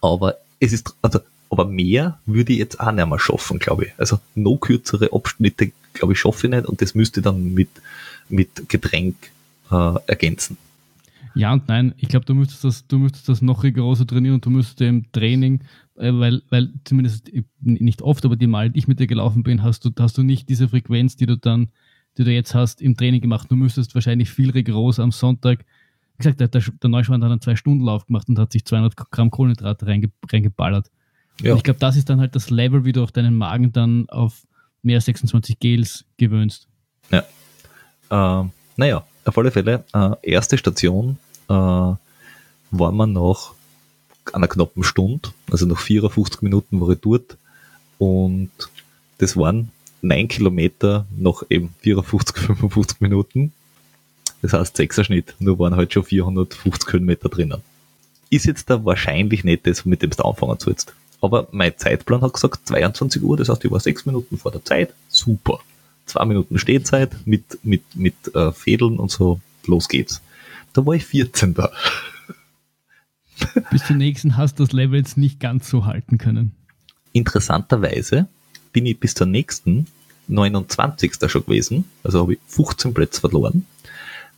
[0.00, 1.20] aber es ist, also,
[1.50, 3.92] aber mehr würde ich jetzt auch nicht mehr schaffen, glaube ich.
[3.96, 7.70] Also noch kürzere Abschnitte, glaube ich, schaffe ich nicht und das müsste dann mit,
[8.28, 9.16] mit Getränk
[9.70, 10.56] äh, ergänzen.
[11.34, 14.46] Ja und nein, ich glaube, du müsstest das, du müsstest das noch rigoroser trainieren und
[14.46, 15.60] du müsstest im Training,
[15.96, 19.42] äh, weil, weil zumindest äh, nicht oft, aber die Mal, die ich mit dir gelaufen
[19.42, 21.68] bin, hast du, hast du nicht diese Frequenz, die du dann,
[22.16, 23.50] die du jetzt hast, im Training gemacht.
[23.50, 25.64] Du müsstest wahrscheinlich viel rigoroser am Sonntag.
[26.16, 29.86] Wie gesagt, der, der, Neuschwand hat einen Zwei-Stunden-Lauf gemacht und hat sich 200 Gramm Kohlenhydrate
[29.86, 30.90] reinge, reingeballert.
[31.40, 31.52] Ja.
[31.52, 34.08] Und ich glaube, das ist dann halt das Level, wie du auch deinen Magen dann
[34.08, 34.46] auf
[34.82, 36.68] mehr als 26 Gels gewöhnst.
[38.10, 38.44] Äh,
[38.76, 41.98] naja, auf alle Fälle, äh, erste Station äh, waren
[42.70, 43.52] wir nach
[44.32, 47.36] einer knappen Stunde, also nach 54 Minuten war ich dort
[47.98, 48.50] und
[49.18, 49.70] das waren
[50.04, 53.52] 9 Kilometer nach eben 54, 55 Minuten.
[54.42, 57.62] Das heißt, 6er Schnitt, nur waren halt schon 450 Höhenmeter drinnen.
[58.30, 60.94] Ist jetzt da wahrscheinlich nicht das, mit dem du anfangen sollst.
[61.20, 64.64] Aber mein Zeitplan hat gesagt 22 Uhr, das heißt, ich war 6 Minuten vor der
[64.64, 65.60] Zeit, super.
[66.04, 70.20] Zwei Minuten Stehzeit mit, mit, mit äh, Fädeln und so, los geht's.
[70.74, 71.70] Da war ich 14 da.
[73.70, 76.52] Bis zum nächsten hast du das Level jetzt nicht ganz so halten können.
[77.12, 78.28] Interessanterweise
[78.74, 79.86] bin ich bis zur nächsten
[80.28, 81.14] 29.
[81.26, 83.64] schon gewesen, also habe ich 15 Plätze verloren.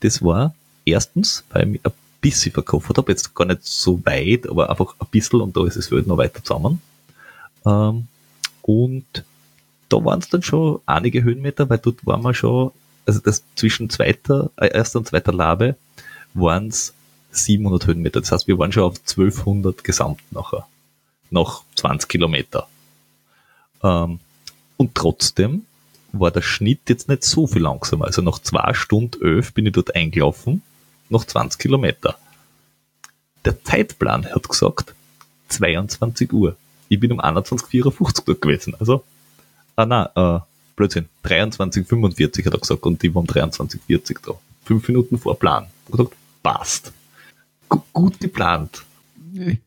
[0.00, 4.48] Das war erstens, weil ich mich ein bisschen verkauft habe, jetzt gar nicht so weit,
[4.48, 6.80] aber einfach ein bisschen und da ist es Welt noch weiter zusammen.
[7.64, 8.06] Ähm,
[8.62, 9.24] und
[9.88, 12.72] da waren es dann schon einige Höhenmeter, weil dort waren wir schon,
[13.06, 15.76] also das zwischen zweiter, äh, erster und zweiter Labe
[16.34, 16.92] waren es
[17.30, 18.20] 700 Höhenmeter.
[18.20, 20.66] Das heißt, wir waren schon auf 1200 gesamt nachher.
[21.30, 22.68] Nach 20 Kilometer.
[23.82, 24.20] Ähm,
[24.76, 25.64] und trotzdem
[26.12, 28.06] war der Schnitt jetzt nicht so viel langsamer.
[28.06, 30.62] Also nach zwei Stunden elf bin ich dort eingelaufen,
[31.10, 32.16] nach 20 Kilometer.
[33.44, 34.94] Der Zeitplan hat gesagt
[35.48, 36.56] 22 Uhr.
[36.88, 38.74] Ich bin um 21.54 dort gewesen.
[38.78, 39.04] Also,
[39.76, 40.40] ah nein, äh,
[40.74, 44.32] Blödsinn, 23.45 hat er gesagt und ich war um 23.40 da.
[44.64, 45.66] Fünf Minuten vor Plan.
[45.86, 46.12] Ich gesagt,
[46.42, 46.92] passt.
[47.68, 48.84] Gu- gut geplant.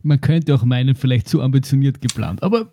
[0.04, 2.68] Man könnte auch meinen, vielleicht zu ambitioniert geplant, aber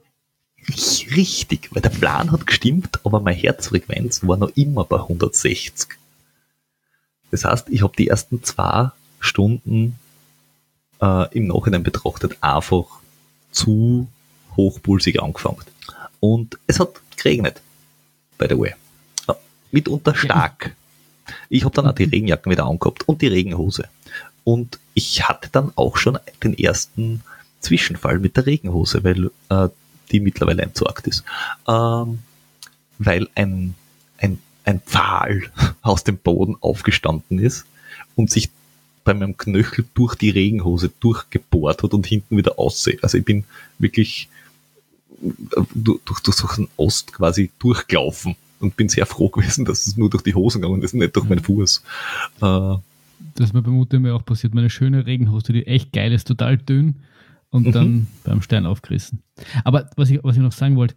[0.68, 5.88] Richtig, weil der Plan hat gestimmt, aber meine Herzfrequenz war noch immer bei 160.
[7.30, 8.90] Das heißt, ich habe die ersten zwei
[9.20, 9.98] Stunden
[11.00, 12.86] äh, im Nachhinein betrachtet einfach
[13.52, 14.08] zu
[14.56, 15.62] hochpulsig angefangen.
[16.20, 17.60] Und es hat geregnet,
[18.38, 18.74] by the way.
[19.28, 19.36] Ja,
[19.70, 20.74] mitunter stark.
[21.48, 23.88] Ich habe dann auch die Regenjacken wieder angehabt und die Regenhose.
[24.44, 27.22] Und ich hatte dann auch schon den ersten
[27.60, 29.68] Zwischenfall mit der Regenhose, weil äh,
[30.12, 31.24] die mittlerweile entsorgt ist.
[31.68, 32.18] Ähm,
[32.98, 33.74] weil ein,
[34.18, 35.42] ein, ein Pfahl
[35.82, 37.66] aus dem Boden aufgestanden ist
[38.14, 38.50] und sich
[39.04, 42.98] bei meinem Knöchel durch die Regenhose durchgebohrt hat und hinten wieder aussehen.
[43.02, 43.44] Also ich bin
[43.78, 44.28] wirklich
[45.22, 49.86] äh, durch, durch, durch so einen Ost quasi durchgelaufen und bin sehr froh gewesen, dass
[49.86, 51.82] es nur durch die Hosen gegangen ist, nicht durch meinen Fuß.
[52.42, 52.76] Äh,
[53.34, 54.54] das ist mir bei Mutter mir auch passiert.
[54.54, 56.96] Meine schöne Regenhose, die echt geil ist, total dünn
[57.56, 57.72] und Mhm.
[57.72, 59.22] dann beim Stein aufgerissen.
[59.64, 60.94] Aber was ich, was ich noch sagen wollte,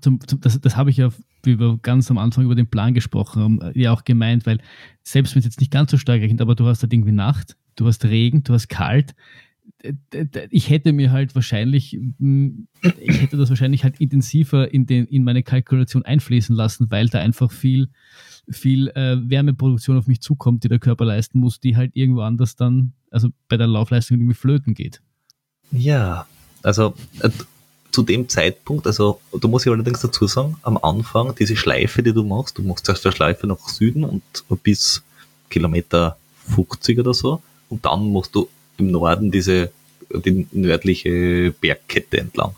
[0.00, 1.08] zum, zum, das, das habe ich ja,
[1.44, 4.58] wie wir ganz am Anfang über den Plan gesprochen haben, äh, ja auch gemeint, weil
[5.02, 7.56] selbst wenn es jetzt nicht ganz so stark regnet, aber du hast halt irgendwie Nacht,
[7.76, 9.14] du hast Regen, du hast kalt.
[10.50, 15.42] Ich hätte mir halt wahrscheinlich, ich hätte das wahrscheinlich halt intensiver in, den, in meine
[15.42, 17.88] Kalkulation einfließen lassen, weil da einfach viel,
[18.48, 22.56] viel äh, Wärmeproduktion auf mich zukommt, die der Körper leisten muss, die halt irgendwo anders
[22.56, 25.00] dann, also bei der Laufleistung irgendwie flöten geht.
[25.70, 26.26] Ja,
[26.62, 27.30] also äh,
[27.90, 32.12] zu dem Zeitpunkt, also da muss ich allerdings dazu sagen, am Anfang diese Schleife, die
[32.12, 34.22] du machst, du machst zuerst eine Schleife nach Süden und
[34.62, 35.02] bis
[35.50, 36.16] Kilometer
[36.54, 39.70] 50 oder so und dann machst du im Norden diese
[40.10, 42.54] die nördliche Bergkette entlang.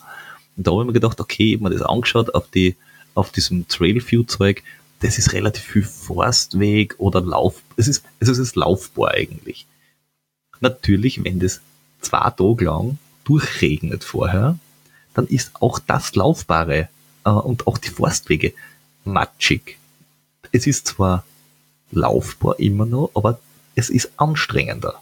[0.56, 2.76] Und da habe ich mir gedacht, okay, ich habe mir das angeschaut auf die
[3.14, 4.62] auf diesem Trailview-Zeug,
[5.00, 9.66] das ist relativ viel Forstweg oder Lauf, es ist, also es ist laufbar eigentlich.
[10.61, 11.61] Natürlich, wenn das
[12.01, 14.59] zwei Tage lang durchregnet vorher,
[15.14, 16.88] dann ist auch das Laufbare
[17.24, 18.53] äh, und auch die Forstwege
[19.05, 19.78] matschig.
[20.53, 21.24] Es ist zwar
[21.90, 23.38] laufbar immer noch, aber
[23.74, 24.94] es ist anstrengender.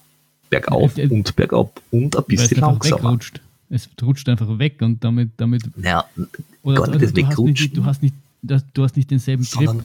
[0.50, 3.02] Bergauf ja, und bergab und ein bisschen langsamer.
[3.02, 3.40] Wegrutscht.
[3.70, 6.06] Es rutscht einfach weg und damit, damit ja,
[6.62, 7.74] oder, gar nicht das wegrutschen.
[7.74, 9.84] Du hast nicht, du hast nicht denselben Grip.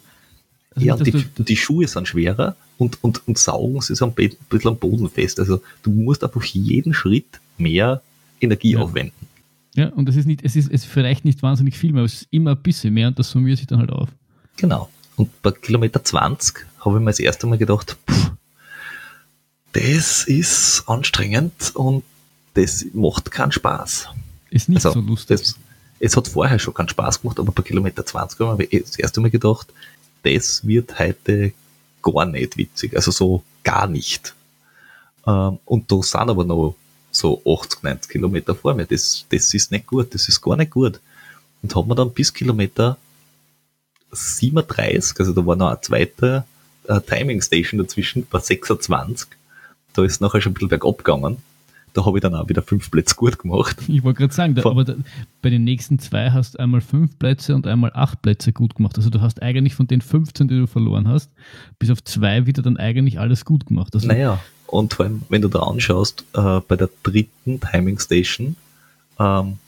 [0.75, 4.69] Also ja, die, die, Schuhe sind schwerer und, und, und saugen sie so ein bisschen
[4.69, 5.39] am Boden fest.
[5.39, 8.01] Also du musst einfach jeden Schritt mehr
[8.41, 8.79] Energie ja.
[8.79, 9.27] aufwenden.
[9.75, 12.21] Ja, und das ist nicht, es ist, es vielleicht nicht wahnsinnig viel mehr, aber es
[12.21, 14.09] ist immer ein bisschen mehr und das summiert sich dann halt auf.
[14.57, 14.89] Genau.
[15.15, 18.31] Und bei Kilometer 20 habe ich mir das erste Mal gedacht, pff,
[19.73, 22.03] das ist anstrengend und
[22.53, 24.09] das macht keinen Spaß.
[24.51, 25.39] Ist nicht also, so lustig.
[25.39, 25.55] Das,
[25.99, 29.21] es hat vorher schon keinen Spaß gemacht, aber bei Kilometer 20 habe ich das erste
[29.21, 29.73] Mal gedacht,
[30.23, 31.53] das wird heute
[32.01, 32.95] gar nicht witzig.
[32.95, 34.33] Also so gar nicht.
[35.25, 36.75] Ähm, und da sind aber noch
[37.11, 38.85] so 80, 90 Kilometer vor mir.
[38.85, 40.99] Das, das ist nicht gut, das ist gar nicht gut.
[41.61, 42.97] Und haben wir dann bis Kilometer
[44.11, 46.45] 37, also da war noch eine zweite
[46.87, 49.29] äh, Timing Station dazwischen, bei 26.
[49.93, 51.37] Da ist nachher schon ein bisschen bergab gegangen.
[51.93, 53.77] Da habe ich dann auch wieder fünf Plätze gut gemacht.
[53.87, 54.95] Ich wollte gerade sagen, da, aber da,
[55.41, 58.97] bei den nächsten zwei hast du einmal fünf Plätze und einmal acht Plätze gut gemacht.
[58.97, 61.31] Also du hast eigentlich von den 15, die du verloren hast,
[61.77, 63.93] bis auf zwei wieder dann eigentlich alles gut gemacht.
[63.93, 68.55] Also naja, und vor allem, wenn du da anschaust, äh, bei der dritten Timing Station,
[69.19, 69.59] ähm,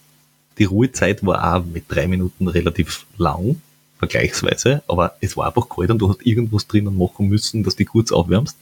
[0.58, 3.62] die Ruhezeit war auch mit drei Minuten relativ lang,
[4.00, 7.86] vergleichsweise, aber es war einfach kalt und du hast irgendwas drinnen machen müssen, dass du
[7.86, 8.58] kurz aufwärmst.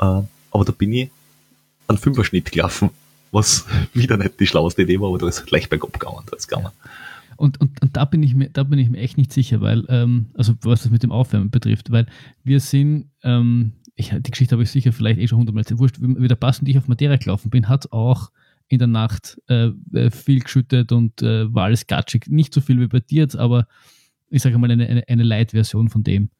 [0.00, 1.10] Äh, aber da bin ich
[1.88, 2.90] einen Fünferschnitt gelaufen,
[3.32, 6.22] was wieder nicht die schlaueste Idee war, aber da ist leicht bergab gegangen.
[6.30, 6.70] Da ist gegangen.
[7.36, 9.84] Und, und, und, da, bin ich mir, da bin ich mir echt nicht sicher, weil,
[9.88, 12.06] ähm, also was das mit dem Aufwärmen betrifft, weil
[12.44, 15.96] wir sind, ähm, ich, die Geschichte habe ich sicher vielleicht eh schon hundertmal erzählt, wurscht,
[16.00, 18.30] wie der Pass und ich auf Materia gelaufen bin, hat auch
[18.68, 22.26] in der Nacht äh, äh, viel geschüttet und äh, war alles gatschig.
[22.28, 23.66] Nicht so viel wie bei dir jetzt, aber
[24.30, 26.30] ich sage mal eine, eine, eine Light-Version von dem.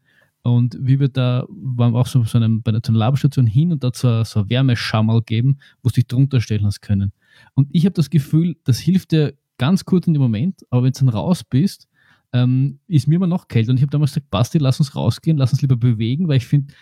[0.44, 3.72] Und wie wir da, waren wir auch so, so einem, bei einer, so Laberstation hin
[3.72, 7.12] und da so, so Wärmeschammerl geben, wo du dich drunter stellen hast können.
[7.54, 10.92] Und ich habe das Gefühl, das hilft dir ganz kurz in dem Moment, aber wenn
[10.92, 11.88] du dann raus bist,
[12.34, 13.70] ähm, ist mir immer noch kälter.
[13.70, 16.46] Und ich habe damals gesagt, Basti, lass uns rausgehen, lass uns lieber bewegen, weil ich
[16.46, 16.74] finde,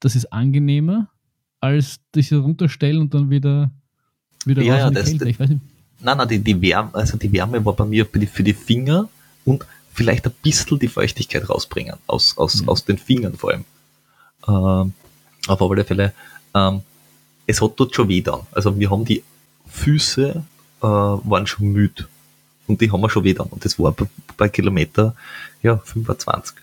[0.00, 1.08] das ist angenehmer,
[1.60, 3.70] als dich runterstellen und dann wieder,
[4.44, 5.28] wieder ja, raus ja, in die Kälte.
[5.30, 5.62] Ich weiß nicht.
[6.02, 8.54] Nein, nein, die, die, Wärme, also die Wärme war bei mir für die, für die
[8.54, 9.08] Finger
[9.44, 12.68] und vielleicht ein bisschen die Feuchtigkeit rausbringen, aus, aus, mhm.
[12.68, 13.64] aus den Fingern vor allem.
[14.46, 14.92] Ähm,
[15.46, 16.12] auf alle Fälle,
[16.54, 16.82] ähm,
[17.46, 18.40] es hat dort schon weh dann.
[18.52, 19.22] Also wir haben die
[19.68, 20.44] Füße
[20.82, 22.06] äh, waren schon müde
[22.66, 23.48] und die haben wir schon weh dann.
[23.48, 25.14] Und das war bei, bei Kilometer
[25.62, 26.56] ja, 25.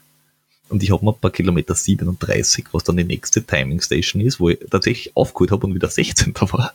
[0.70, 4.50] Und ich habe mir bei Kilometer 37, was dann die nächste Timing Station ist, wo
[4.50, 6.34] ich tatsächlich aufgeholt habe und wieder 16.
[6.52, 6.74] war,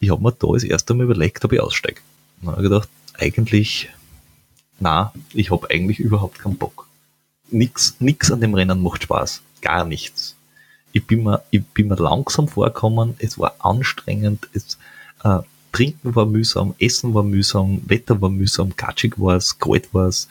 [0.00, 2.00] ich habe mir da das erste Mal überlegt, ob ich aussteige.
[2.40, 3.90] Und dann habe ich gedacht, eigentlich
[4.82, 6.88] na, ich habe eigentlich überhaupt keinen Bock.
[7.50, 9.42] Nix, nix an dem Rennen macht Spaß.
[9.60, 10.36] Gar nichts.
[10.92, 14.78] Ich bin mir, ich bin mir langsam vorgekommen, es war anstrengend, es,
[15.24, 15.38] äh,
[15.72, 20.28] Trinken war mühsam, Essen war mühsam, Wetter war mühsam, gatschig war es, kalt war es.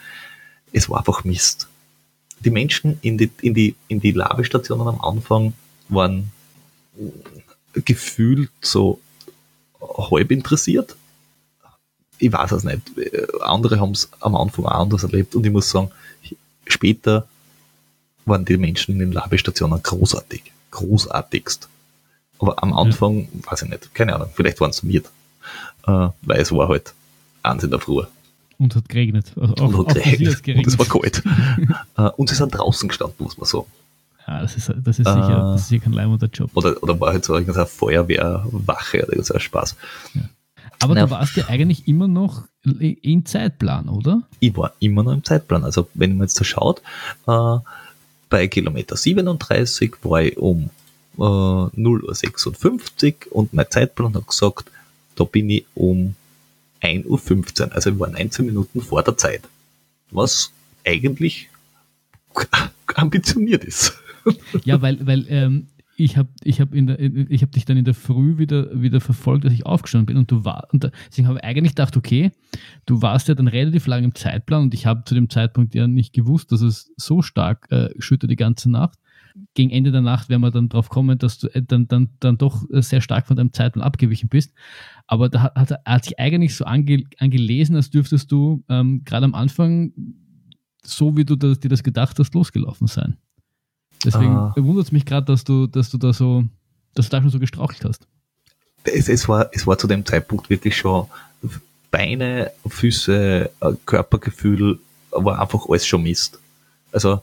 [0.71, 1.67] Es war einfach Mist.
[2.39, 5.53] Die Menschen in die, in die, in die Labestationen am Anfang
[5.89, 6.31] waren
[7.73, 8.99] gefühlt so
[9.81, 10.95] halb interessiert,
[12.21, 12.81] ich weiß es nicht.
[13.41, 15.89] Andere haben es am Anfang auch anders erlebt und ich muss sagen,
[16.67, 17.27] später
[18.25, 20.43] waren die Menschen in den Labestationen großartig.
[20.69, 21.67] Großartigst.
[22.39, 23.41] Aber am Anfang, mhm.
[23.49, 25.01] weiß ich nicht, keine Ahnung, vielleicht waren es mir,
[25.87, 26.93] äh, weil es war halt
[27.43, 28.03] eins in der Früh.
[28.59, 29.33] Und hat geregnet.
[29.35, 30.43] Also auch, und hat geregnet.
[30.43, 30.67] geregnet.
[30.67, 31.23] Und es war kalt.
[31.97, 33.65] äh, und sie sind draußen gestanden, muss man sagen.
[34.27, 36.51] Ja, das ist, das ist, sicher, äh, das ist sicher kein leimender Job.
[36.53, 39.75] Oder, oder war halt so eine Feuerwehrwache oder so ein Spaß.
[40.13, 40.21] Ja.
[40.81, 44.21] Aber Na, du warst ja eigentlich immer noch im Zeitplan, oder?
[44.39, 45.63] Ich war immer noch im Zeitplan.
[45.63, 46.81] Also wenn man jetzt so schaut,
[47.27, 47.57] äh,
[48.29, 50.69] bei Kilometer 37 war ich um
[51.17, 54.71] äh, 0.56 Uhr und mein Zeitplan hat gesagt,
[55.15, 56.15] da bin ich um
[56.81, 57.75] 1.15 Uhr.
[57.75, 59.41] Also ich war 19 Minuten vor der Zeit.
[60.09, 60.51] Was
[60.85, 61.49] eigentlich
[62.95, 63.93] ambitioniert ist.
[64.63, 65.67] Ja, weil, weil ähm,
[66.03, 69.65] ich habe ich hab hab dich dann in der Früh wieder, wieder verfolgt, als ich
[69.65, 72.31] aufgestanden bin und du warst, und deswegen habe ich eigentlich gedacht, okay,
[72.85, 75.87] du warst ja dann relativ lang im Zeitplan und ich habe zu dem Zeitpunkt ja
[75.87, 78.97] nicht gewusst, dass es so stark äh, schüttet die ganze Nacht.
[79.53, 82.37] Gegen Ende der Nacht werden wir dann drauf kommen, dass du äh, dann, dann, dann
[82.37, 84.53] doch sehr stark von deinem Zeitplan abgewichen bist.
[85.07, 89.25] Aber da hat, hat, hat sich eigentlich so ange, angelesen, als dürftest du ähm, gerade
[89.25, 89.93] am Anfang,
[90.83, 93.17] so wie du das, dir das gedacht hast, losgelaufen sein.
[94.03, 94.53] Deswegen ah.
[94.57, 96.43] wundert es mich gerade, dass du, dass du da so,
[96.93, 98.07] dass du da schon so gestrauchelt hast.
[98.83, 101.07] Es, es, war, es war zu dem Zeitpunkt wirklich schon
[101.91, 104.79] Beine, Füße, äh, Körpergefühl,
[105.11, 106.39] war einfach alles schon Mist.
[106.91, 107.21] Also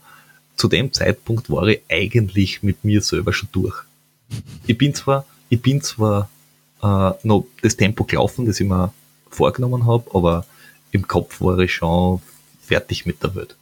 [0.56, 3.76] zu dem Zeitpunkt war ich eigentlich mit mir selber schon durch.
[4.66, 6.28] Ich bin zwar, ich bin zwar
[6.82, 8.92] äh, noch das Tempo gelaufen, das ich mir
[9.30, 10.44] vorgenommen habe, aber
[10.92, 12.20] im Kopf war ich schon
[12.60, 13.56] fertig mit der Welt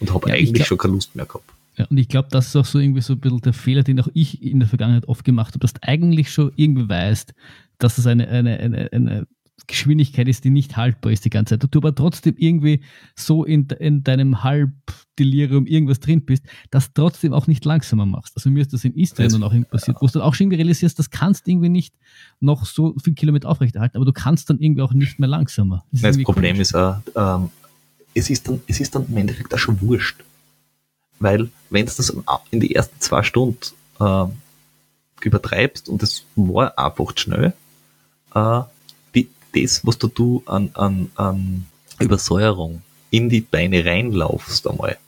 [0.00, 1.50] und habe ja, eigentlich glaub, schon keine Lust mehr gehabt.
[1.76, 4.00] Ja, und ich glaube, das ist auch so irgendwie so ein bisschen der Fehler, den
[4.00, 7.34] auch ich in der Vergangenheit oft gemacht habe, dass du eigentlich schon irgendwie weißt,
[7.78, 9.26] dass es eine, eine, eine, eine
[9.66, 11.68] Geschwindigkeit ist, die nicht haltbar ist die ganze Zeit.
[11.70, 12.80] Du aber trotzdem irgendwie
[13.14, 18.36] so in, in deinem Halbdelirium irgendwas drin bist, das trotzdem auch nicht langsamer machst.
[18.36, 20.56] Also mir ist das in Istrien dann auch passiert, wo du dann auch schon irgendwie
[20.56, 21.94] realisierst, das kannst irgendwie nicht
[22.38, 25.84] noch so viel Kilometer aufrechterhalten, aber du kannst dann irgendwie auch nicht mehr langsamer.
[25.90, 26.60] Das, das Problem komisch.
[26.60, 27.50] ist auch, ähm,
[28.14, 30.22] es ist dann, es ist dann im Endeffekt auch schon wurscht.
[31.18, 32.14] Weil, wenn du das
[32.50, 33.58] in die ersten zwei Stunden
[34.00, 34.26] äh,
[35.22, 37.54] übertreibst und es war einfach schnell,
[38.34, 38.60] äh,
[39.14, 41.66] die, das, was du, an, an, an
[41.98, 44.98] Übersäuerung in die Beine reinlaufst einmal,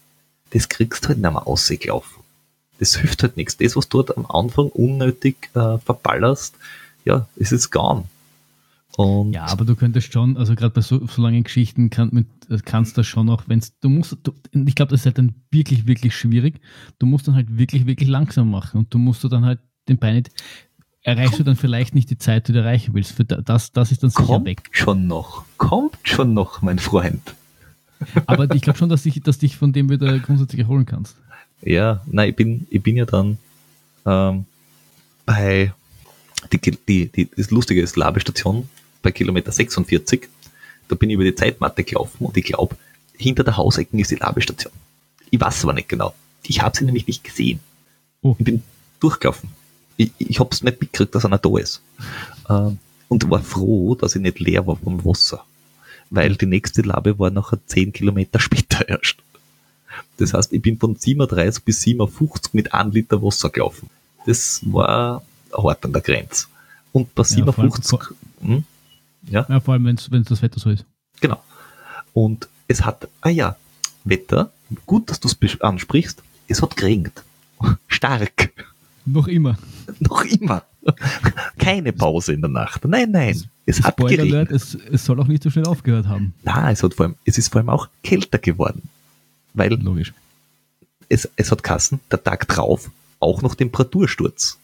[0.51, 2.23] das kriegst du halt nicht mehr ausgelaufen.
[2.79, 3.57] Das hilft halt nichts.
[3.57, 6.55] Das, was du dort am Anfang unnötig äh, verballerst,
[7.05, 8.05] ja, ist jetzt gone.
[8.97, 12.27] Und ja, aber du könntest schon, also gerade bei so, so langen Geschichten kann, mit,
[12.65, 15.87] kannst du schon auch, wenn du musst, du, ich glaube, das ist halt dann wirklich,
[15.87, 16.61] wirklich schwierig.
[16.99, 19.99] Du musst dann halt wirklich, wirklich langsam machen und du musst du dann halt den
[19.99, 20.31] Bein nicht,
[21.03, 23.13] erreichst du dann vielleicht nicht die Zeit, die du erreichen willst.
[23.13, 24.69] Für das, das ist dann sicher kommt weg.
[24.73, 27.35] schon noch, kommt schon noch, mein Freund.
[28.27, 31.17] Aber ich glaube schon, dass, ich, dass dich von dem wieder grundsätzlich erholen kannst.
[31.63, 33.39] Ja, nein, ich bin, ich bin ja dann
[34.07, 34.45] ähm,
[35.27, 35.73] bei
[36.53, 38.69] die, die, die, das Lustige ist, Labestation
[39.03, 40.29] bei Kilometer 46,
[40.89, 42.77] da bin ich über die Zeitmatte gelaufen und ich glaube,
[43.17, 44.73] hinter der Hausecken ist die Labestation.
[45.31, 46.15] Ich weiß aber nicht genau.
[46.45, 47.61] Ich habe sie nämlich nicht gesehen.
[48.23, 48.35] Oh.
[48.39, 48.63] Ich bin
[49.01, 49.51] durchgelaufen.
[49.97, 51.83] Ich, ich habe es nicht mitgekriegt, dass einer da ist.
[52.49, 52.79] Ähm,
[53.09, 55.45] und war froh, dass ich nicht leer war vom Wasser.
[56.11, 59.17] Weil die nächste Labe war nachher 10 Kilometer später erst.
[60.17, 63.91] Das heißt, ich bin von 37 bis 57 mit 1 Liter Wasser gelaufen.
[64.27, 65.23] Das war
[65.53, 66.47] hart an der Grenze.
[66.93, 68.09] Und bei 57, ja,
[68.41, 68.65] hm,
[69.31, 69.47] ja?
[69.49, 70.85] ja vor allem, wenn das Wetter so ist.
[71.21, 71.43] Genau.
[72.13, 73.57] Und es hat, ah ja,
[74.05, 74.51] Wetter,
[74.87, 77.23] gut, dass du es ansprichst, es hat geregnet.
[77.89, 78.53] Stark.
[79.05, 79.59] Noch immer.
[80.01, 80.65] Noch immer.
[81.59, 82.85] Keine Pause in der Nacht.
[82.85, 83.43] Nein, nein.
[83.67, 84.49] Es hat Spoiler geregnet.
[84.49, 86.35] Alert, es, es soll auch nicht so schnell aufgehört haben.
[86.43, 88.83] Na, es, hat vor allem, es ist vor allem auch kälter geworden.
[89.55, 90.13] Weil Logisch.
[91.09, 94.59] Es, es hat Kassen, der Tag drauf, auch noch Temperatursturz.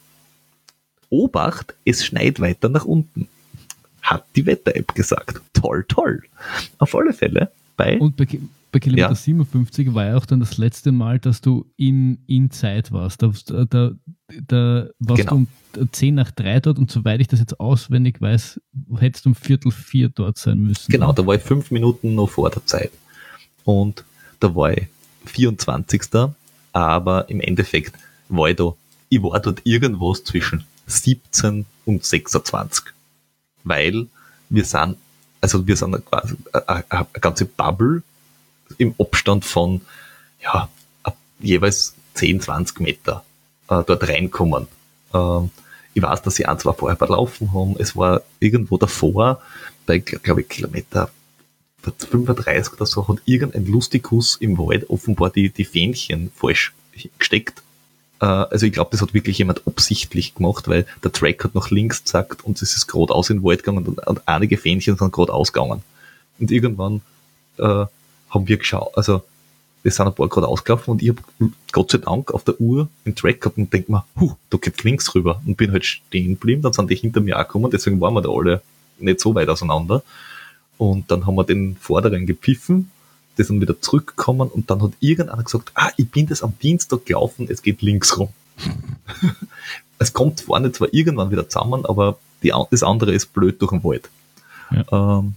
[1.08, 3.28] Obacht, es schneit weiter nach unten
[4.04, 5.40] hat die Wetter-App gesagt.
[5.54, 6.22] Toll, toll.
[6.78, 7.98] Auf alle Fälle bei.
[7.98, 8.26] Und bei,
[8.70, 9.14] bei Kilometer ja.
[9.14, 13.22] 57 war ja auch dann das letzte Mal, dass du in, in Zeit warst.
[13.22, 13.92] Da, da,
[14.46, 15.30] da warst genau.
[15.30, 15.36] du
[15.80, 18.60] um 10 nach 3 dort und soweit ich das jetzt auswendig weiß,
[18.98, 20.92] hättest du um Viertel 4 dort sein müssen.
[20.92, 22.92] Genau, da war ich fünf Minuten noch vor der Zeit.
[23.64, 24.04] Und
[24.38, 24.86] da war ich
[25.24, 26.02] 24.
[26.72, 27.94] Aber im Endeffekt
[28.28, 28.74] war ich da,
[29.08, 32.84] ich war dort irgendwas zwischen 17 und 26
[33.64, 34.06] weil
[34.48, 34.96] wir sind,
[35.40, 36.36] also wir sind quasi
[36.66, 38.02] eine ganze Bubble
[38.78, 39.80] im Abstand von,
[40.42, 40.68] ja,
[41.40, 43.24] jeweils 10, 20 Meter
[43.68, 44.68] äh, dort reinkommen.
[45.12, 45.50] Ähm,
[45.92, 47.76] ich weiß, dass sie ein, zwei vorher verlaufen haben.
[47.78, 49.40] Es war irgendwo davor,
[49.86, 51.10] bei, glaube ich, Kilometer
[51.82, 56.72] 35 oder so, hat irgendein Lustikus im Wald offenbar die, die Fähnchen falsch
[57.18, 57.63] gesteckt
[58.26, 62.04] also ich glaube, das hat wirklich jemand absichtlich gemacht, weil der Track hat nach links
[62.04, 65.52] gesagt und es ist geradeaus in den Wald gegangen und, und einige Fähnchen sind geradeaus
[65.52, 65.82] gegangen.
[66.38, 67.02] Und irgendwann
[67.58, 67.86] äh,
[68.30, 69.22] haben wir geschaut, also
[69.82, 71.20] es sind ein paar gerade ausgelaufen und ich habe
[71.70, 74.82] Gott sei Dank auf der Uhr den Track gehabt und denk mir, huh, da geht
[74.82, 78.00] links rüber und bin halt stehen geblieben, dann sind die hinter mir auch gekommen, deswegen
[78.00, 78.62] waren wir da alle
[78.98, 80.02] nicht so weit auseinander.
[80.76, 82.90] Und dann haben wir den Vorderen gepfiffen
[83.38, 87.06] die sind wieder zurückgekommen und dann hat irgendeiner gesagt, ah, ich bin das am Dienstag
[87.06, 88.28] gelaufen, es geht links rum.
[89.98, 93.82] es kommt vorne zwar irgendwann wieder zusammen, aber die, das andere ist blöd durch den
[93.82, 94.08] Wald.
[94.70, 95.18] Ja.
[95.18, 95.34] Ähm,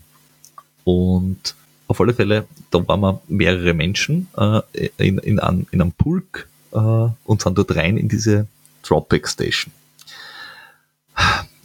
[0.84, 1.56] und
[1.88, 4.62] auf alle Fälle, da waren wir mehrere Menschen äh,
[4.98, 8.48] in, in, an, in einem Pulk äh, und sind dort rein in diese
[8.84, 9.74] Tropic Station.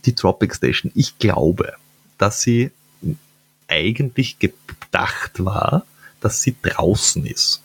[0.05, 1.75] Die Tropic Station, ich glaube,
[2.19, 2.71] dass sie
[3.69, 5.85] eigentlich gedacht war,
[6.23, 7.63] dass sie draußen ist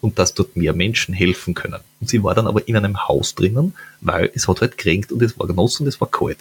[0.00, 1.80] und dass dort mehr Menschen helfen können.
[2.00, 5.22] Und sie war dann aber in einem Haus drinnen, weil es hat halt geregnet und
[5.22, 6.38] es war genoss und es war kalt.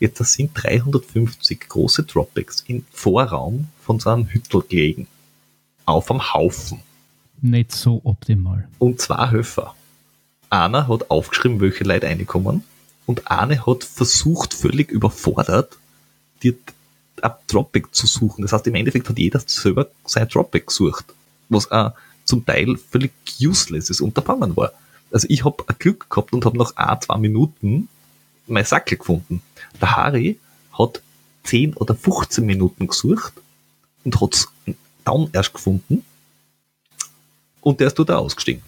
[0.00, 5.06] Jetzt das sind 350 große Tropics im Vorraum von so einem Hüttel gelegen.
[5.84, 6.80] Auf am Haufen.
[7.42, 8.66] Nicht so optimal.
[8.78, 9.74] Und zwei Höfer.
[10.48, 12.64] Einer hat aufgeschrieben, welche Leute reinkommen
[13.06, 15.76] und eine hat versucht, völlig überfordert,
[16.42, 16.56] die
[17.22, 18.42] ab Tropic zu suchen.
[18.42, 21.06] Das heißt, im Endeffekt hat jeder selber sein Tropic gesucht,
[21.48, 21.92] was auch
[22.24, 24.72] zum Teil völlig uselesses Unterfangen war.
[25.12, 27.88] Also ich habe Glück gehabt und habe nach ein, zwei Minuten
[28.46, 29.42] mein Sackel gefunden.
[29.80, 30.38] Der Harry
[30.78, 31.02] hat
[31.44, 33.32] 10 oder 15 Minuten gesucht
[34.04, 34.48] und hat es
[35.04, 36.04] dann erst gefunden
[37.60, 38.62] und der ist dort ausgestiegen.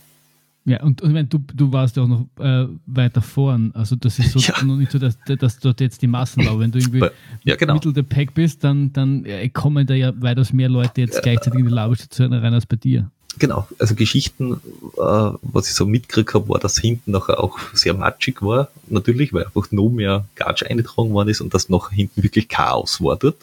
[0.65, 3.73] Ja, und, und wenn du, du warst ja auch noch äh, weiter vorn.
[3.75, 4.63] Also das ist so ja.
[4.63, 6.61] noch nicht so, dass, dass dort jetzt die Massen waren.
[6.61, 7.05] Wenn du irgendwie
[7.43, 7.75] ja, genau.
[7.75, 11.67] Mittel der Pack bist, dann, dann kommen da ja weitaus mehr Leute jetzt gleichzeitig in
[11.67, 13.11] die Labestation rein als bei dir.
[13.39, 17.95] Genau, also Geschichten, äh, was ich so mitgekriegt habe, war, dass hinten nachher auch sehr
[17.95, 22.23] matschig war, natürlich, weil einfach noch mehr Gatsch eingetragen worden ist und dass noch hinten
[22.23, 23.39] wirklich Chaos war dort.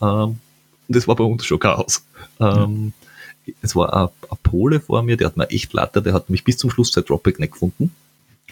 [0.00, 0.38] Ähm,
[0.86, 2.04] und das war bei uns schon Chaos.
[2.38, 2.97] Ähm, ja
[3.62, 6.44] es war ein, ein, Pole vor mir, der hat mir echt latter, der hat mich
[6.44, 7.92] bis zum Schluss seit Dropback nicht gefunden.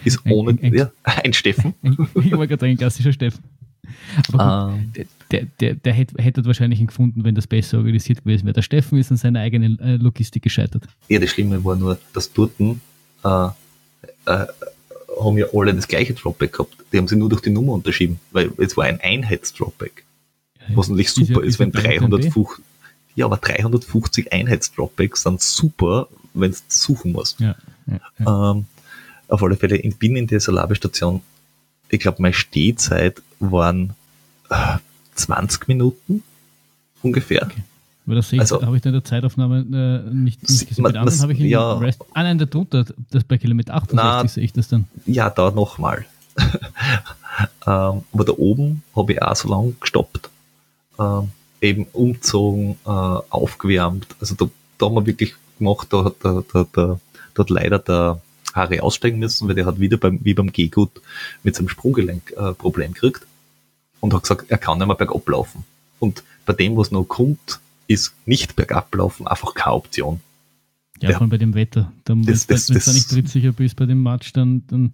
[0.05, 1.75] Ist ohne, ein, ein, ja, ein Steffen.
[2.15, 3.43] ich war gerade ein klassischer Steffen.
[4.33, 8.25] Aber gut, ähm, der, der, der hätte, hätte wahrscheinlich ihn gefunden, wenn das besser organisiert
[8.25, 8.55] gewesen wäre.
[8.55, 10.85] Der Steffen ist an seiner eigenen äh, Logistik gescheitert.
[11.09, 12.73] Ja, das Schlimme war nur, dass dort äh,
[13.25, 13.49] äh,
[14.27, 16.77] haben ja alle das gleiche Dropback gehabt.
[16.93, 20.05] Die haben sie nur durch die Nummer unterschieden, weil es war ein Einheits-Dropback.
[20.75, 22.65] Was natürlich super ist, ist, wenn 350,
[23.17, 27.41] ja, aber 350 Einheits-Dropbacks sind super, wenn du suchen musst.
[27.41, 27.57] Ja,
[27.87, 28.51] ja, ja.
[28.53, 28.67] Ähm,
[29.29, 31.23] auf alle Fälle, ich bin in dieser Labestation,
[31.89, 33.95] ich glaube, meine Stehzeit waren
[34.51, 34.77] äh,
[35.15, 36.23] 20 Minuten
[37.03, 37.43] ungefähr.
[37.43, 37.63] Okay.
[38.07, 40.83] Aber das sehe ich, also, habe ich in der Zeitaufnahme äh, nicht, nicht gesehen.
[40.83, 44.31] Man, bei anderen habe ich ja, Rest, ah nein, der drunter, das bei Kilometer 68
[44.31, 44.87] sehe ich das dann.
[45.07, 46.05] Ja, da nochmal.
[46.39, 50.31] ähm, aber da oben habe ich auch so lange gestoppt.
[51.01, 51.31] Ähm,
[51.61, 54.07] eben umzogen, äh, aufgewärmt.
[54.21, 54.49] Also da,
[54.79, 57.01] da haben wir wirklich gemacht, da hat, da, da, da,
[57.35, 58.21] da hat leider der
[58.55, 60.91] Harry aussteigen müssen, weil der hat wieder beim, wie beim Gehgut
[61.43, 63.27] mit seinem Sprunggelenk äh, Problem gekriegt
[64.01, 65.65] und hat gesagt, er kann nicht mehr bergab laufen.
[65.99, 70.21] Und bei dem, was noch kommt, ist nicht bergab laufen einfach keine Option.
[71.01, 71.93] Ja, vor allem bei dem Wetter.
[72.05, 74.63] Da, das, wenn du nicht trittsicher bist bei dem Match, dann.
[74.69, 74.93] dann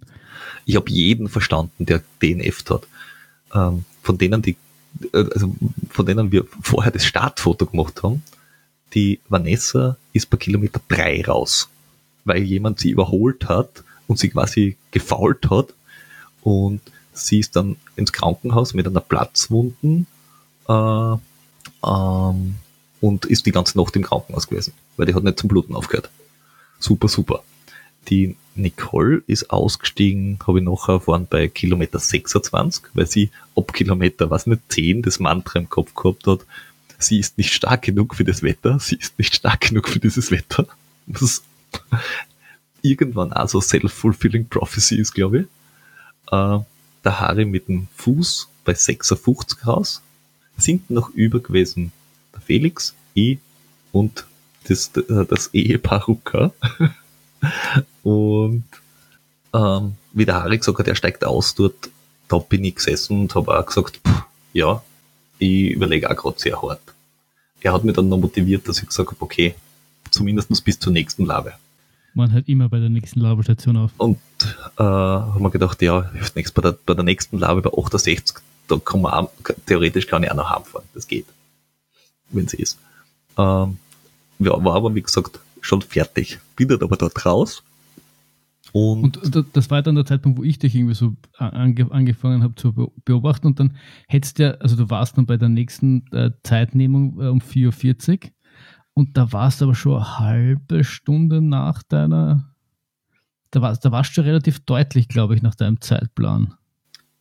[0.65, 2.87] ich habe jeden verstanden, der DNF hat.
[3.53, 4.57] Ähm, von denen, die
[5.11, 5.55] also
[5.89, 8.23] von denen wir vorher das Startfoto gemacht haben,
[8.93, 11.69] die Vanessa ist bei Kilometer drei raus,
[12.25, 15.73] weil jemand sie überholt hat und sie quasi gefault hat
[16.41, 16.81] und
[17.13, 20.07] sie ist dann ins Krankenhaus mit einer Platzwunden
[20.67, 21.15] äh,
[21.85, 22.55] ähm,
[23.01, 26.09] und ist die ganze Nacht im Krankenhaus gewesen, weil die hat nicht zum Bluten aufgehört.
[26.79, 27.43] Super, super.
[28.09, 34.29] Die Nicole ist ausgestiegen, habe ich noch erfahren, bei Kilometer 26, weil sie ab Kilometer,
[34.29, 36.39] was nicht, 10 das Mantra im Kopf gehabt hat.
[36.99, 40.31] Sie ist nicht stark genug für das Wetter, sie ist nicht stark genug für dieses
[40.31, 40.67] Wetter.
[41.07, 41.43] Was
[42.81, 45.45] irgendwann auch so self-fulfilling prophecy ist, glaube ich.
[46.31, 46.59] Äh,
[47.03, 50.01] der Harry mit dem Fuß bei 56 raus,
[50.57, 51.91] sind noch über gewesen
[52.33, 53.39] der Felix, ich
[53.91, 54.25] und
[54.67, 56.53] das, das Ehepaar Rucker.
[58.03, 58.63] Und
[59.53, 61.89] ähm, wie der Harry gesagt hat, er steigt aus dort,
[62.27, 64.23] da bin ich gesessen und habe auch gesagt, pff,
[64.53, 64.81] ja,
[65.39, 66.81] ich überlege auch gerade sehr hart.
[67.61, 69.55] Er hat mich dann noch motiviert, dass ich gesagt habe, okay,
[70.11, 71.53] zumindest bis zur nächsten Labe.
[72.13, 73.91] Man hört immer bei der nächsten Labestation auf.
[73.97, 74.19] Und
[74.77, 76.51] äh, haben wir gedacht, ja, hilft nichts.
[76.51, 78.37] Bei der, bei der nächsten Labe, bei 68,
[78.67, 79.31] da kann man auch,
[79.65, 80.87] theoretisch kann ich auch noch heimfahren.
[80.93, 81.25] Das geht.
[82.29, 82.77] Wenn sie ist.
[83.37, 83.77] Ähm,
[84.39, 86.39] ja, war aber, wie gesagt, schon fertig.
[86.55, 87.63] Bin dann aber dort raus.
[88.71, 92.55] Und, und das war dann der Zeitpunkt, wo ich dich irgendwie so ange angefangen habe
[92.55, 92.73] zu
[93.05, 97.21] beobachten und dann hättest du ja, also du warst dann bei der nächsten äh, Zeitnehmung
[97.21, 98.31] äh, um 4.40 Uhr
[98.95, 102.51] und da warst du aber schon eine halbe Stunde nach deiner,
[103.51, 106.55] da, war, da warst du relativ deutlich, glaube ich, nach deinem Zeitplan.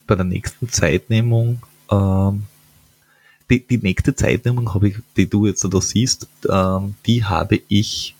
[0.06, 2.44] Bei der nächsten Zeitnehmung, ähm,
[3.50, 8.14] die, die nächste Zeitnehmung ich, die du jetzt da siehst, ähm, die habe ich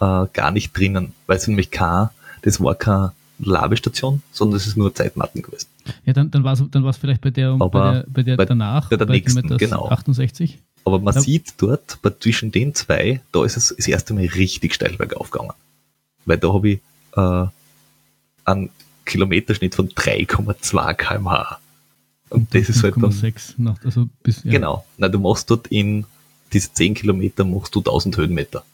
[0.00, 2.10] äh, gar nicht drinnen, weil es nämlich kein,
[2.42, 5.68] das war keine Labestation, sondern es ist nur Zeitmatten gewesen.
[6.04, 8.90] Ja, dann, dann war es dann vielleicht bei der, Aber bei der, bei der danach,
[8.90, 9.88] bei der bei nächsten, genau.
[9.88, 10.58] 68.
[10.84, 11.20] Aber man ja.
[11.20, 15.30] sieht dort, bei, zwischen den zwei, da ist es das erste Mal richtig steil bergauf
[15.30, 15.52] gegangen.
[16.24, 16.80] Weil da habe ich
[17.16, 17.46] äh,
[18.44, 18.70] einen
[19.04, 21.58] Kilometerschnitt von 3,2 km/h.
[22.30, 23.10] Und das ist halt dann.
[23.10, 24.52] 5,6 nach, also bis, ja.
[24.52, 24.84] Genau.
[24.98, 26.04] Na, du machst dort in
[26.52, 28.64] diese 10 Kilometer machst du 1000 Höhenmeter.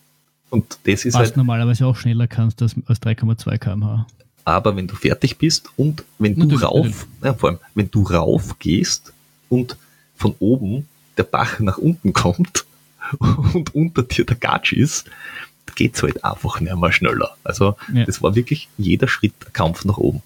[0.50, 4.06] Und das ist Was halt, normalerweise auch schneller kannst als, als 3,2 km/h.
[4.44, 8.58] aber wenn du fertig bist und wenn du rauf, ja, vor allem, wenn du rauf
[8.58, 9.12] gehst
[9.48, 9.76] und
[10.16, 10.86] von oben
[11.16, 12.64] der Bach nach unten kommt
[13.54, 15.10] und unter dir der Gatsch ist,
[15.76, 17.36] geht's halt einfach nicht mehr schneller.
[17.42, 18.04] Also, Ja.
[18.04, 20.22] das war wirklich jeder Schritt Kampf nach oben.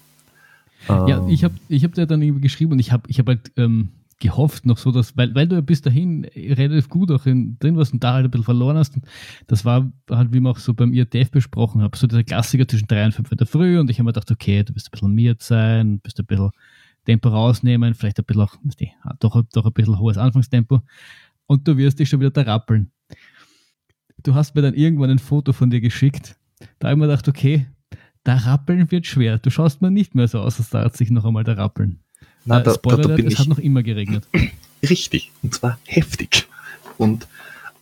[0.87, 3.27] Ja, Ähm, ich habe ich hab dir dann irgendwie geschrieben und ich habe ich hab
[3.27, 3.89] halt ähm,
[4.19, 7.77] gehofft noch so, dass, weil, weil du ja bis dahin relativ gut auch in, drin
[7.77, 8.95] warst und da halt ein bisschen verloren hast.
[8.95, 9.05] Und
[9.47, 12.87] das war halt, wie wir auch so beim IRTF besprochen haben, so dieser Klassiker zwischen
[12.87, 14.91] drei und fünf in der Früh und ich habe mir gedacht, okay, du bist ein
[14.91, 16.51] bisschen miert sein, bist ein bisschen
[17.05, 18.85] Tempo rausnehmen, vielleicht ein bisschen auch, weißt du,
[19.19, 20.81] doch, doch ein bisschen hohes Anfangstempo
[21.47, 22.91] und du wirst dich schon wieder da rappeln.
[24.21, 26.35] Du hast mir dann irgendwann ein Foto von dir geschickt.
[26.79, 27.67] Da habe ich mir gedacht, okay,
[28.23, 29.39] da rappeln wird schwer.
[29.39, 32.01] Du schaust mir nicht mehr so aus, als da hat sich noch einmal da rappeln.
[32.45, 34.27] Na, Äh, da, da, Spoiler da Alert, bin es ich hat noch immer geregnet.
[34.83, 35.31] richtig.
[35.41, 36.47] Und zwar heftig.
[36.97, 37.27] Und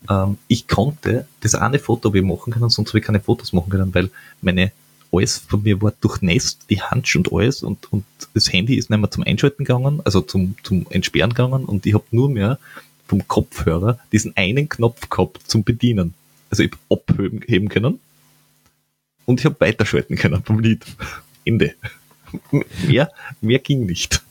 [0.09, 3.53] ähm, ich konnte das eine Foto habe ich machen können, sonst habe ich keine Fotos
[3.53, 4.09] machen können, weil
[4.41, 4.71] meine
[5.11, 8.99] alles von mir war durchnässt, die Handschuhe und alles und, und das Handy ist nicht
[8.99, 12.59] mehr zum Einschalten gegangen, also zum, zum Entsperren gegangen und ich habe nur mehr
[13.07, 16.13] vom Kopfhörer diesen einen Knopf gehabt zum Bedienen.
[16.49, 17.99] Also ich habe abheben heben können
[19.25, 20.85] und ich habe weiterschalten können vom Lied.
[21.45, 21.75] Ende.
[22.85, 24.21] mehr, mehr ging nicht.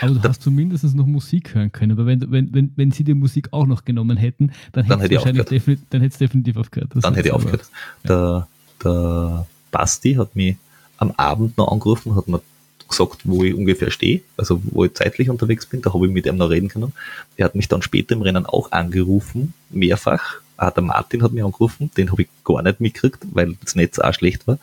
[0.00, 1.92] Aber du hast zumindest noch Musik hören können.
[1.92, 5.14] Aber wenn, wenn, wenn, wenn sie die Musik auch noch genommen hätten, dann, Dann hätte
[5.14, 6.90] ich wahrscheinlich definitiv, dann hätte es definitiv aufgehört.
[6.94, 7.68] Das dann hätte ich aufgehört.
[8.08, 8.46] Der,
[8.84, 10.56] der Basti hat mich
[10.98, 12.40] am Abend noch angerufen, hat mir
[12.88, 16.26] gesagt, wo ich ungefähr stehe, also wo ich zeitlich unterwegs bin, da habe ich mit
[16.26, 16.92] ihm noch reden können.
[17.36, 20.36] Er hat mich dann später im Rennen auch angerufen, mehrfach.
[20.56, 23.98] Auch der Martin hat mich angerufen, den habe ich gar nicht mitgekriegt, weil das Netz
[23.98, 24.58] auch schlecht war.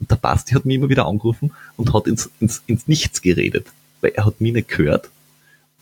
[0.00, 3.66] Und der Basti hat mich immer wieder angerufen und hat ins, ins, ins Nichts geredet,
[4.04, 5.10] weil er hat mich nicht gehört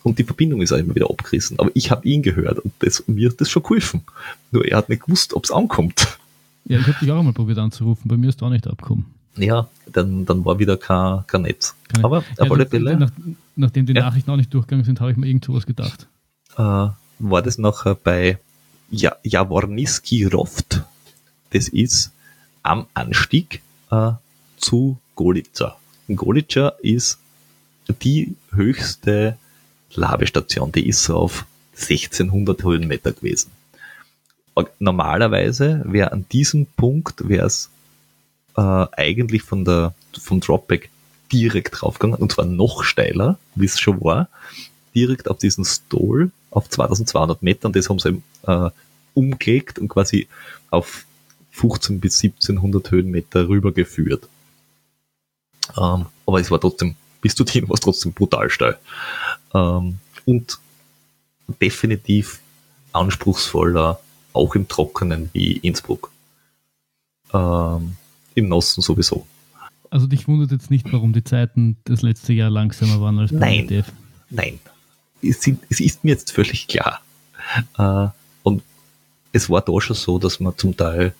[0.03, 1.59] und die Verbindung ist auch immer wieder abgerissen.
[1.59, 4.03] Aber ich habe ihn gehört und das, mir hat das schon geholfen.
[4.51, 6.19] Nur er hat nicht gewusst, ob es ankommt.
[6.65, 8.09] Ja, ich habe dich auch einmal probiert anzurufen.
[8.09, 9.07] Bei mir ist da auch nicht abgekommen.
[9.37, 11.75] Ja, dann, dann war wieder kein, kein Netz.
[11.93, 13.11] Keine- Aber Ja, auf alle Fälle Nach,
[13.57, 14.03] nachdem die Ja.
[14.03, 16.07] Nachrichten auch nicht durchgegangen sind, habe ich mir irgend sowas gedacht.
[16.57, 16.63] äh,
[17.19, 18.39] war das nachher bei
[18.91, 20.83] ja Jaworniski Roft.
[21.51, 22.13] Das ist
[22.63, 24.13] am Anstieg äh,
[24.59, 25.77] zu Golica.
[26.09, 27.19] Golica ist
[27.89, 29.37] die höchste
[29.95, 33.51] Labestation, die ist auf 1600 Höhenmeter gewesen.
[34.79, 37.71] Normalerweise wäre an diesem Punkt wäre es
[38.57, 40.91] äh, eigentlich von der vom Dropback
[41.33, 44.29] direkt draufgegangen und zwar noch steiler, wie es schon war,
[44.95, 47.73] direkt auf diesen Stall auf 2200 Metern.
[47.73, 48.71] Das haben sie äh,
[49.15, 50.29] umgelegt und quasi
[50.71, 51.07] auf
[51.53, 54.29] 15 bis 1700 Höhenmeter rübergeführt.
[55.77, 58.79] Ähm, aber es war trotzdem, bis zu denen war es trotzdem brutal steil.
[59.55, 60.59] Ähm, und
[61.61, 62.41] definitiv
[62.93, 63.99] anspruchsvoller,
[64.35, 66.11] auch im Trockenen wie Innsbruck.
[67.33, 67.97] Ähm,
[68.35, 69.27] Im Nassen sowieso.
[69.89, 73.41] Also dich wundert jetzt nicht, warum die Zeiten das letzte Jahr langsamer waren als beim
[73.41, 73.69] Nein.
[73.69, 73.93] ETF.
[74.31, 74.59] Nein,
[75.23, 77.01] es, sind, es ist mir jetzt völlig klar.
[77.79, 78.09] Äh,
[78.43, 78.63] und
[79.33, 81.15] es war da schon so, dass wir zum Teil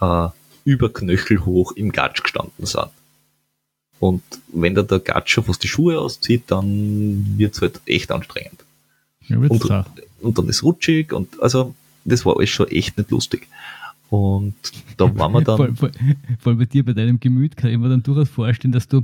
[0.00, 0.28] äh,
[0.64, 2.88] über Knöchel hoch im Gatsch gestanden sind.
[4.02, 4.22] Und
[4.52, 8.64] wenn da der Gatsch schon fast die Schuhe auszieht, dann wird's halt echt anstrengend.
[9.28, 9.64] Ja, Und,
[10.20, 11.72] und dann ist rutschig und also
[12.04, 13.46] das war alles schon echt nicht lustig.
[14.10, 14.56] Und
[14.96, 15.90] da waren wir Vor, dann, vor,
[16.40, 19.02] vor allem bei dir, bei deinem Gemüt, kann ich mir dann durchaus vorstellen, dass du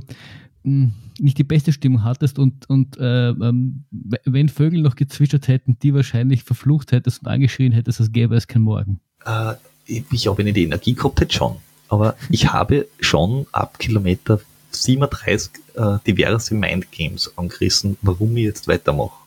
[0.63, 3.85] mh, nicht die beste Stimmung hattest und, und äh, ähm,
[4.25, 8.47] wenn Vögel noch gezwitschert hätten, die wahrscheinlich verflucht hättest und angeschrien hättest, als gäbe es
[8.47, 8.99] kein Morgen.
[9.25, 9.53] äh,
[9.85, 11.55] ich habe nicht die Energie gehabt, hätte schon.
[11.87, 14.41] Aber ich habe schon ab Kilometer
[14.71, 19.17] 37 äh, diverse Mindgames angerissen, warum ich jetzt weitermache.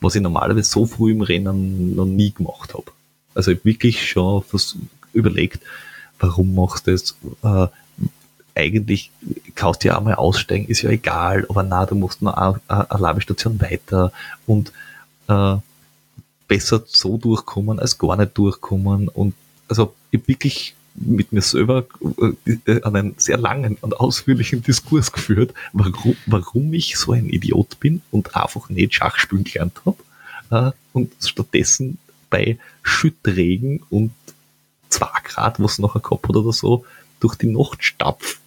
[0.00, 2.90] Was ich normalerweise so früh im Rennen noch nie gemacht habe.
[3.34, 4.42] Also ich wirklich schon
[5.12, 5.62] überlegt,
[6.18, 7.16] warum machst du das?
[7.42, 7.68] Äh,
[8.54, 9.10] eigentlich
[9.54, 12.60] kannst du ja auch mal aussteigen, ist ja egal, aber na, du musst noch eine,
[12.68, 14.12] eine Labestation weiter
[14.46, 14.72] und
[15.28, 15.56] äh,
[16.48, 19.34] besser so durchkommen als gar nicht durchkommen und
[19.68, 21.86] also ich wirklich mit mir selber
[22.66, 28.02] äh, einen sehr langen und ausführlichen Diskurs geführt, warum, warum ich so ein Idiot bin
[28.10, 29.96] und einfach nicht Schach spielen gelernt habe
[30.50, 31.98] äh, und stattdessen
[32.30, 34.12] bei Schüttregen und
[34.88, 36.84] 2 Grad, was nachher gehabt hat oder so,
[37.20, 38.38] durch die Nacht stapf.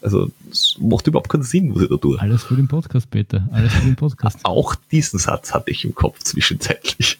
[0.00, 2.18] Also es macht überhaupt keinen Sinn, was ich da tue.
[2.20, 3.48] Alles für den Podcast, Peter.
[3.52, 4.38] Alles für den Podcast.
[4.42, 7.18] Auch diesen Satz hatte ich im Kopf zwischenzeitlich.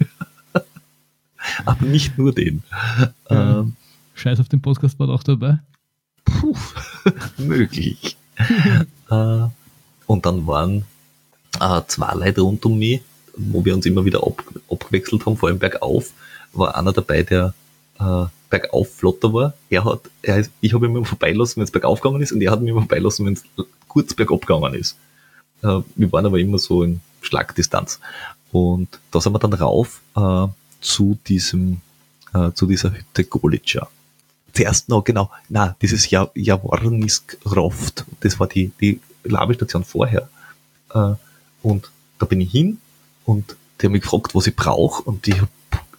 [1.65, 2.63] Aber nicht nur den.
[3.31, 3.61] Ja.
[3.61, 3.77] Ähm,
[4.23, 5.59] Scheiß auf den Podcast war auch dabei.
[6.25, 6.57] puh,
[7.39, 8.17] möglich.
[9.11, 9.47] Äh,
[10.07, 10.87] und dann waren
[11.61, 13.03] äh, zwei Leute rund um mich,
[13.37, 16.13] wo wir uns immer wieder ab, abgewechselt haben, vor allem bergauf,
[16.55, 17.53] war einer dabei, der
[18.01, 19.55] äh, bergauf flotter war.
[19.69, 22.41] Er hat, er ist, ich habe ihn immer vorbeilassen, wenn es bergauf gegangen ist, und
[22.41, 23.45] er hat mich immer vorbeilassen, wenn es
[23.87, 24.97] kurz bergab gegangen ist.
[25.63, 28.01] Äh, wir waren aber immer so in Schlagdistanz.
[28.51, 30.47] Und da sind wir dann rauf äh,
[30.81, 31.83] zu diesem,
[32.33, 33.89] äh, zu dieser Hütte Golica.
[34.53, 36.31] Zuerst noch, genau, na, dieses ja
[37.45, 40.29] Roft, das war die, die Labestation vorher.
[40.93, 41.15] Äh,
[41.63, 42.79] und da bin ich hin
[43.25, 45.49] und die haben mich gefragt, was ich brauche und ich habe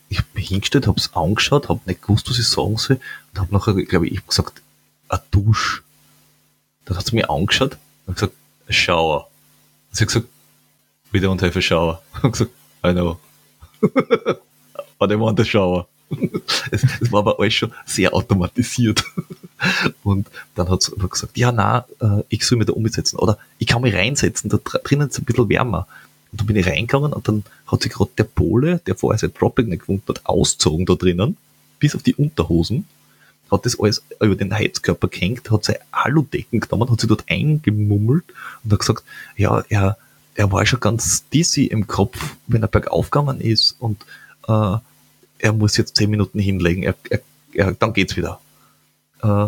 [0.10, 3.00] ich hab mich hingestellt, habe es angeschaut, habe nicht gewusst, was ich sagen soll
[3.32, 4.62] und habe nachher, glaube ich, ich hab gesagt,
[5.10, 5.84] a Dusch.
[6.86, 8.34] Dann hat sie mir angeschaut und gesagt,
[8.70, 9.28] a Shower.
[9.90, 10.28] Und sie hat gesagt,
[11.12, 12.02] we don't have shower.
[12.24, 12.52] Ich gesagt,
[12.86, 13.20] I know.
[15.00, 15.88] But I want a shower.
[16.72, 19.04] Es, es, war aber alles schon sehr automatisiert.
[20.04, 23.18] Und dann hat sie gesagt, ja, na, äh, ich soll mich da umsetzen.
[23.18, 25.88] Oder ich kann mich reinsetzen, da drinnen ist es ein bisschen wärmer.
[26.32, 29.40] Und dann bin ich reingegangen und dann hat sich gerade der Pole, der vorher seit
[29.40, 31.38] Dropping nicht gewohnt hat, ausgezogen da drinnen,
[31.80, 32.88] bis auf die Unterhosen,
[33.52, 38.26] hat das alles über den Heizkörper gehängt, hat seine Aludecken genommen, hat sich dort eingemummelt
[38.64, 39.04] und hat gesagt,
[39.38, 39.98] ja, er,
[40.36, 44.04] er war schon ganz dizzy im Kopf, wenn er bergauf gegangen ist und
[44.48, 44.78] äh,
[45.44, 47.20] er muss jetzt zehn Minuten hinlegen, er, er,
[47.52, 48.40] er, dann geht's wieder.
[49.22, 49.48] Äh,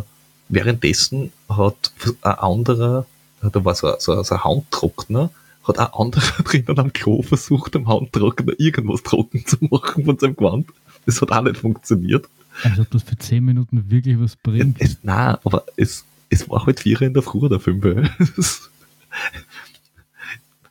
[0.50, 3.06] währenddessen hat ein anderer,
[3.42, 5.32] da war so, so, so ein Handtrockner,
[5.64, 10.36] hat ein anderer drinnen am Klo versucht, am Handtrockner irgendwas trocken zu machen von seinem
[10.36, 10.68] Gewand.
[11.06, 12.28] Das hat auch nicht funktioniert.
[12.64, 14.82] Also ob das für 10 Minuten wirklich was bringt?
[14.82, 17.86] Es, nein, aber es, es war halt vier in der Früh oder fünf.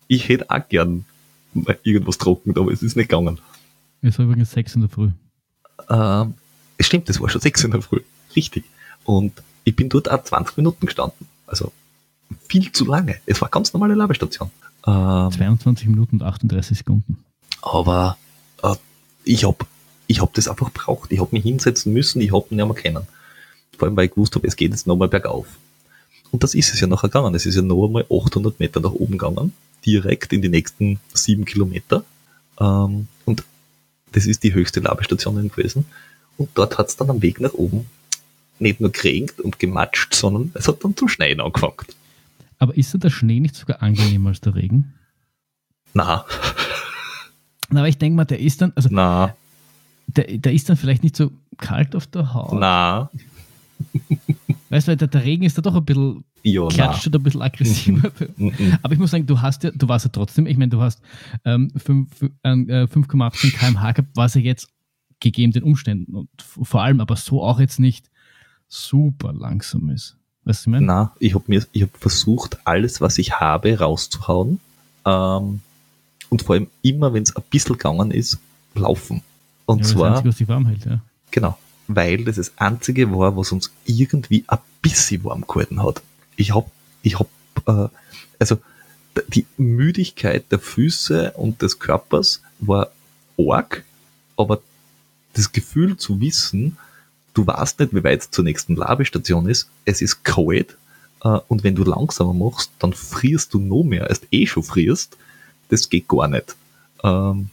[0.06, 1.06] ich hätte auch gern
[1.82, 3.40] irgendwas trocken, aber es ist nicht gegangen.
[4.04, 5.10] Es war übrigens sechs in der Früh.
[5.88, 6.34] Ähm,
[6.76, 8.00] es stimmt, es war schon sechs in der Früh.
[8.36, 8.64] Richtig.
[9.04, 9.32] Und
[9.64, 11.26] ich bin dort auch 20 Minuten gestanden.
[11.46, 11.72] Also
[12.48, 13.16] viel zu lange.
[13.26, 14.50] Es war eine ganz normale Labestation.
[14.86, 17.24] Ähm, 22 Minuten und 38 Sekunden.
[17.62, 18.18] Aber
[18.62, 18.74] äh,
[19.24, 19.64] ich habe
[20.06, 21.10] ich hab das einfach braucht.
[21.12, 23.06] Ich habe mich hinsetzen müssen, ich habe ihn nicht mehr kennen.
[23.78, 25.46] Vor allem, weil ich gewusst habe, es geht jetzt nochmal bergauf.
[26.30, 27.34] Und das ist es ja nachher gegangen.
[27.34, 29.52] Es ist ja noch einmal 800 Meter nach oben gegangen,
[29.86, 32.04] direkt in die nächsten sieben Kilometer.
[32.60, 33.44] Ähm, und
[34.14, 35.86] das ist die höchste Labestation gewesen.
[36.36, 37.86] Und dort hat es dann am Weg nach oben
[38.58, 41.86] nicht nur geregnet und gematscht, sondern es hat dann zu schneien angefangen.
[42.58, 44.94] Aber ist der Schnee nicht sogar angenehmer als der Regen?
[45.92, 46.24] Na.
[47.70, 49.34] Na, aber ich denke mal, der ist dann, also Na.
[50.06, 52.52] Der, der ist dann vielleicht nicht so kalt auf der Haut.
[52.58, 53.10] Na.
[54.70, 58.12] Weißt du, der, der Regen ist da doch ein bisschen, ja, klatscht ein bisschen aggressiver.
[58.36, 58.52] Mhm.
[58.58, 58.78] Mhm.
[58.82, 61.00] Aber ich muss sagen, du hast ja, du warst ja trotzdem, ich meine, du hast
[61.44, 64.68] ähm, 5,18 äh, kmh gehabt, was ja jetzt
[65.20, 68.10] gegeben den Umständen und vor allem aber so auch jetzt nicht
[68.68, 70.16] super langsam ist.
[70.44, 70.86] Weißt du, ich meine?
[70.86, 74.60] Na, ich habe mir, ich habe versucht, alles, was ich habe, rauszuhauen.
[75.06, 75.60] Ähm,
[76.28, 78.38] und vor allem immer, wenn es ein bisschen gegangen ist,
[78.74, 79.22] laufen.
[79.66, 80.10] Und ja, zwar.
[80.10, 81.00] Das Einzige, was dich warm hält, ja.
[81.30, 81.58] Genau.
[81.86, 86.02] Weil das das Einzige war, was uns irgendwie ein bisschen warm gehalten hat.
[86.36, 86.70] Ich hab,
[87.02, 87.28] ich hab,
[87.66, 87.88] äh,
[88.38, 88.58] also,
[89.28, 92.90] die Müdigkeit der Füße und des Körpers war
[93.38, 93.84] arg,
[94.36, 94.60] aber
[95.34, 96.76] das Gefühl zu wissen,
[97.32, 100.76] du weißt nicht, wie weit es zur nächsten Labestation ist, es ist kalt,
[101.24, 104.62] äh, und wenn du langsamer machst, dann frierst du noch mehr, als du eh schon
[104.62, 105.16] frierst,
[105.68, 106.54] das geht gar nicht.
[107.02, 107.50] Ähm,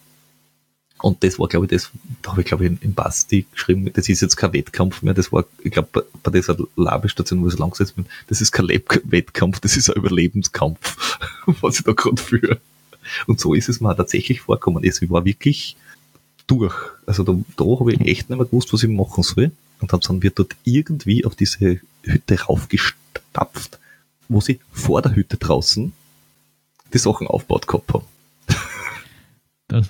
[1.02, 1.92] und das war, glaube ich, das,
[2.22, 5.32] da habe ich, glaube ich, im Basti geschrieben, das ist jetzt kein Wettkampf mehr, das
[5.32, 9.60] war, ich glaube, bei, dieser Labestation, wo ich so langsam bin, das ist kein Wettkampf,
[9.60, 11.20] das ist ein Überlebenskampf,
[11.62, 12.60] was ich da gerade führe.
[13.26, 14.84] Und so ist es mir tatsächlich vorkommen.
[14.84, 15.76] Es war wirklich
[16.48, 16.76] durch.
[17.06, 19.52] Also da, da habe ich echt nicht mehr gewusst, was ich machen soll.
[19.80, 23.80] Und dann sind wir dort irgendwie auf diese Hütte raufgestapft,
[24.30, 25.94] wo sie vor der Hütte draußen
[26.94, 28.06] die Sachen aufgebaut gehabt haben.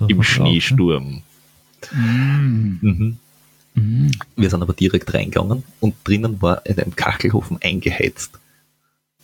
[0.07, 1.23] Im Schneesturm.
[1.91, 2.77] Mm.
[2.81, 3.17] Mhm.
[3.73, 4.11] Mm.
[4.35, 8.39] Wir sind aber direkt reingegangen und drinnen war in einem Kachelhofen eingeheizt.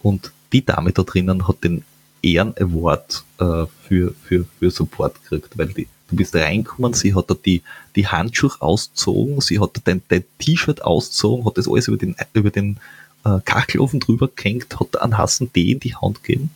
[0.01, 1.83] Und die Dame da drinnen hat den
[2.21, 7.35] Ehren-Award äh, für, für, für Support gekriegt, weil die, du bist reingekommen, sie hat da
[7.35, 7.61] die,
[7.95, 12.49] die Handschuhe ausgezogen, sie hat dein, dein T-Shirt ausgezogen, hat das alles über den, über
[12.49, 12.77] den
[13.23, 16.51] äh, Kachelofen drüber gehängt, hat einen heißen Tee in die Hand gegeben.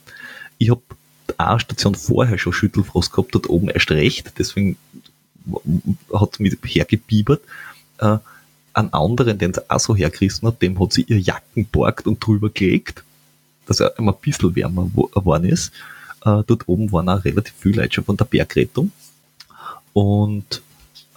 [0.57, 0.81] Ich habe
[1.47, 4.77] eine Station vorher schon Schüttelfrost gehabt, dort oben erst recht, deswegen
[6.13, 7.41] hat mich hergebiebert.
[7.99, 8.18] Äh,
[8.73, 12.26] einen anderen, den sie auch so hergerissen hat, dem hat sie ihr Jacken borgt und
[12.26, 13.03] drüber gelegt,
[13.65, 15.73] dass er immer ein bisschen wärmer geworden ist.
[16.23, 18.91] Äh, dort oben waren auch relativ viele Leute schon von der Bergrettung.
[19.93, 20.61] Und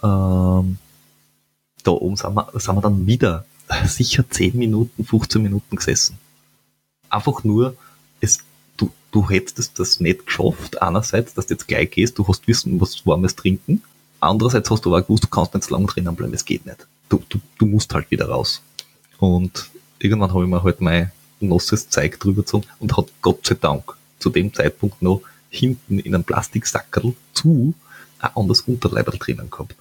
[0.03, 0.77] ähm,
[1.83, 3.45] da oben sind wir, sind wir dann wieder
[3.85, 6.17] sicher 10 Minuten, 15 Minuten gesessen.
[7.09, 7.75] Einfach nur
[8.77, 10.81] du, du hättest das nicht geschafft.
[10.81, 13.83] Einerseits, dass du jetzt gleich gehst, du hast wissen, was warmes trinken.
[14.19, 16.87] Andererseits hast du aber gewusst, du kannst nicht so lange drinnen bleiben, es geht nicht.
[17.09, 18.61] Du, du, du musst halt wieder raus.
[19.19, 19.69] Und
[19.99, 23.95] irgendwann habe ich mir halt mein nasses Zeug drüber gezogen und hat Gott sei Dank
[24.19, 27.73] zu dem Zeitpunkt noch hinten in einem Plastiksackerl zu
[28.19, 29.75] ein anderes Unterleiberl drinnen gehabt.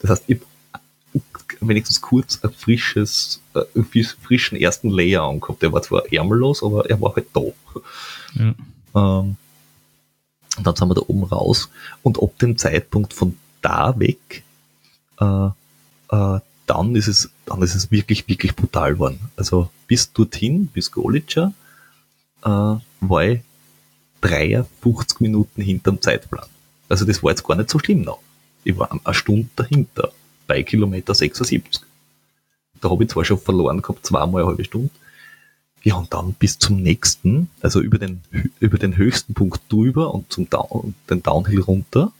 [0.00, 0.40] Das heißt, ich
[1.60, 5.62] wenigstens kurz ein frisches, äh, frischen ersten Layer angehabt.
[5.62, 7.42] Der war zwar ärmellos, aber er war halt da.
[8.34, 8.54] Ja.
[8.94, 9.36] Ähm,
[10.58, 11.70] und dann sind wir da oben raus
[12.02, 14.42] und ab dem Zeitpunkt von da weg,
[15.18, 15.46] äh,
[16.10, 19.20] äh, dann ist es, dann ist es wirklich, wirklich brutal geworden.
[19.36, 21.52] Also bis dorthin, bis Golitscher,
[22.44, 23.40] äh, war ich
[24.20, 26.46] 53 Minuten hinterm Zeitplan.
[26.88, 28.20] Also das war jetzt gar nicht so schlimm noch.
[28.64, 30.12] Ich war eine Stunde dahinter,
[30.46, 31.82] bei Kilometer 76.
[32.80, 34.90] Da habe ich zwar schon verloren gehabt, zweimal eine halbe Stunde.
[35.84, 38.20] Ja, und dann bis zum nächsten, also über den,
[38.60, 42.12] über den höchsten Punkt drüber und zum Down, den Downhill runter,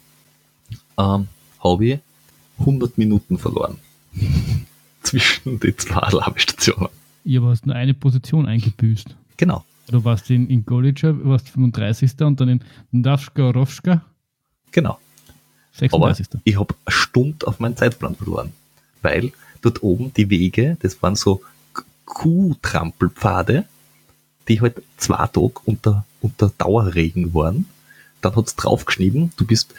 [0.99, 1.28] ähm,
[1.62, 1.99] habe ich
[2.59, 3.78] 100 Minuten verloren.
[5.03, 6.89] Zwischen den zwei Labestationen.
[7.24, 9.15] Ihr hast nur eine Position eingebüßt.
[9.36, 9.65] Genau.
[9.89, 12.20] Du warst in, in Golica, warst 35.
[12.20, 14.03] und dann in Ndavska, Rovska.
[14.70, 14.99] Genau.
[15.74, 16.28] 36.
[16.32, 18.53] Aber ich habe eine Stunde auf meinen Zeitplan verloren,
[19.01, 19.32] weil
[19.62, 21.43] dort oben die Wege, das waren so
[22.05, 23.65] Kuhtrampelpfade,
[24.49, 27.66] die halt zwei Tage unter, unter Dauerregen waren.
[28.20, 29.74] Dann hat es draufgeschrieben, du bist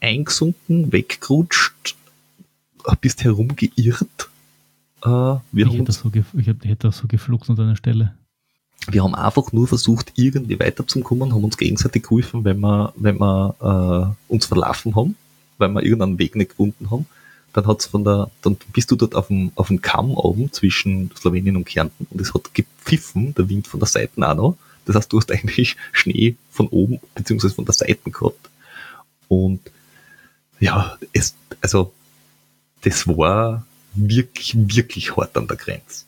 [0.00, 1.96] eingesunken, weggerutscht,
[3.00, 4.30] bist herumgeirrt.
[5.02, 8.14] Äh, wir ich, hätte das so ich hätte das so geflucht an deiner Stelle.
[8.88, 14.16] Wir haben einfach nur versucht, irgendwie weiterzukommen, haben uns gegenseitig geholfen, wenn wir, wenn wir
[14.28, 15.16] äh, uns verlaufen haben,
[15.58, 17.06] weil wir irgendeinen Weg nicht gefunden haben.
[17.52, 21.10] Dann hat's von der, dann bist du dort auf dem, auf dem Kamm oben zwischen
[21.16, 24.56] Slowenien und Kärnten und es hat gepfiffen, der Wind von der Seite auch noch.
[24.86, 28.50] Das heißt, du hast eigentlich Schnee von oben beziehungsweise von der Seite gehabt.
[29.28, 29.60] Und
[30.58, 31.92] ja, es, also
[32.82, 36.04] das war wirklich, wirklich hart an der Grenze.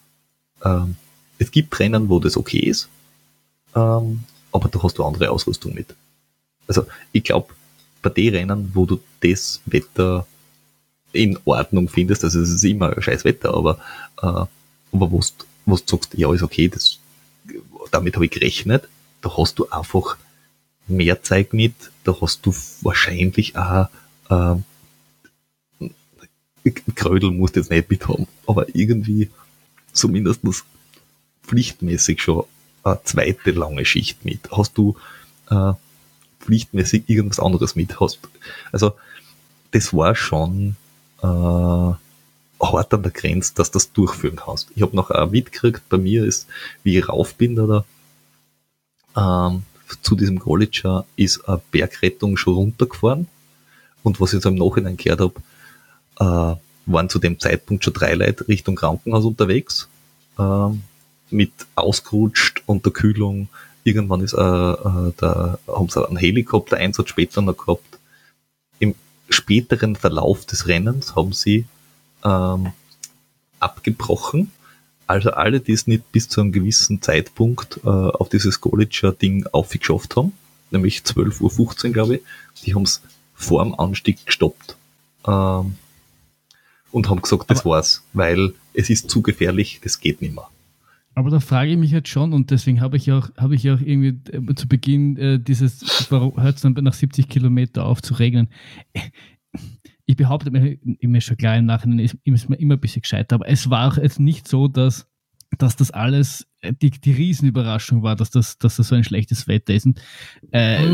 [0.65, 0.97] Ähm,
[1.43, 2.89] es gibt Rennen, wo das okay ist,
[3.74, 5.94] ähm, aber da hast du andere Ausrüstung mit.
[6.66, 7.52] Also ich glaube,
[8.01, 10.27] bei den Rennen, wo du das Wetter
[11.12, 13.78] in Ordnung findest, also es ist immer scheiß Wetter, aber,
[14.23, 15.20] äh, aber wo
[15.66, 16.98] du sagst, ja, ist okay, das,
[17.90, 18.89] damit habe ich gerechnet,
[19.20, 20.16] da hast du einfach
[20.86, 21.74] mehr Zeit mit,
[22.05, 23.89] da hast du wahrscheinlich auch
[24.31, 24.56] äh,
[26.94, 29.31] Krödel musst jetzt nicht mit haben, aber irgendwie
[29.93, 30.44] zumindest
[31.43, 32.44] pflichtmäßig schon
[32.85, 34.51] eine zweite lange Schicht mit.
[34.51, 34.97] Hast du
[35.51, 35.73] äh,
[36.40, 38.01] pflichtmäßig irgendwas anderes mit?
[38.01, 38.19] Hast,
[38.73, 38.93] also
[39.70, 40.77] das war schon
[41.23, 44.70] äh, hart an der Grenze, dass du das durchführen kannst.
[44.74, 46.47] Ich habe noch auch mitgekriegt, bei mir ist,
[46.82, 47.85] wie ich rauf bin, oder
[49.16, 49.62] ähm,
[50.01, 53.28] zu diesem College ist eine Bergrettung schon runtergefahren.
[54.02, 55.35] Und was ich jetzt im Nachhinein gehört habe,
[56.19, 56.56] äh,
[56.86, 59.89] waren zu dem Zeitpunkt schon drei Leute Richtung Krankenhaus unterwegs,
[60.39, 60.69] äh,
[61.32, 63.48] mit ausgerutscht, Unterkühlung.
[63.84, 67.98] Irgendwann ist, äh, äh, da haben sie einen Helikopter-Einsatz später noch gehabt.
[68.78, 68.94] Im
[69.28, 71.66] späteren Verlauf des Rennens haben sie
[72.24, 72.72] ähm,
[73.59, 74.52] abgebrochen.
[75.06, 80.16] Also alle, die es nicht bis zu einem gewissen Zeitpunkt äh, auf dieses Golitscher-Ding aufgeschafft
[80.16, 80.32] haben,
[80.70, 82.22] nämlich 12.15 Uhr, glaube ich,
[82.62, 83.02] die haben es
[83.34, 84.76] vor dem Anstieg gestoppt.
[85.26, 85.76] Ähm,
[86.92, 90.48] und haben gesagt, das war's, weil es ist zu gefährlich, das geht nicht mehr.
[91.14, 93.80] Aber da frage ich mich jetzt schon, und deswegen habe ich auch, habe ich auch
[93.80, 98.14] irgendwie äh, zu Beginn äh, dieses, warum hört es dann nach 70 Kilometer auf zu
[98.14, 98.48] regnen?
[100.06, 103.36] Ich behaupte mir, mir schon klar im Nachhinein ist, ist mir immer ein bisschen gescheiter,
[103.36, 105.06] aber es war auch jetzt nicht so, dass,
[105.59, 109.47] dass das alles äh, die, die Riesenüberraschung war, dass das, dass das so ein schlechtes
[109.48, 109.86] Wetter ist.
[109.86, 110.01] Und,
[110.51, 110.90] äh,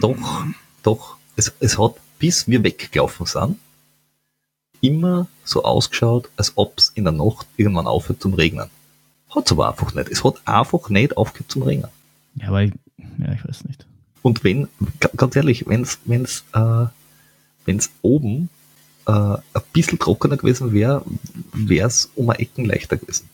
[0.00, 0.44] doch,
[0.82, 1.16] doch.
[1.36, 3.56] Es, es hat, bis wir weggelaufen sind,
[4.80, 8.68] immer so ausgeschaut, als ob es in der Nacht irgendwann aufhört zum Regnen.
[9.30, 10.08] Hat es aber einfach nicht.
[10.08, 11.88] Es hat einfach nicht aufgehört zum Regnen.
[12.36, 13.86] Ja, aber ich, ja, ich weiß nicht.
[14.22, 14.68] Und wenn,
[15.16, 16.86] ganz ehrlich, wenn es wenn's, äh,
[17.64, 18.48] wenn's oben
[19.06, 19.40] äh, ein
[19.72, 21.04] bisschen trockener gewesen wäre,
[21.52, 23.28] wäre es um ein Ecken leichter gewesen.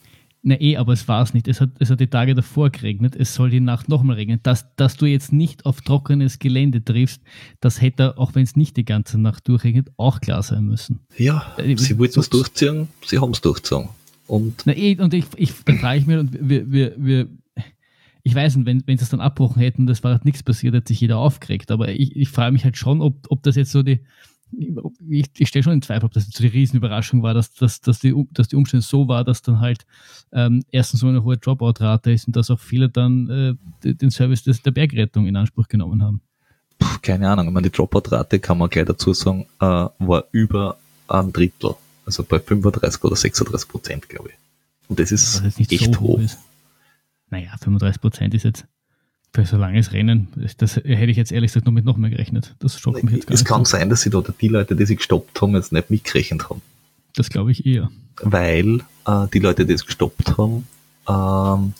[0.46, 1.48] Na eh, aber es war es nicht.
[1.48, 3.16] Es hat, es hat die Tage davor geregnet.
[3.16, 4.40] Es soll die Nacht nochmal regnen.
[4.42, 7.22] Dass, dass du jetzt nicht auf trockenes Gelände triffst,
[7.60, 11.00] das hätte, auch wenn es nicht die ganze Nacht durchregnet, auch klar sein müssen.
[11.16, 13.88] Ja, äh, sie wollten es durchziehen, sie haben es durchgezogen.
[14.26, 17.28] Und, Na eh, und ich, ich, dann frage ich mir, und wir, wir, wir,
[18.22, 20.74] ich weiß nicht, wenn, wenn sie es dann abbrochen hätten, das war halt nichts passiert,
[20.74, 21.70] hat sich jeder aufgeregt.
[21.70, 24.00] Aber ich, ich frage mich halt schon, ob, ob das jetzt so die,
[25.08, 27.98] ich, ich stehe schon in Zweifel, ob das so die Riesenüberraschung war, dass, dass, dass,
[27.98, 29.86] die, dass die Umstände so war, dass dann halt
[30.32, 34.44] ähm, erstens so eine hohe Dropout-Rate ist und dass auch viele dann äh, den Service
[34.44, 36.20] des, der Bergrettung in Anspruch genommen haben.
[36.78, 39.64] Puh, keine Ahnung, ich meine, die Dropout-Rate kann man gleich dazu sagen, äh,
[39.98, 40.76] war über
[41.08, 41.74] ein Drittel,
[42.06, 44.34] also bei 35 oder 36 Prozent, glaube ich.
[44.88, 46.20] Und das ist, das ist echt so hoch.
[46.20, 46.38] Ist.
[47.30, 48.64] Naja, 35 Prozent ist jetzt
[49.32, 50.28] für so langes Rennen,
[50.58, 52.54] das hätte ich jetzt ehrlich gesagt noch mit noch mehr gerechnet.
[52.60, 53.70] Das schockt mich jetzt gar Es nicht kann so.
[53.72, 56.62] sein, dass sie da die Leute, die sich gestoppt haben, jetzt nicht mitgerechnet haben.
[57.16, 57.90] Das glaube ich eher.
[58.22, 60.68] Weil äh, die Leute, die es gestoppt haben,
[61.08, 61.74] ähm,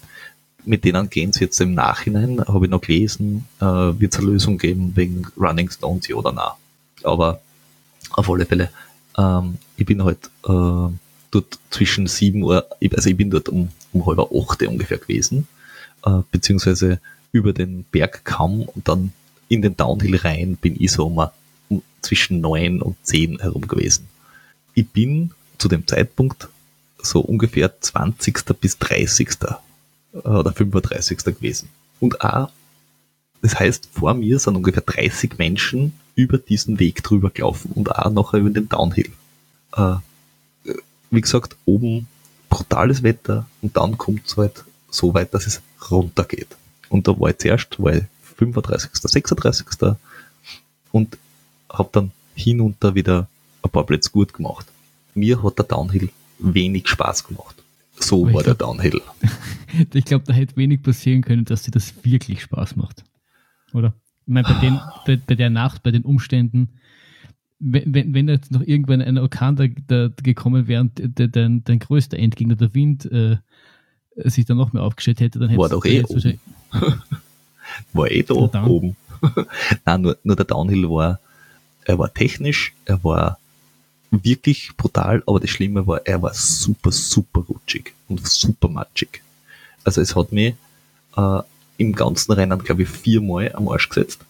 [0.65, 4.31] mit denen gehen sie jetzt im Nachhinein, habe ich noch gelesen, äh, wird es eine
[4.31, 6.51] Lösung geben wegen Running Stones, ja oder nein.
[7.05, 7.41] Aber
[8.11, 8.71] auf alle Fälle,
[9.17, 10.93] ähm, ich bin halt äh,
[11.31, 15.49] dort zwischen 7 Uhr, also ich bin dort um, um halb acht ungefähr gewesen,
[16.05, 17.01] äh, beziehungsweise
[17.33, 19.13] über den Bergkamm und dann
[19.49, 21.29] in den Downhill rein bin ich so um,
[21.69, 24.09] um zwischen 9 und 10 herum gewesen.
[24.75, 26.49] Ich bin zu dem Zeitpunkt
[26.99, 28.59] so ungefähr 20.
[28.61, 29.29] bis 30.
[30.13, 31.19] Äh, oder 35.
[31.25, 31.69] gewesen.
[32.01, 32.51] Und auch,
[33.43, 38.11] das heißt, vor mir sind ungefähr 30 Menschen über diesen Weg drüber gelaufen und auch
[38.11, 39.11] nachher über den Downhill.
[39.77, 39.97] Äh,
[41.11, 42.07] wie gesagt, oben
[42.49, 46.57] brutales Wetter und dann kommt es halt so weit, dass es runtergeht.
[46.89, 48.05] Und da war ich zuerst, ich
[48.37, 49.67] 35., 36.
[50.93, 51.19] und
[51.69, 53.29] habe dann hinunter wieder
[53.63, 54.67] ein paar Plätze gut gemacht.
[55.15, 57.63] Mir hat der Downhill wenig Spaß gemacht.
[57.99, 59.01] So war glaub, der Downhill.
[59.93, 63.05] ich glaube, da hätte wenig passieren können, dass dir das wirklich Spaß macht.
[63.73, 63.95] Oder?
[64.27, 66.71] Ich meine, bei, den, bei, bei der Nacht, bei den Umständen,
[67.59, 72.19] wenn, wenn, jetzt noch irgendwann ein Orkan da, da gekommen wäre und dein, dein größter
[72.19, 73.37] Endgegner, der Wind, äh,
[74.17, 76.39] sich dann noch mehr aufgestellt hätte, dann hätte War doch eh oben.
[77.93, 78.97] war eh da oben.
[79.85, 81.21] Nein, nur, nur der Downhill war,
[81.85, 83.39] er war technisch, er war
[84.11, 89.23] wirklich brutal, aber das Schlimme war, er war super, super rutschig und super matschig.
[89.83, 90.55] Also es hat mich
[91.17, 91.41] äh,
[91.77, 94.21] im ganzen Rennen, glaube ich, viermal am Arsch gesetzt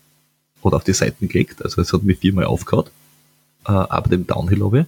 [0.63, 1.63] oder auf die Seiten gelegt.
[1.63, 2.91] Also es hat mich viermal aufgehört,
[3.67, 4.87] äh, aber dem Downhill habe ich.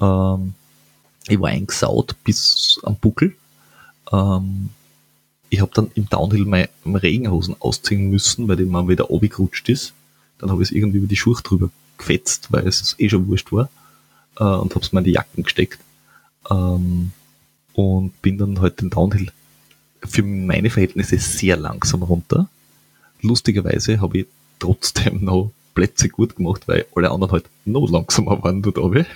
[0.00, 0.54] Ähm,
[1.28, 3.34] ich war eingesaut bis am Buckel.
[4.12, 4.70] Ähm,
[5.48, 9.92] ich habe dann im Downhill meine, Regenhosen ausziehen müssen, weil die mal wieder runtergerutscht ist.
[10.38, 13.52] Dann habe ich es irgendwie über die Schuhe drüber gefetzt, weil es eh schon wurscht
[13.52, 13.68] war
[14.38, 15.78] äh, und habe es mir in die Jacken gesteckt
[16.50, 17.12] ähm,
[17.74, 19.30] und bin dann halt den Downhill
[20.04, 22.48] für meine Verhältnisse sehr langsam runter.
[23.20, 24.26] Lustigerweise habe ich
[24.58, 29.06] trotzdem noch Plätze gut gemacht, weil alle anderen halt noch langsamer waren dort oben.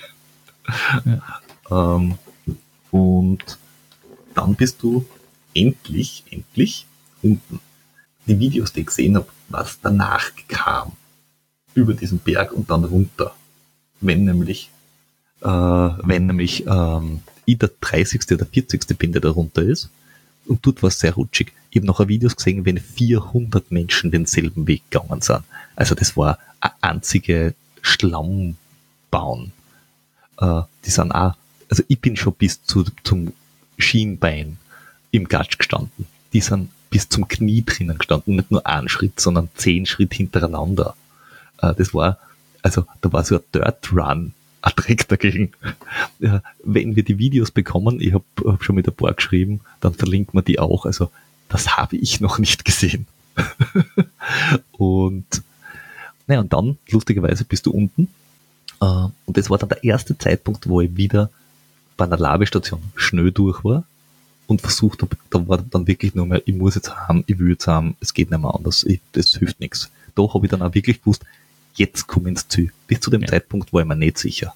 [1.04, 1.40] Ja.
[1.70, 2.18] ähm,
[2.90, 3.58] und
[4.34, 5.04] dann bist du
[5.54, 6.86] endlich, endlich
[7.22, 7.60] unten.
[8.26, 10.92] Die Videos, die ich gesehen habe, was danach kam,
[11.74, 13.34] über diesen Berg und dann runter.
[14.00, 14.70] Wenn nämlich
[15.42, 18.22] äh, wenn nämlich ähm, ich der 30.
[18.32, 18.98] oder 40.
[18.98, 19.90] bin, der da runter ist.
[20.46, 21.52] Und dort war es sehr rutschig.
[21.70, 25.42] Ich habe nachher Videos gesehen, wenn 400 Menschen denselben Weg gegangen sind.
[25.74, 29.52] Also das war eine einzige Schlammbahn.
[30.38, 31.34] Äh, die sind auch,
[31.68, 33.32] also ich bin schon bis zu, zum
[33.78, 34.58] Schienbein
[35.10, 36.06] im Gatsch gestanden.
[36.32, 40.94] Die sind bis zum Knie drinnen gestanden, nicht nur einen Schritt, sondern zehn Schritt hintereinander.
[41.60, 42.18] Äh, das war,
[42.62, 44.32] also da war so ein Dirt Run
[44.66, 45.52] erträgt dagegen.
[46.18, 49.94] Ja, wenn wir die Videos bekommen, ich habe hab schon mit ein paar geschrieben, dann
[49.94, 50.84] verlinkt man die auch.
[50.86, 51.10] Also
[51.48, 53.06] das habe ich noch nicht gesehen.
[54.72, 55.42] und
[56.26, 58.08] naja, und dann, lustigerweise, bist du unten.
[58.80, 58.84] Äh,
[59.24, 61.30] und das war dann der erste Zeitpunkt, wo ich wieder
[61.96, 63.84] bei einer Labestation schnell durch war
[64.48, 67.50] und versucht habe, da war dann wirklich nur mehr, ich muss jetzt haben, ich will
[67.50, 69.90] jetzt haben, es geht nicht mehr anders, ich, das hilft nichts.
[70.16, 71.24] Da habe ich dann auch wirklich gewusst,
[71.76, 72.72] jetzt komme ins Ziel.
[72.86, 73.28] Bis zu dem ja.
[73.28, 74.54] Zeitpunkt war ich mir nicht sicher.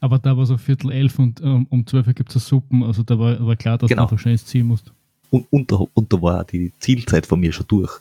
[0.00, 3.18] Aber da war so Viertel elf und um, um zwölf gibt es Suppen, also da
[3.18, 4.06] war, war klar, dass genau.
[4.06, 4.90] du schnell ins Ziel musst.
[5.30, 8.00] Und, und, da, und da war die Zielzeit von mir schon durch.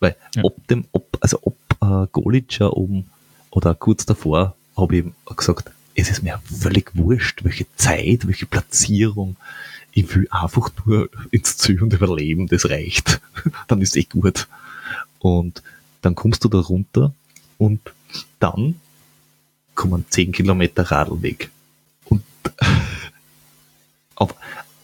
[0.00, 0.42] Weil ja.
[0.44, 3.06] ob dem, ob, also ob äh, Golitscher oben
[3.50, 9.36] oder kurz davor habe ich gesagt, es ist mir völlig wurscht, welche Zeit, welche Platzierung.
[9.92, 13.20] Ich will einfach nur ins Ziel und überleben, das reicht.
[13.68, 14.48] dann ist eh gut.
[15.18, 15.62] Und
[16.02, 17.12] dann kommst du da runter
[17.58, 17.80] und
[18.40, 18.80] dann
[19.74, 21.50] kommen 10 Kilometer Radlweg.
[22.06, 22.22] Und
[24.14, 24.34] auf,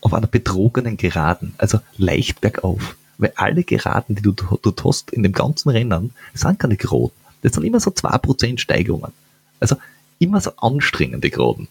[0.00, 2.96] auf einer betrogenen Geraden, also leicht bergauf.
[3.16, 7.12] Weil alle Geraden, die du dort hast in dem ganzen Rennen, sind keine Geraden.
[7.42, 9.12] Das sind immer so 2% Steigerungen.
[9.60, 9.76] Also
[10.18, 11.68] immer so anstrengende Geraden.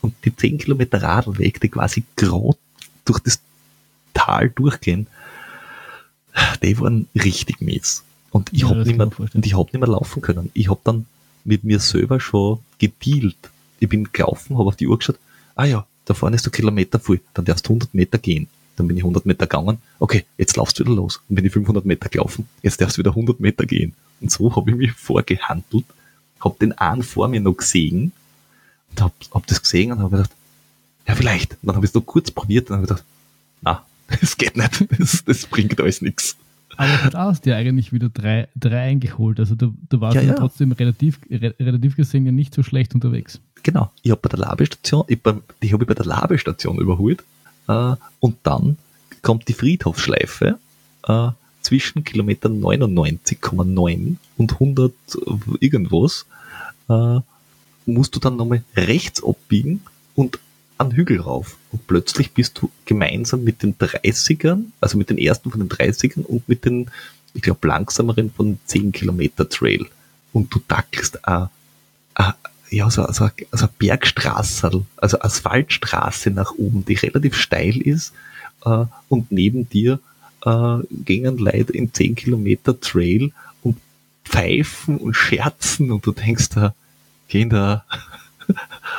[0.00, 2.58] Und die 10 Kilometer Radlweg, die quasi gerade
[3.04, 3.40] durch das
[4.14, 5.06] Tal durchgehen,
[6.62, 8.02] die waren richtig mies.
[8.32, 10.50] Und ich ja, habe nicht, mehr, und ich hab nicht mehr laufen können.
[10.54, 11.06] Ich habe dann
[11.44, 13.36] mit mir selber schon gedealt.
[13.78, 15.18] Ich bin gelaufen, habe auf die Uhr geschaut,
[15.54, 18.48] ah ja, da vorne ist der Kilometer voll, dann darfst du 100 Meter gehen.
[18.76, 21.20] Dann bin ich 100 Meter gegangen, okay, jetzt laufst du wieder los.
[21.28, 23.92] Dann bin ich 500 Meter gelaufen, jetzt darfst du wieder 100 Meter gehen.
[24.20, 25.84] Und so habe ich mich vorgehandelt,
[26.40, 28.12] habe den einen vor mir noch gesehen
[28.90, 30.32] und habe hab das gesehen und habe gedacht,
[31.06, 31.52] ja vielleicht.
[31.52, 33.04] Und dann habe ich es noch kurz probiert und habe gedacht,
[33.60, 33.84] na,
[34.20, 36.36] das geht nicht, das, das bringt alles nichts.
[36.76, 39.38] Aber du hast dir eigentlich wieder drei, drei eingeholt.
[39.40, 40.34] Also du, du warst ja, ja.
[40.34, 43.40] trotzdem relativ, re, relativ gesehen ja nicht so schlecht unterwegs.
[43.62, 43.90] Genau.
[44.02, 47.22] Ich habe bei der Labestation, ich, bei, ich habe bei der Labestation überholt
[47.68, 48.76] äh, und dann
[49.22, 50.58] kommt die Friedhofsschleife
[51.06, 51.28] äh,
[51.60, 54.92] zwischen Kilometer 99,9 und 100
[55.60, 56.26] irgendwas
[56.88, 57.20] äh,
[57.86, 59.82] musst du dann nochmal rechts abbiegen
[60.14, 60.38] und
[60.78, 61.56] an Hügel rauf.
[61.70, 66.22] Und plötzlich bist du gemeinsam mit den 30ern, also mit den ersten von den 30ern
[66.22, 66.90] und mit den,
[67.34, 69.86] ich glaube, langsameren von 10 Kilometer Trail.
[70.32, 71.50] Und du dackelst a,
[72.14, 72.34] a,
[72.70, 78.12] ja, so, so, so eine Bergstraße, also Asphaltstraße nach oben, die relativ steil ist,
[78.64, 79.98] äh, und neben dir
[80.44, 83.32] äh, gingen Leute in 10 Kilometer Trail
[83.62, 83.78] und
[84.24, 86.74] pfeifen und scherzen und du denkst da,
[87.28, 87.84] Kinder,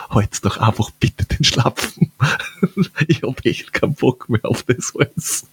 [0.09, 2.11] halt doch einfach bitte den Schlapfen.
[3.07, 5.47] ich hab echt keinen Bock mehr auf das alles.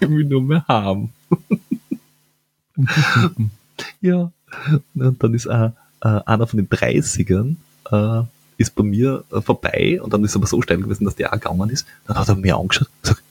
[0.00, 1.12] Ich will nur mehr haben.
[4.00, 4.30] ja.
[4.94, 7.56] Und dann ist auch, äh, einer von den 30ern
[7.90, 8.26] äh,
[8.58, 11.32] ist bei mir äh, vorbei und dann ist er aber so steil gewesen, dass der
[11.32, 11.86] auch gegangen ist.
[12.06, 13.22] Dann hat er mir angeschaut und gesagt,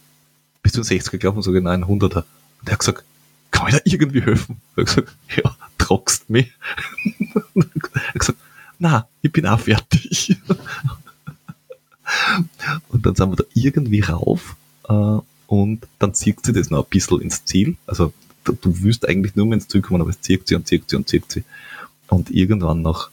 [0.61, 1.37] bist du ein 60er gelaufen?
[1.37, 2.17] Und sage, nein, 100er.
[2.17, 2.25] Und
[2.65, 3.03] er hat gesagt,
[3.51, 4.61] kann ich da irgendwie helfen?
[4.75, 6.51] Und er hat gesagt, ja, trockst mich.
[8.79, 10.37] Na, ich bin auch fertig.
[12.89, 14.55] und dann sind wir da irgendwie rauf
[14.87, 17.77] äh, und dann zieht sie das noch ein bisschen ins Ziel.
[17.87, 20.89] Also du, willst eigentlich nur mehr ins Ziel kommen, aber es zieht sie und zieht
[20.89, 21.43] sie und zieht sie.
[22.07, 23.09] Und irgendwann nach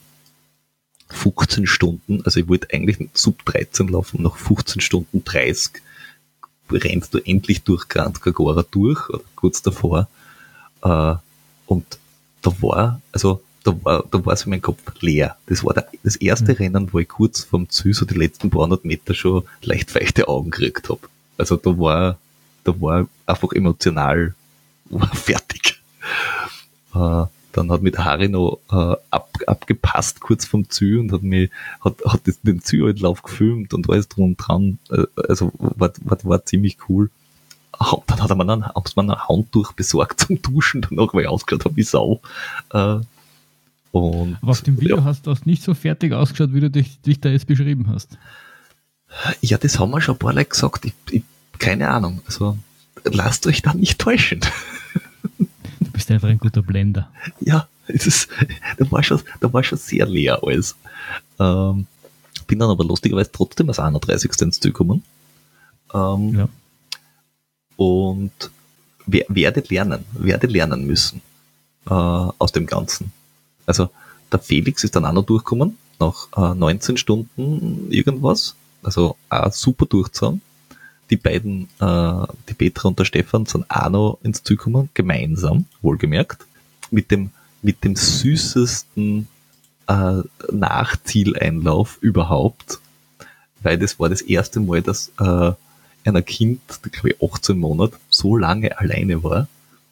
[1.09, 5.82] 15 Stunden, also ich wollte eigentlich sub 13 laufen, nach 15 Stunden 30
[6.70, 10.09] rennst du endlich durch Grand Gagora durch, oder kurz davor.
[10.82, 11.14] Äh,
[11.66, 11.98] und
[12.40, 15.36] da war, also da war, da war so mein Kopf leer.
[15.47, 16.56] Das war der, das erste mhm.
[16.59, 20.28] Rennen, wo ich kurz vom Ziel so die letzten paar hundert Meter schon leicht feuchte
[20.28, 21.01] Augen gekriegt habe.
[21.39, 22.18] Also da war,
[22.64, 24.34] da war einfach emotional
[24.90, 25.80] war fertig.
[26.94, 31.48] Äh, dann hat mit Harry noch äh, ab, abgepasst kurz vom Ziel und hat mir
[31.80, 34.78] hat, hat den Zieleinlauf gefilmt und alles drum und dran.
[34.90, 37.10] Äh, also war, war, war ziemlich cool.
[38.06, 41.22] Dann hat er mir dann, haben sie mir ein Handtuch besorgt zum Duschen, danach, weil
[41.22, 42.20] ich ausgeschaut habe wie Sau.
[42.72, 43.01] Äh,
[43.93, 45.05] und, Aber auf dem Video ja.
[45.05, 48.19] hast du nicht so fertig ausgeschaut, wie du dich, dich da jetzt beschrieben hast.
[49.43, 50.86] Ja, das haben wir schon ein paar Leute gesagt.
[50.86, 51.23] Ich, ich,
[51.59, 52.23] keine Ahnung.
[52.24, 52.56] Also
[53.05, 54.40] lasst euch da nicht täuschen.
[55.81, 57.10] Du bist einfach ein guter Blender.
[57.40, 58.28] Ja, es ist,
[58.78, 60.74] da, war schon, da war schon sehr leer alles.
[61.39, 61.86] Ähm,
[62.47, 64.31] bin dann aber lustigerweise trotzdem als 31.
[64.40, 65.05] ins Ziel gekommen.
[65.93, 66.48] Ähm, ja.
[67.77, 68.51] Und
[69.06, 71.20] wer, werdet lernen, werde lernen müssen
[71.86, 73.12] äh, aus dem Ganzen.
[73.66, 73.90] Also
[74.30, 78.56] der Felix ist dann auch noch durchgekommen, nach äh, 19 Stunden irgendwas.
[78.82, 80.40] Also auch super durchgezogen.
[81.10, 85.66] Die beiden, äh, die Petra und der Stefan, sind auch noch ins Ziel gekommen, gemeinsam,
[85.82, 86.47] wohlgemerkt,
[86.90, 87.30] mit dem,
[87.60, 89.28] mit dem süßesten
[89.89, 92.80] äh, Nachzieleinlauf überhaupt,
[93.62, 95.52] weil das war das erste Mal, dass äh,
[96.05, 96.60] einer Kind,
[96.90, 99.48] glaube ich 18 Monate, so lange alleine war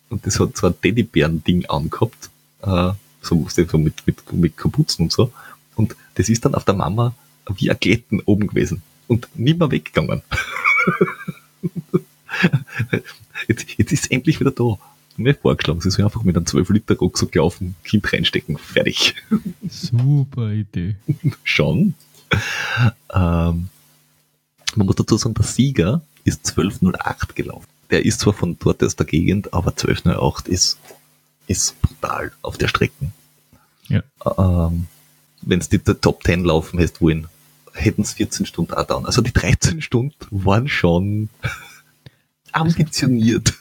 [0.09, 2.31] und das hat so ein Teddybären-Ding angehabt,
[2.63, 2.93] äh,
[3.23, 5.33] so, so mit, mit, mit Kapuzen und so.
[5.77, 7.15] Und das ist dann auf der Mama
[7.57, 10.23] wie ein Glätten oben gewesen und nie mehr weggegangen.
[13.49, 14.79] jetzt, jetzt ist es endlich wieder da.
[15.17, 19.17] Mir vorgeschlagen, sie soll einfach mit einem 12-Liter-Rucksack laufen, Kind reinstecken, fertig.
[19.69, 20.97] Super Idee.
[21.45, 21.95] Schon.
[23.13, 23.69] Ähm,
[24.77, 27.67] man muss dazu sagen, der Sieger ist 1208 gelaufen.
[27.91, 30.79] Der ist zwar von dort aus der Gegend, aber 1208 ist
[31.51, 33.11] ist brutal auf der Strecke.
[33.89, 34.03] Ja.
[34.39, 34.87] Ähm,
[35.43, 37.27] Wenn es die Top 10 laufen hättest wollen,
[37.73, 39.05] hätten es 14 Stunden auch dann.
[39.05, 41.29] Also die 13 Stunden waren schon
[42.53, 43.53] ambitioniert.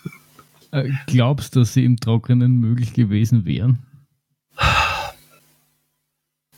[0.70, 3.80] Äh, glaubst du, dass sie im Trockenen möglich gewesen wären?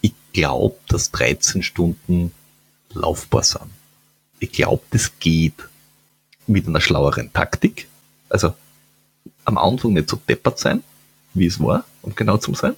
[0.02, 2.34] Ich glaube, dass 13 Stunden
[2.94, 3.72] laufbar sind.
[4.40, 5.54] Ich glaube, das geht
[6.46, 7.88] mit einer schlaueren Taktik.
[8.28, 8.54] Also
[9.46, 10.84] am Anfang nicht so deppert sein,
[11.34, 12.76] wie es war, um genau zu sein.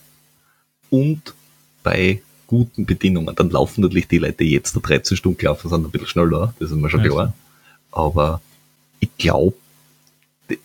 [0.89, 1.33] Und
[1.81, 3.35] bei guten Bedingungen.
[3.35, 6.71] Dann laufen natürlich die Leute, jetzt da 13 Stunden gelaufen sind, ein bisschen schneller, das
[6.71, 7.33] ist mir schon klar.
[7.91, 8.41] Aber
[8.99, 9.55] ich glaube,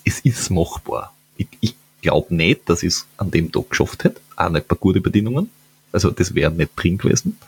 [0.05, 1.15] es ist machbar.
[1.37, 4.77] Ich, ich glaube nicht, dass ich es an dem Tag geschafft hätte, auch nicht bei
[4.79, 5.51] guten Bedingungen.
[5.93, 7.39] Also das wäre nicht drin gewesen.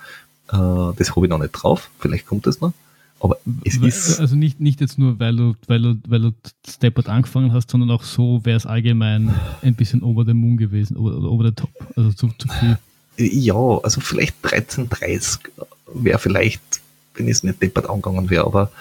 [0.49, 0.57] Äh,
[0.97, 1.91] das habe ich noch nicht drauf.
[1.99, 2.73] Vielleicht kommt das noch.
[3.21, 4.19] Aber es ist.
[4.19, 6.33] Also nicht, nicht jetzt nur, weil du, weil du, weil du
[6.67, 10.97] Steppert angefangen hast, sondern auch so wäre es allgemein ein bisschen over the moon gewesen,
[10.97, 11.71] oder over the top.
[11.97, 12.79] Also zu, zu viel.
[13.19, 15.41] Ja, also vielleicht 13,30
[15.93, 16.63] wäre vielleicht,
[17.15, 18.73] wenn es nicht deppert angegangen wäre, aber,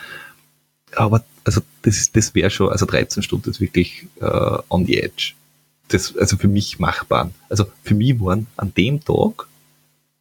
[0.95, 5.33] aber also das, das wäre schon, also 13 Stunden ist wirklich äh, on the edge.
[5.89, 7.31] Das, also für mich machbar.
[7.49, 9.47] Also für mich waren an dem Tag,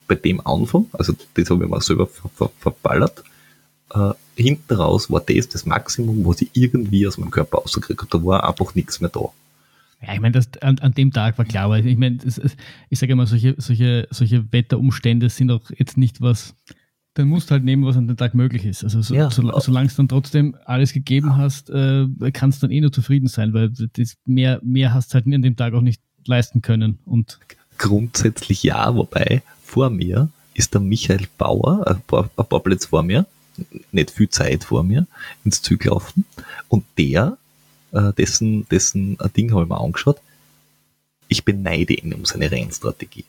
[0.09, 3.23] bei dem Anfang, also das habe ich mir selber ver, ver, verballert,
[3.94, 8.19] äh, hinten raus war das das Maximum, was ich irgendwie aus meinem Körper rausgekriegt habe.
[8.19, 9.28] Da war einfach nichts mehr da.
[10.06, 12.19] Ja, ich meine, an, an dem Tag war klar, weil ich meine,
[12.89, 16.55] ich sage immer, solche, solche, solche Wetterumstände sind auch jetzt nicht was,
[17.15, 18.85] dann musst du halt nehmen, was an dem Tag möglich ist.
[18.85, 19.28] Also so, ja.
[19.28, 23.27] so, solange es dann trotzdem alles gegeben hast, äh, kannst du dann eh nur zufrieden
[23.27, 26.98] sein, weil das mehr, mehr hast du halt an dem Tag auch nicht leisten können.
[27.05, 27.40] Und
[27.77, 33.02] Grundsätzlich ja, wobei vor mir ist der Michael Bauer, ein paar, ein paar Plätze vor
[33.02, 33.27] mir,
[33.93, 35.06] nicht viel Zeit vor mir,
[35.44, 36.24] ins Ziel gelaufen.
[36.68, 37.39] Und der,
[37.93, 40.20] äh, dessen, dessen Ding habe ich mir angeschaut,
[41.28, 43.24] ich beneide ihn um seine Rennstrategie.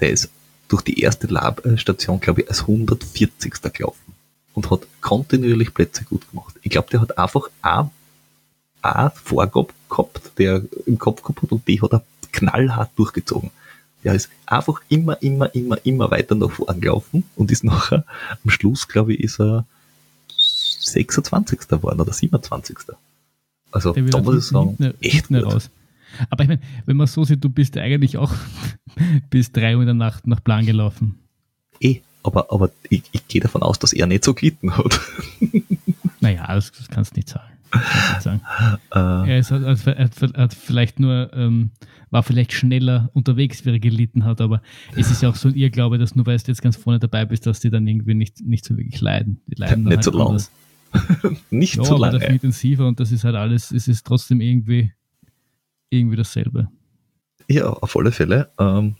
[0.00, 0.30] Der ist
[0.68, 3.52] durch die erste Labstation, glaube ich, als 140.
[3.72, 4.14] gelaufen
[4.54, 6.54] und hat kontinuierlich Plätze gut gemacht.
[6.62, 7.90] Ich glaube, der hat einfach eine
[9.22, 13.50] Vorgabe gehabt, der im Kopf gehabt hat und die hat er knallhart durchgezogen.
[14.04, 18.04] Der ist einfach immer, immer, immer, immer weiter nach vorn gelaufen und ist nachher,
[18.44, 19.66] am Schluss, glaube ich, ist er
[20.80, 21.68] 26.
[21.68, 22.78] geworden oder 27.
[23.72, 25.70] Also da muss ich sagen, echt nicht raus.
[26.28, 28.32] Aber ich meine, wenn man so sieht, du bist eigentlich auch
[29.30, 31.18] bis 3 Uhr in der Nacht nach Plan gelaufen.
[31.80, 35.00] Eh, aber, aber ich, ich gehe davon aus, dass er nicht so gelitten hat.
[36.22, 37.50] Naja, das, das kannst du nicht sagen.
[38.20, 38.42] sagen.
[38.94, 41.70] Äh, er, ist, er, hat, vielleicht nur, ähm,
[42.10, 44.62] war vielleicht schneller unterwegs, wie er gelitten hat, aber
[44.96, 47.24] es ist ja auch so ein Irrglaube, dass nur weil du jetzt ganz vorne dabei
[47.24, 49.40] bist, dass die dann irgendwie nicht, nicht so wirklich leiden.
[49.46, 50.42] Die leiden nicht halt so lang.
[51.50, 52.18] nicht ja, so lange.
[52.18, 54.92] dafür intensiver und das ist halt alles, es ist trotzdem irgendwie
[55.88, 56.68] irgendwie dasselbe.
[57.48, 58.50] Ja, auf alle Fälle.
[58.58, 58.96] Ähm,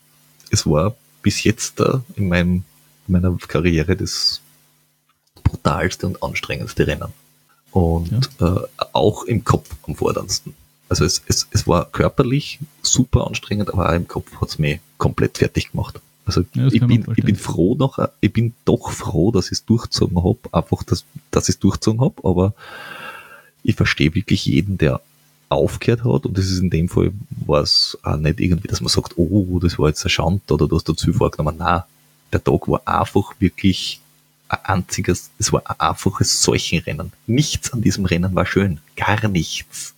[0.51, 2.65] es war bis jetzt äh, in meinem,
[3.07, 4.41] meiner Karriere das
[5.43, 7.12] brutalste und anstrengendste Rennen.
[7.70, 8.11] Und
[8.41, 8.57] ja.
[8.57, 10.55] äh, auch im Kopf am forderndsten.
[10.91, 14.81] Also es, es, es war körperlich super anstrengend, aber auch im Kopf hat es mich
[14.99, 16.01] komplett fertig gemacht.
[16.27, 19.65] Also ja, ich, bin, ich bin froh noch, ich bin doch froh, dass ich es
[19.65, 22.55] durchzogen habe, einfach, dass, dass ich es durchzogen habe, aber
[23.62, 25.01] ich verstehe wirklich jeden, der
[25.49, 27.12] aufgehört hat und das ist in dem Fall
[27.47, 30.67] war es auch nicht irgendwie, dass man sagt, oh, das war jetzt ein Schand oder
[30.67, 31.57] du hast dazu vorgenommen.
[31.59, 31.83] Nein,
[32.33, 34.01] der Tag war einfach wirklich
[34.49, 37.12] ein einziges, es war ein einfaches Seuchenrennen.
[37.27, 38.81] Nichts an diesem Rennen war schön.
[38.97, 39.95] Gar nichts.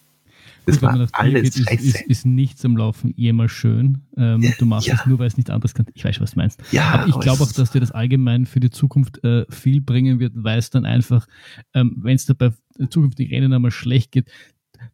[0.64, 4.02] Das Gut, war alles geht, ist, ist, ist, nichts am Laufen jemals schön.
[4.16, 4.94] Ähm, du machst ja.
[4.94, 5.86] es nur, weil es nicht anders kann.
[5.94, 6.60] Ich weiß, was du meinst.
[6.70, 10.20] Ja, aber ich glaube auch, dass dir das allgemein für die Zukunft äh, viel bringen
[10.20, 11.26] wird, weil es dann einfach,
[11.74, 12.52] ähm, wenn es dir bei
[12.88, 14.30] zukünftigen Rennen einmal schlecht geht,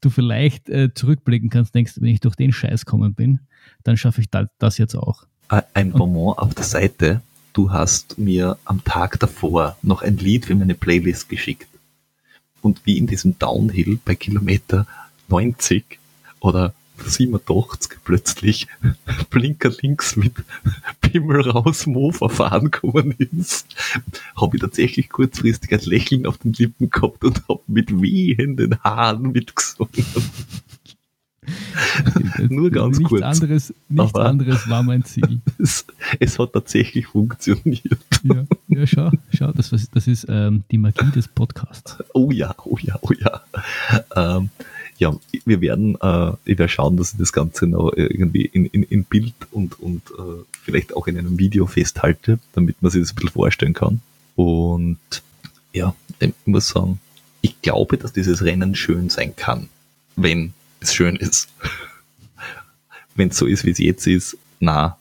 [0.00, 3.40] du vielleicht äh, zurückblicken kannst, denkst, wenn ich durch den Scheiß kommen bin,
[3.84, 5.26] dann schaffe ich da, das jetzt auch.
[5.48, 7.22] Ein Bonbon auf der Seite.
[7.52, 11.68] Du hast mir am Tag davor noch ein Lied für meine Playlist geschickt.
[12.60, 14.86] Und wie in diesem Downhill bei Kilometer
[15.28, 15.98] 90
[16.40, 16.74] oder
[17.04, 18.66] 87 plötzlich
[19.30, 20.34] Blinker links mit
[21.00, 23.66] Pimmel raus Mofa fahren gekommen ist,
[24.36, 29.32] habe ich tatsächlich kurzfristig ein Lächeln auf den Lippen gehabt und habe mit wehenden Haaren
[29.32, 30.04] mitgesungen.
[32.48, 33.22] Nur ganz nichts kurz.
[33.22, 35.40] Anderes, nichts Aber anderes war mein Ziel.
[35.58, 35.86] Es,
[36.20, 37.98] es, hat tatsächlich funktioniert.
[38.22, 41.96] Ja, ja schau, schau das, das ist ähm, die Magie des Podcasts.
[42.12, 43.40] Oh ja, oh ja, oh ja.
[44.14, 44.50] Ähm,
[44.98, 45.14] ja,
[45.44, 49.04] wir werden, äh, ich werde schauen, dass ich das Ganze noch irgendwie in, in, in
[49.04, 53.14] Bild und, und äh, vielleicht auch in einem Video festhalte, damit man sich das ein
[53.14, 54.00] bisschen vorstellen kann.
[54.34, 54.98] Und
[55.72, 57.00] ja, ich muss sagen,
[57.40, 59.68] ich glaube, dass dieses Rennen schön sein kann,
[60.16, 61.48] wenn es schön ist.
[63.14, 64.98] wenn es so ist, wie es jetzt ist, na,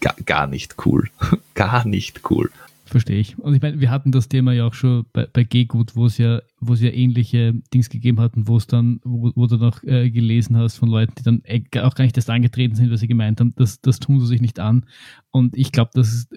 [0.00, 1.08] gar, gar nicht cool.
[1.54, 2.50] gar nicht cool.
[2.88, 3.36] Verstehe ich.
[3.36, 6.18] Und ich meine, wir hatten das Thema ja auch schon bei, bei G-Gut, wo es
[6.18, 9.82] ja, wo es ja ähnliche Dings gegeben hatten, wo es dann, wo, wo du noch
[9.82, 13.00] äh, gelesen hast von Leuten, die dann äh, auch gar nicht erst angetreten sind, was
[13.00, 14.86] sie gemeint haben, das, das tun sie sich nicht an.
[15.32, 16.28] Und ich glaube, das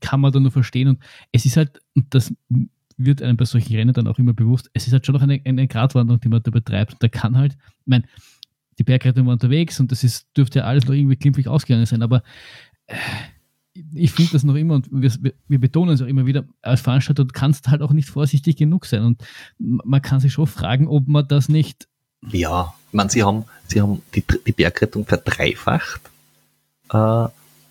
[0.00, 0.88] kann man dann nur verstehen.
[0.88, 0.98] Und
[1.32, 2.34] es ist halt, das
[2.98, 5.40] wird einem bei solchen Rennen dann auch immer bewusst, es ist halt schon noch eine,
[5.42, 6.92] eine Gratwanderung, die man da betreibt.
[6.92, 8.04] Und da kann halt, ich meine,
[8.78, 12.02] die Bergrettung war unterwegs und das ist, dürfte ja alles noch irgendwie glimpflich ausgegangen sein,
[12.02, 12.22] aber
[12.88, 12.96] äh,
[13.94, 15.12] ich finde das noch immer und wir,
[15.48, 18.86] wir, betonen es auch immer wieder, als Veranstalter kannst du halt auch nicht vorsichtig genug
[18.86, 19.22] sein und
[19.58, 21.88] man kann sich schon fragen, ob man das nicht.
[22.30, 26.00] Ja, ich meine, sie haben, sie haben die, die Bergrettung verdreifacht
[26.90, 26.96] äh,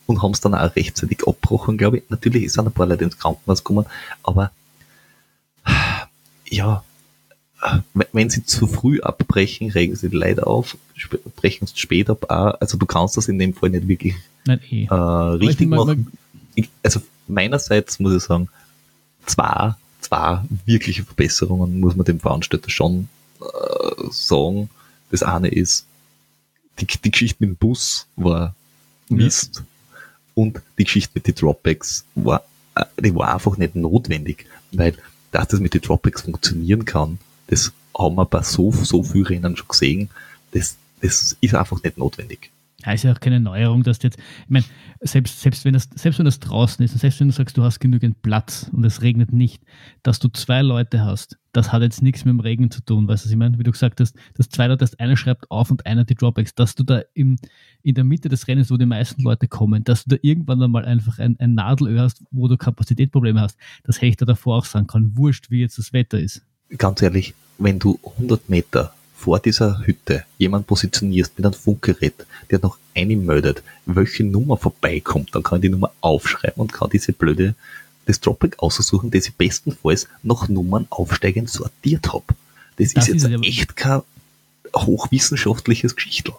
[0.05, 2.09] und haben es dann auch rechtzeitig abgebrochen, glaube ich.
[2.09, 3.85] Natürlich sind ein paar Leute ins Krankenhaus gekommen,
[4.23, 4.51] aber
[6.49, 6.83] ja,
[8.11, 10.77] wenn sie zu früh abbrechen, regen sie Leute auf,
[11.35, 12.25] brechen es spät ab.
[12.29, 14.15] Also du kannst das in dem Fall nicht wirklich
[14.45, 14.85] Nein, eh.
[14.85, 16.11] äh, richtig machen.
[16.55, 18.49] Ich, also meinerseits muss ich sagen,
[19.25, 23.07] zwei, zwei wirkliche Verbesserungen muss man dem Veranstalter schon
[23.39, 24.69] äh, sagen.
[25.11, 25.85] Das eine ist,
[26.79, 28.55] die, die Geschichte mit dem Bus war
[29.09, 29.61] Mist ja.
[30.35, 32.43] und die Geschichte mit den Dropbacks war,
[32.75, 34.95] äh, die war einfach nicht notwendig, weil
[35.31, 37.17] dass das mit den Dropbacks funktionieren kann,
[37.47, 40.09] das haben wir bei so, so vielen Rennen schon gesehen,
[40.51, 42.51] das, das ist einfach nicht notwendig.
[42.85, 44.65] Ja, ist ja auch keine Neuerung, dass du jetzt, ich meine,
[44.99, 47.63] selbst, selbst, wenn das, selbst wenn das draußen ist und selbst wenn du sagst, du
[47.63, 49.63] hast genügend Platz und es regnet nicht,
[50.01, 53.23] dass du zwei Leute hast, das hat jetzt nichts mit dem Regen zu tun, weißt
[53.23, 53.57] du, was ich meine?
[53.57, 56.55] Wie du gesagt hast, dass zwei Leute hast, einer schreibt auf und einer die Dropbacks,
[56.55, 57.37] dass du da im,
[57.83, 60.83] in der Mitte des Rennens, wo die meisten Leute kommen, dass du da irgendwann einmal
[60.83, 64.65] einfach ein, ein Nadelöhr hast, wo du Kapazitätsprobleme hast, das hätte ich da davor auch
[64.65, 66.45] sagen können, wurscht, wie jetzt das Wetter ist.
[66.77, 72.59] Ganz ehrlich, wenn du 100 Meter vor dieser Hütte jemand positionierst mit einem Funkgerät, der
[72.59, 77.55] noch einmeldet, welche Nummer vorbeikommt, dann kann ich die Nummer aufschreiben und kann diese blöde
[78.05, 82.25] das Dropback aussuchen, das ich bestenfalls nach Nummern aufsteigend sortiert habe.
[82.77, 84.01] Das, das, ist jetzt ist echt kein
[84.75, 86.33] hochwissenschaftliches Geschichtel.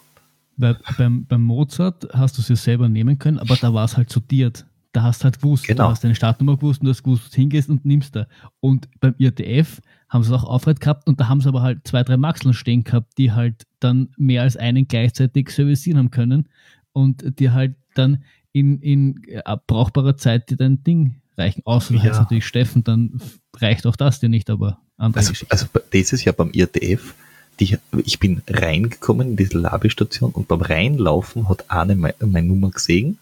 [0.57, 3.97] Weil beim, beim Mozart hast du es ja selber nehmen können, aber da war es
[3.97, 4.65] halt sortiert.
[4.95, 5.83] Da hast du halt gewusst, genau.
[5.83, 8.27] du hast deine Startnummer gewusst und du hast gewusst, wo du hingehst und nimmst da.
[8.61, 11.85] Und beim IRTF haben sie es auch aufrecht gehabt und da haben sie aber halt
[11.85, 16.47] zwei, drei Maxeln stehen gehabt, die halt dann mehr als einen gleichzeitig servicieren haben können
[16.93, 18.23] und die halt dann
[18.53, 19.21] in, in
[19.67, 21.61] brauchbarer Zeit dir dein Ding reichen.
[21.65, 22.05] Außer du ja.
[22.05, 23.19] heißt natürlich Steffen, dann
[23.57, 25.51] reicht auch das dir nicht, aber andere also, Geschichte.
[25.51, 27.15] Also das ist ja beim IRTF,
[27.59, 32.69] die, ich bin reingekommen in diese Labestation und beim Reinlaufen hat eine meine, meine Nummer
[32.69, 33.17] gesehen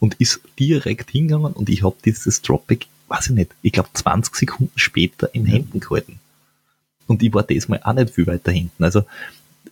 [0.00, 4.34] und ist direkt hingegangen und ich habe dieses Dropback weiß ich nicht, ich glaube 20
[4.34, 6.20] Sekunden später in Händen gehalten.
[7.08, 8.84] Und ich war diesmal auch nicht viel weiter hinten.
[8.84, 9.02] Also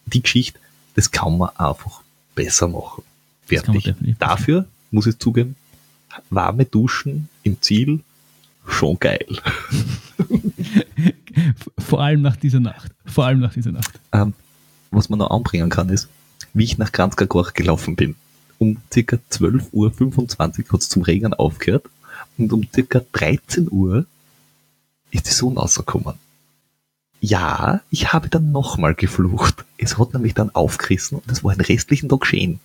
[0.06, 0.58] die Geschichte,
[0.94, 2.02] das kann man einfach
[2.34, 3.04] besser machen.
[3.46, 3.94] Fertig.
[4.18, 5.54] Dafür muss ich zugeben,
[6.30, 8.00] warme Duschen im Ziel
[8.66, 9.26] schon geil.
[11.78, 12.90] Vor allem nach dieser Nacht.
[13.06, 14.00] Vor allem nach dieser Nacht.
[14.12, 14.34] Ähm,
[14.90, 16.08] was man noch anbringen kann, ist,
[16.54, 18.16] wie ich nach Kranzkagorch gelaufen bin.
[18.58, 21.84] Um circa 12.25 Uhr hat es zum Regen aufgehört
[22.36, 24.06] und um circa 13 Uhr
[25.10, 26.14] ist die Sonne rausgekommen.
[27.20, 29.64] Ja, ich habe dann nochmal geflucht.
[29.76, 32.60] Es hat nämlich dann aufgerissen und es war den restlichen Tag schön.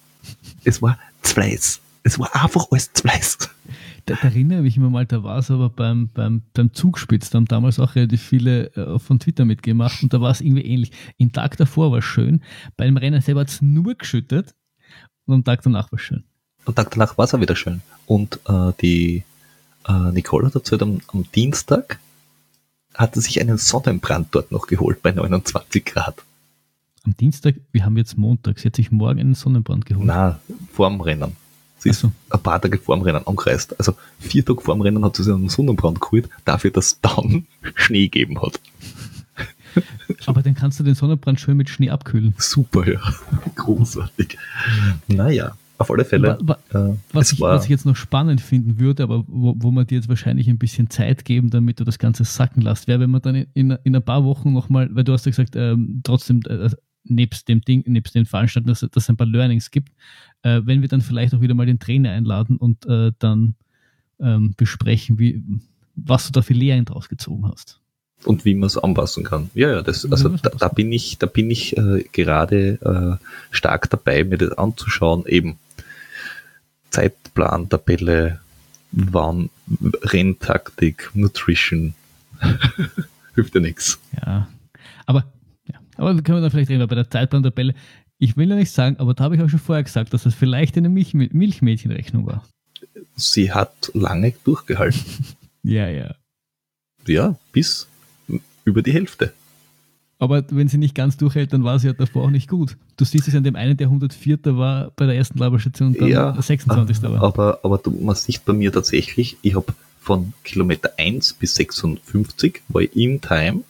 [0.64, 1.80] Es war Fleiß.
[2.04, 3.38] Es war einfach alles Fleiß.
[4.06, 7.38] Da, da erinnere ich mich mal, da war es aber beim, beim, beim Zugspitz, da
[7.38, 10.92] haben damals auch relativ viele äh, von Twitter mitgemacht und da war es irgendwie ähnlich.
[11.18, 12.42] Im Tag davor war es schön,
[12.76, 14.54] bei dem Rennen selber hat es nur geschüttet
[15.26, 16.24] und am Tag danach war es schön.
[16.66, 17.82] Am Tag danach war es auch wieder schön.
[18.06, 19.24] Und äh, die
[19.88, 22.00] äh, Nicole hat erzählt, am, am Dienstag
[22.94, 26.24] hatte sich einen Sonnenbrand dort noch geholt bei 29 Grad.
[27.06, 30.06] Am Dienstag, wir haben jetzt Montag, sie hat sich morgen einen Sonnenbrand geholt.
[30.06, 30.40] Na,
[30.72, 31.36] vorm Rennen.
[31.80, 32.14] Sie ist so.
[32.30, 33.78] ein paar Tage vorm Rennen angereist.
[33.78, 37.46] Also vier Tage vorm Rennen hat sie sich einen Sonnenbrand geholt, dafür, dass es dann
[37.76, 38.60] Schnee gegeben hat.
[40.26, 42.34] Aber dann kannst du den Sonnenbrand schön mit Schnee abkühlen.
[42.38, 43.02] Super, ja.
[43.56, 44.38] Großartig.
[45.08, 45.56] Naja.
[45.78, 46.38] Auf alle Fälle.
[46.42, 49.72] Wa wa äh, was, ich, was, ich, jetzt noch spannend finden würde, aber wo, wo
[49.72, 53.00] man dir jetzt wahrscheinlich ein bisschen Zeit geben, damit du das Ganze sacken lässt, wäre,
[53.00, 56.02] wenn man dann in, in, ein paar Wochen nochmal, weil du hast ja gesagt, ähm,
[56.04, 56.70] trotzdem, äh,
[57.06, 59.92] nebst dem Ding, nebst den Veranstaltungen, dass, dass es ein paar Learnings gibt,
[60.44, 63.56] äh, wenn wir dann vielleicht auch wieder mal den Trainer einladen und äh, dann
[64.22, 65.44] ähm, besprechen, wie,
[65.96, 67.83] was du da für Lehren draus gezogen hast
[68.26, 69.50] und wie man es anpassen kann.
[69.54, 73.90] Ja, ja, das, also da, da bin ich, da bin ich äh, gerade äh, stark
[73.90, 75.26] dabei, mir das anzuschauen.
[75.26, 75.58] Eben
[76.90, 78.40] Zeitplan, Tabelle,
[78.92, 79.50] wann,
[80.04, 81.96] Renntaktik, Nutrition.
[83.36, 84.00] Hilft ja nichts.
[84.16, 84.48] Ja,
[85.06, 85.26] aber,
[85.66, 87.74] ja, aber können wir da vielleicht reden, weil bei der Zeitplan-Tabelle,
[88.20, 90.36] ich will ja nicht sagen, aber da habe ich auch schon vorher gesagt, dass das
[90.36, 92.44] vielleicht eine Milch Milchmädchenrechnung war.
[93.16, 95.02] Sie hat lange durchgehalten.
[95.64, 96.16] ja, ja.
[97.06, 97.88] Ja, bis
[98.66, 99.34] über die Hälfte.
[100.20, 102.78] Aber wenn sie nicht ganz durchhält, dann war sie ja davor auch nicht gut.
[102.96, 104.40] Du siehst es an dem einen, der 104.
[104.56, 107.04] war bei der ersten Laberstation und dann ja, der 26.
[107.04, 107.22] war.
[107.22, 112.62] Aber, aber du, man sieht bei mir tatsächlich, ich habe von Kilometer 1 bis 56
[112.70, 113.64] war ich in Time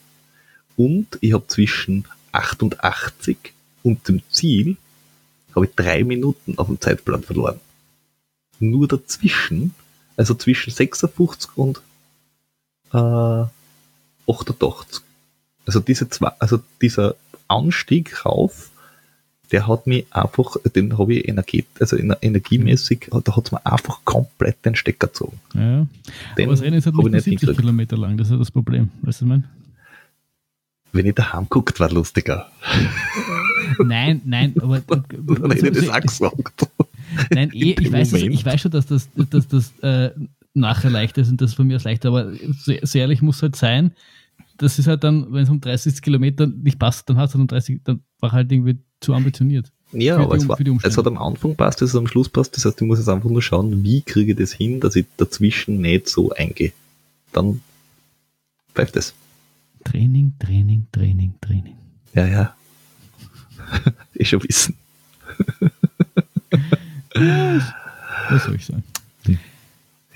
[0.76, 3.38] und ich habe zwischen 88
[3.84, 4.78] und dem Ziel
[5.56, 7.60] habe ich drei Minuten auf dem Zeitplan verloren.
[8.60, 9.74] Nur dazwischen,
[10.18, 11.82] also zwischen 56 und
[12.94, 13.46] äh,
[14.28, 15.02] 88.
[15.66, 17.16] Also diese zwei, also dieser
[17.48, 18.72] Anstieg rauf
[19.54, 24.00] der hat mich einfach, den habe ich energie, also energiemäßig, da hat es mir einfach
[24.04, 25.40] komplett den Stecker gezogen.
[25.54, 25.86] Ja,
[26.38, 27.60] Den aber das Rennen ist halt nicht ich nur nicht 70 hingekriegt.
[27.60, 28.90] Kilometer lang, das ist ja das Problem.
[29.04, 29.44] Weißt du, meine?
[30.92, 32.52] Wenn ich daheim guckt, war lustiger.
[33.84, 34.80] Nein, nein, aber.
[34.88, 35.06] Dann
[35.52, 36.68] hätte ich das auch gesagt.
[37.32, 40.12] Nein, eh, ich, weiß, ich weiß schon, dass das, dass das äh,
[40.54, 43.94] nachher leichter ist und das von mir aus leichter, aber sehr, ehrlich muss halt sein,
[44.58, 47.42] das ist halt dann, wenn es um 30 Kilometer nicht passt, dann hat es halt
[47.42, 49.72] um 30, dann war halt irgendwie zu ambitioniert.
[49.92, 52.56] Ja, aber es, war, es hat am Anfang passt, es hat am Schluss passt.
[52.56, 55.06] Das heißt, ich muss jetzt einfach nur schauen, wie kriege ich das hin, dass ich
[55.18, 56.74] dazwischen nicht so eingehe.
[57.32, 57.62] Dann
[58.74, 59.14] pfeift es.
[59.84, 61.76] Training, Training, Training, Training.
[62.16, 62.56] Ja, ja.
[64.16, 64.76] ich schon wissen.
[68.30, 68.84] Was soll ich sagen?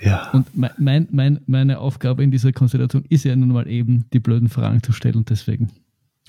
[0.00, 0.30] Ja.
[0.30, 4.20] Und mein, mein, mein, meine Aufgabe in dieser Konstellation ist ja nun mal eben, die
[4.20, 5.24] blöden Fragen zu stellen.
[5.28, 5.70] Deswegen,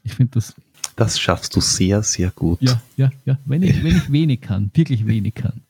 [0.03, 0.55] ich finde das,
[0.95, 2.61] Das schaffst du sehr, sehr gut.
[2.61, 3.37] ja, ja, ja.
[3.45, 5.61] Wenn ich, wenn ich wenig kann, wirklich wenig kann,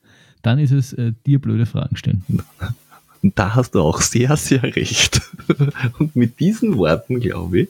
[0.41, 2.23] dann ist es äh, dir blöde Fragen stellen.
[3.21, 5.21] Und da hast du auch sehr, sehr recht.
[5.99, 7.69] Und mit diesen Worten, glaube ich,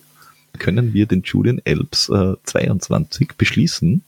[0.60, 4.03] können wir den Julian Elbs äh, 22 beschließen.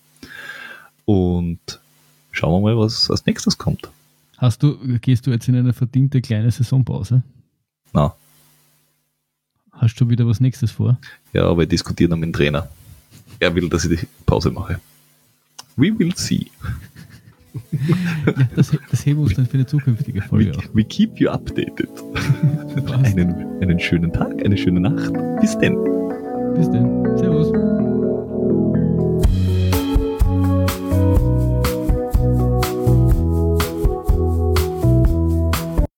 [1.05, 1.79] Und
[2.31, 3.89] schauen wir mal, was als nächstes kommt.
[4.41, 7.21] Hast du, gehst du jetzt in eine verdiente kleine Saisonpause?
[7.93, 8.15] Na,
[9.71, 10.97] Hast du wieder was nächstes vor?
[11.33, 12.67] ja, aber ich diskutiere noch mit dem Trainer.
[13.39, 14.79] Er will, dass ich die Pause mache.
[15.75, 16.47] We will see.
[18.25, 20.69] Ja, das, das heben wir uns dann für eine zukünftige We, Folge auf.
[20.73, 21.87] we keep you updated.
[23.03, 25.13] Einen, einen schönen Tag, eine schöne Nacht.
[25.41, 25.75] Bis denn.
[26.55, 27.17] Bis dann.
[27.17, 27.50] Servus.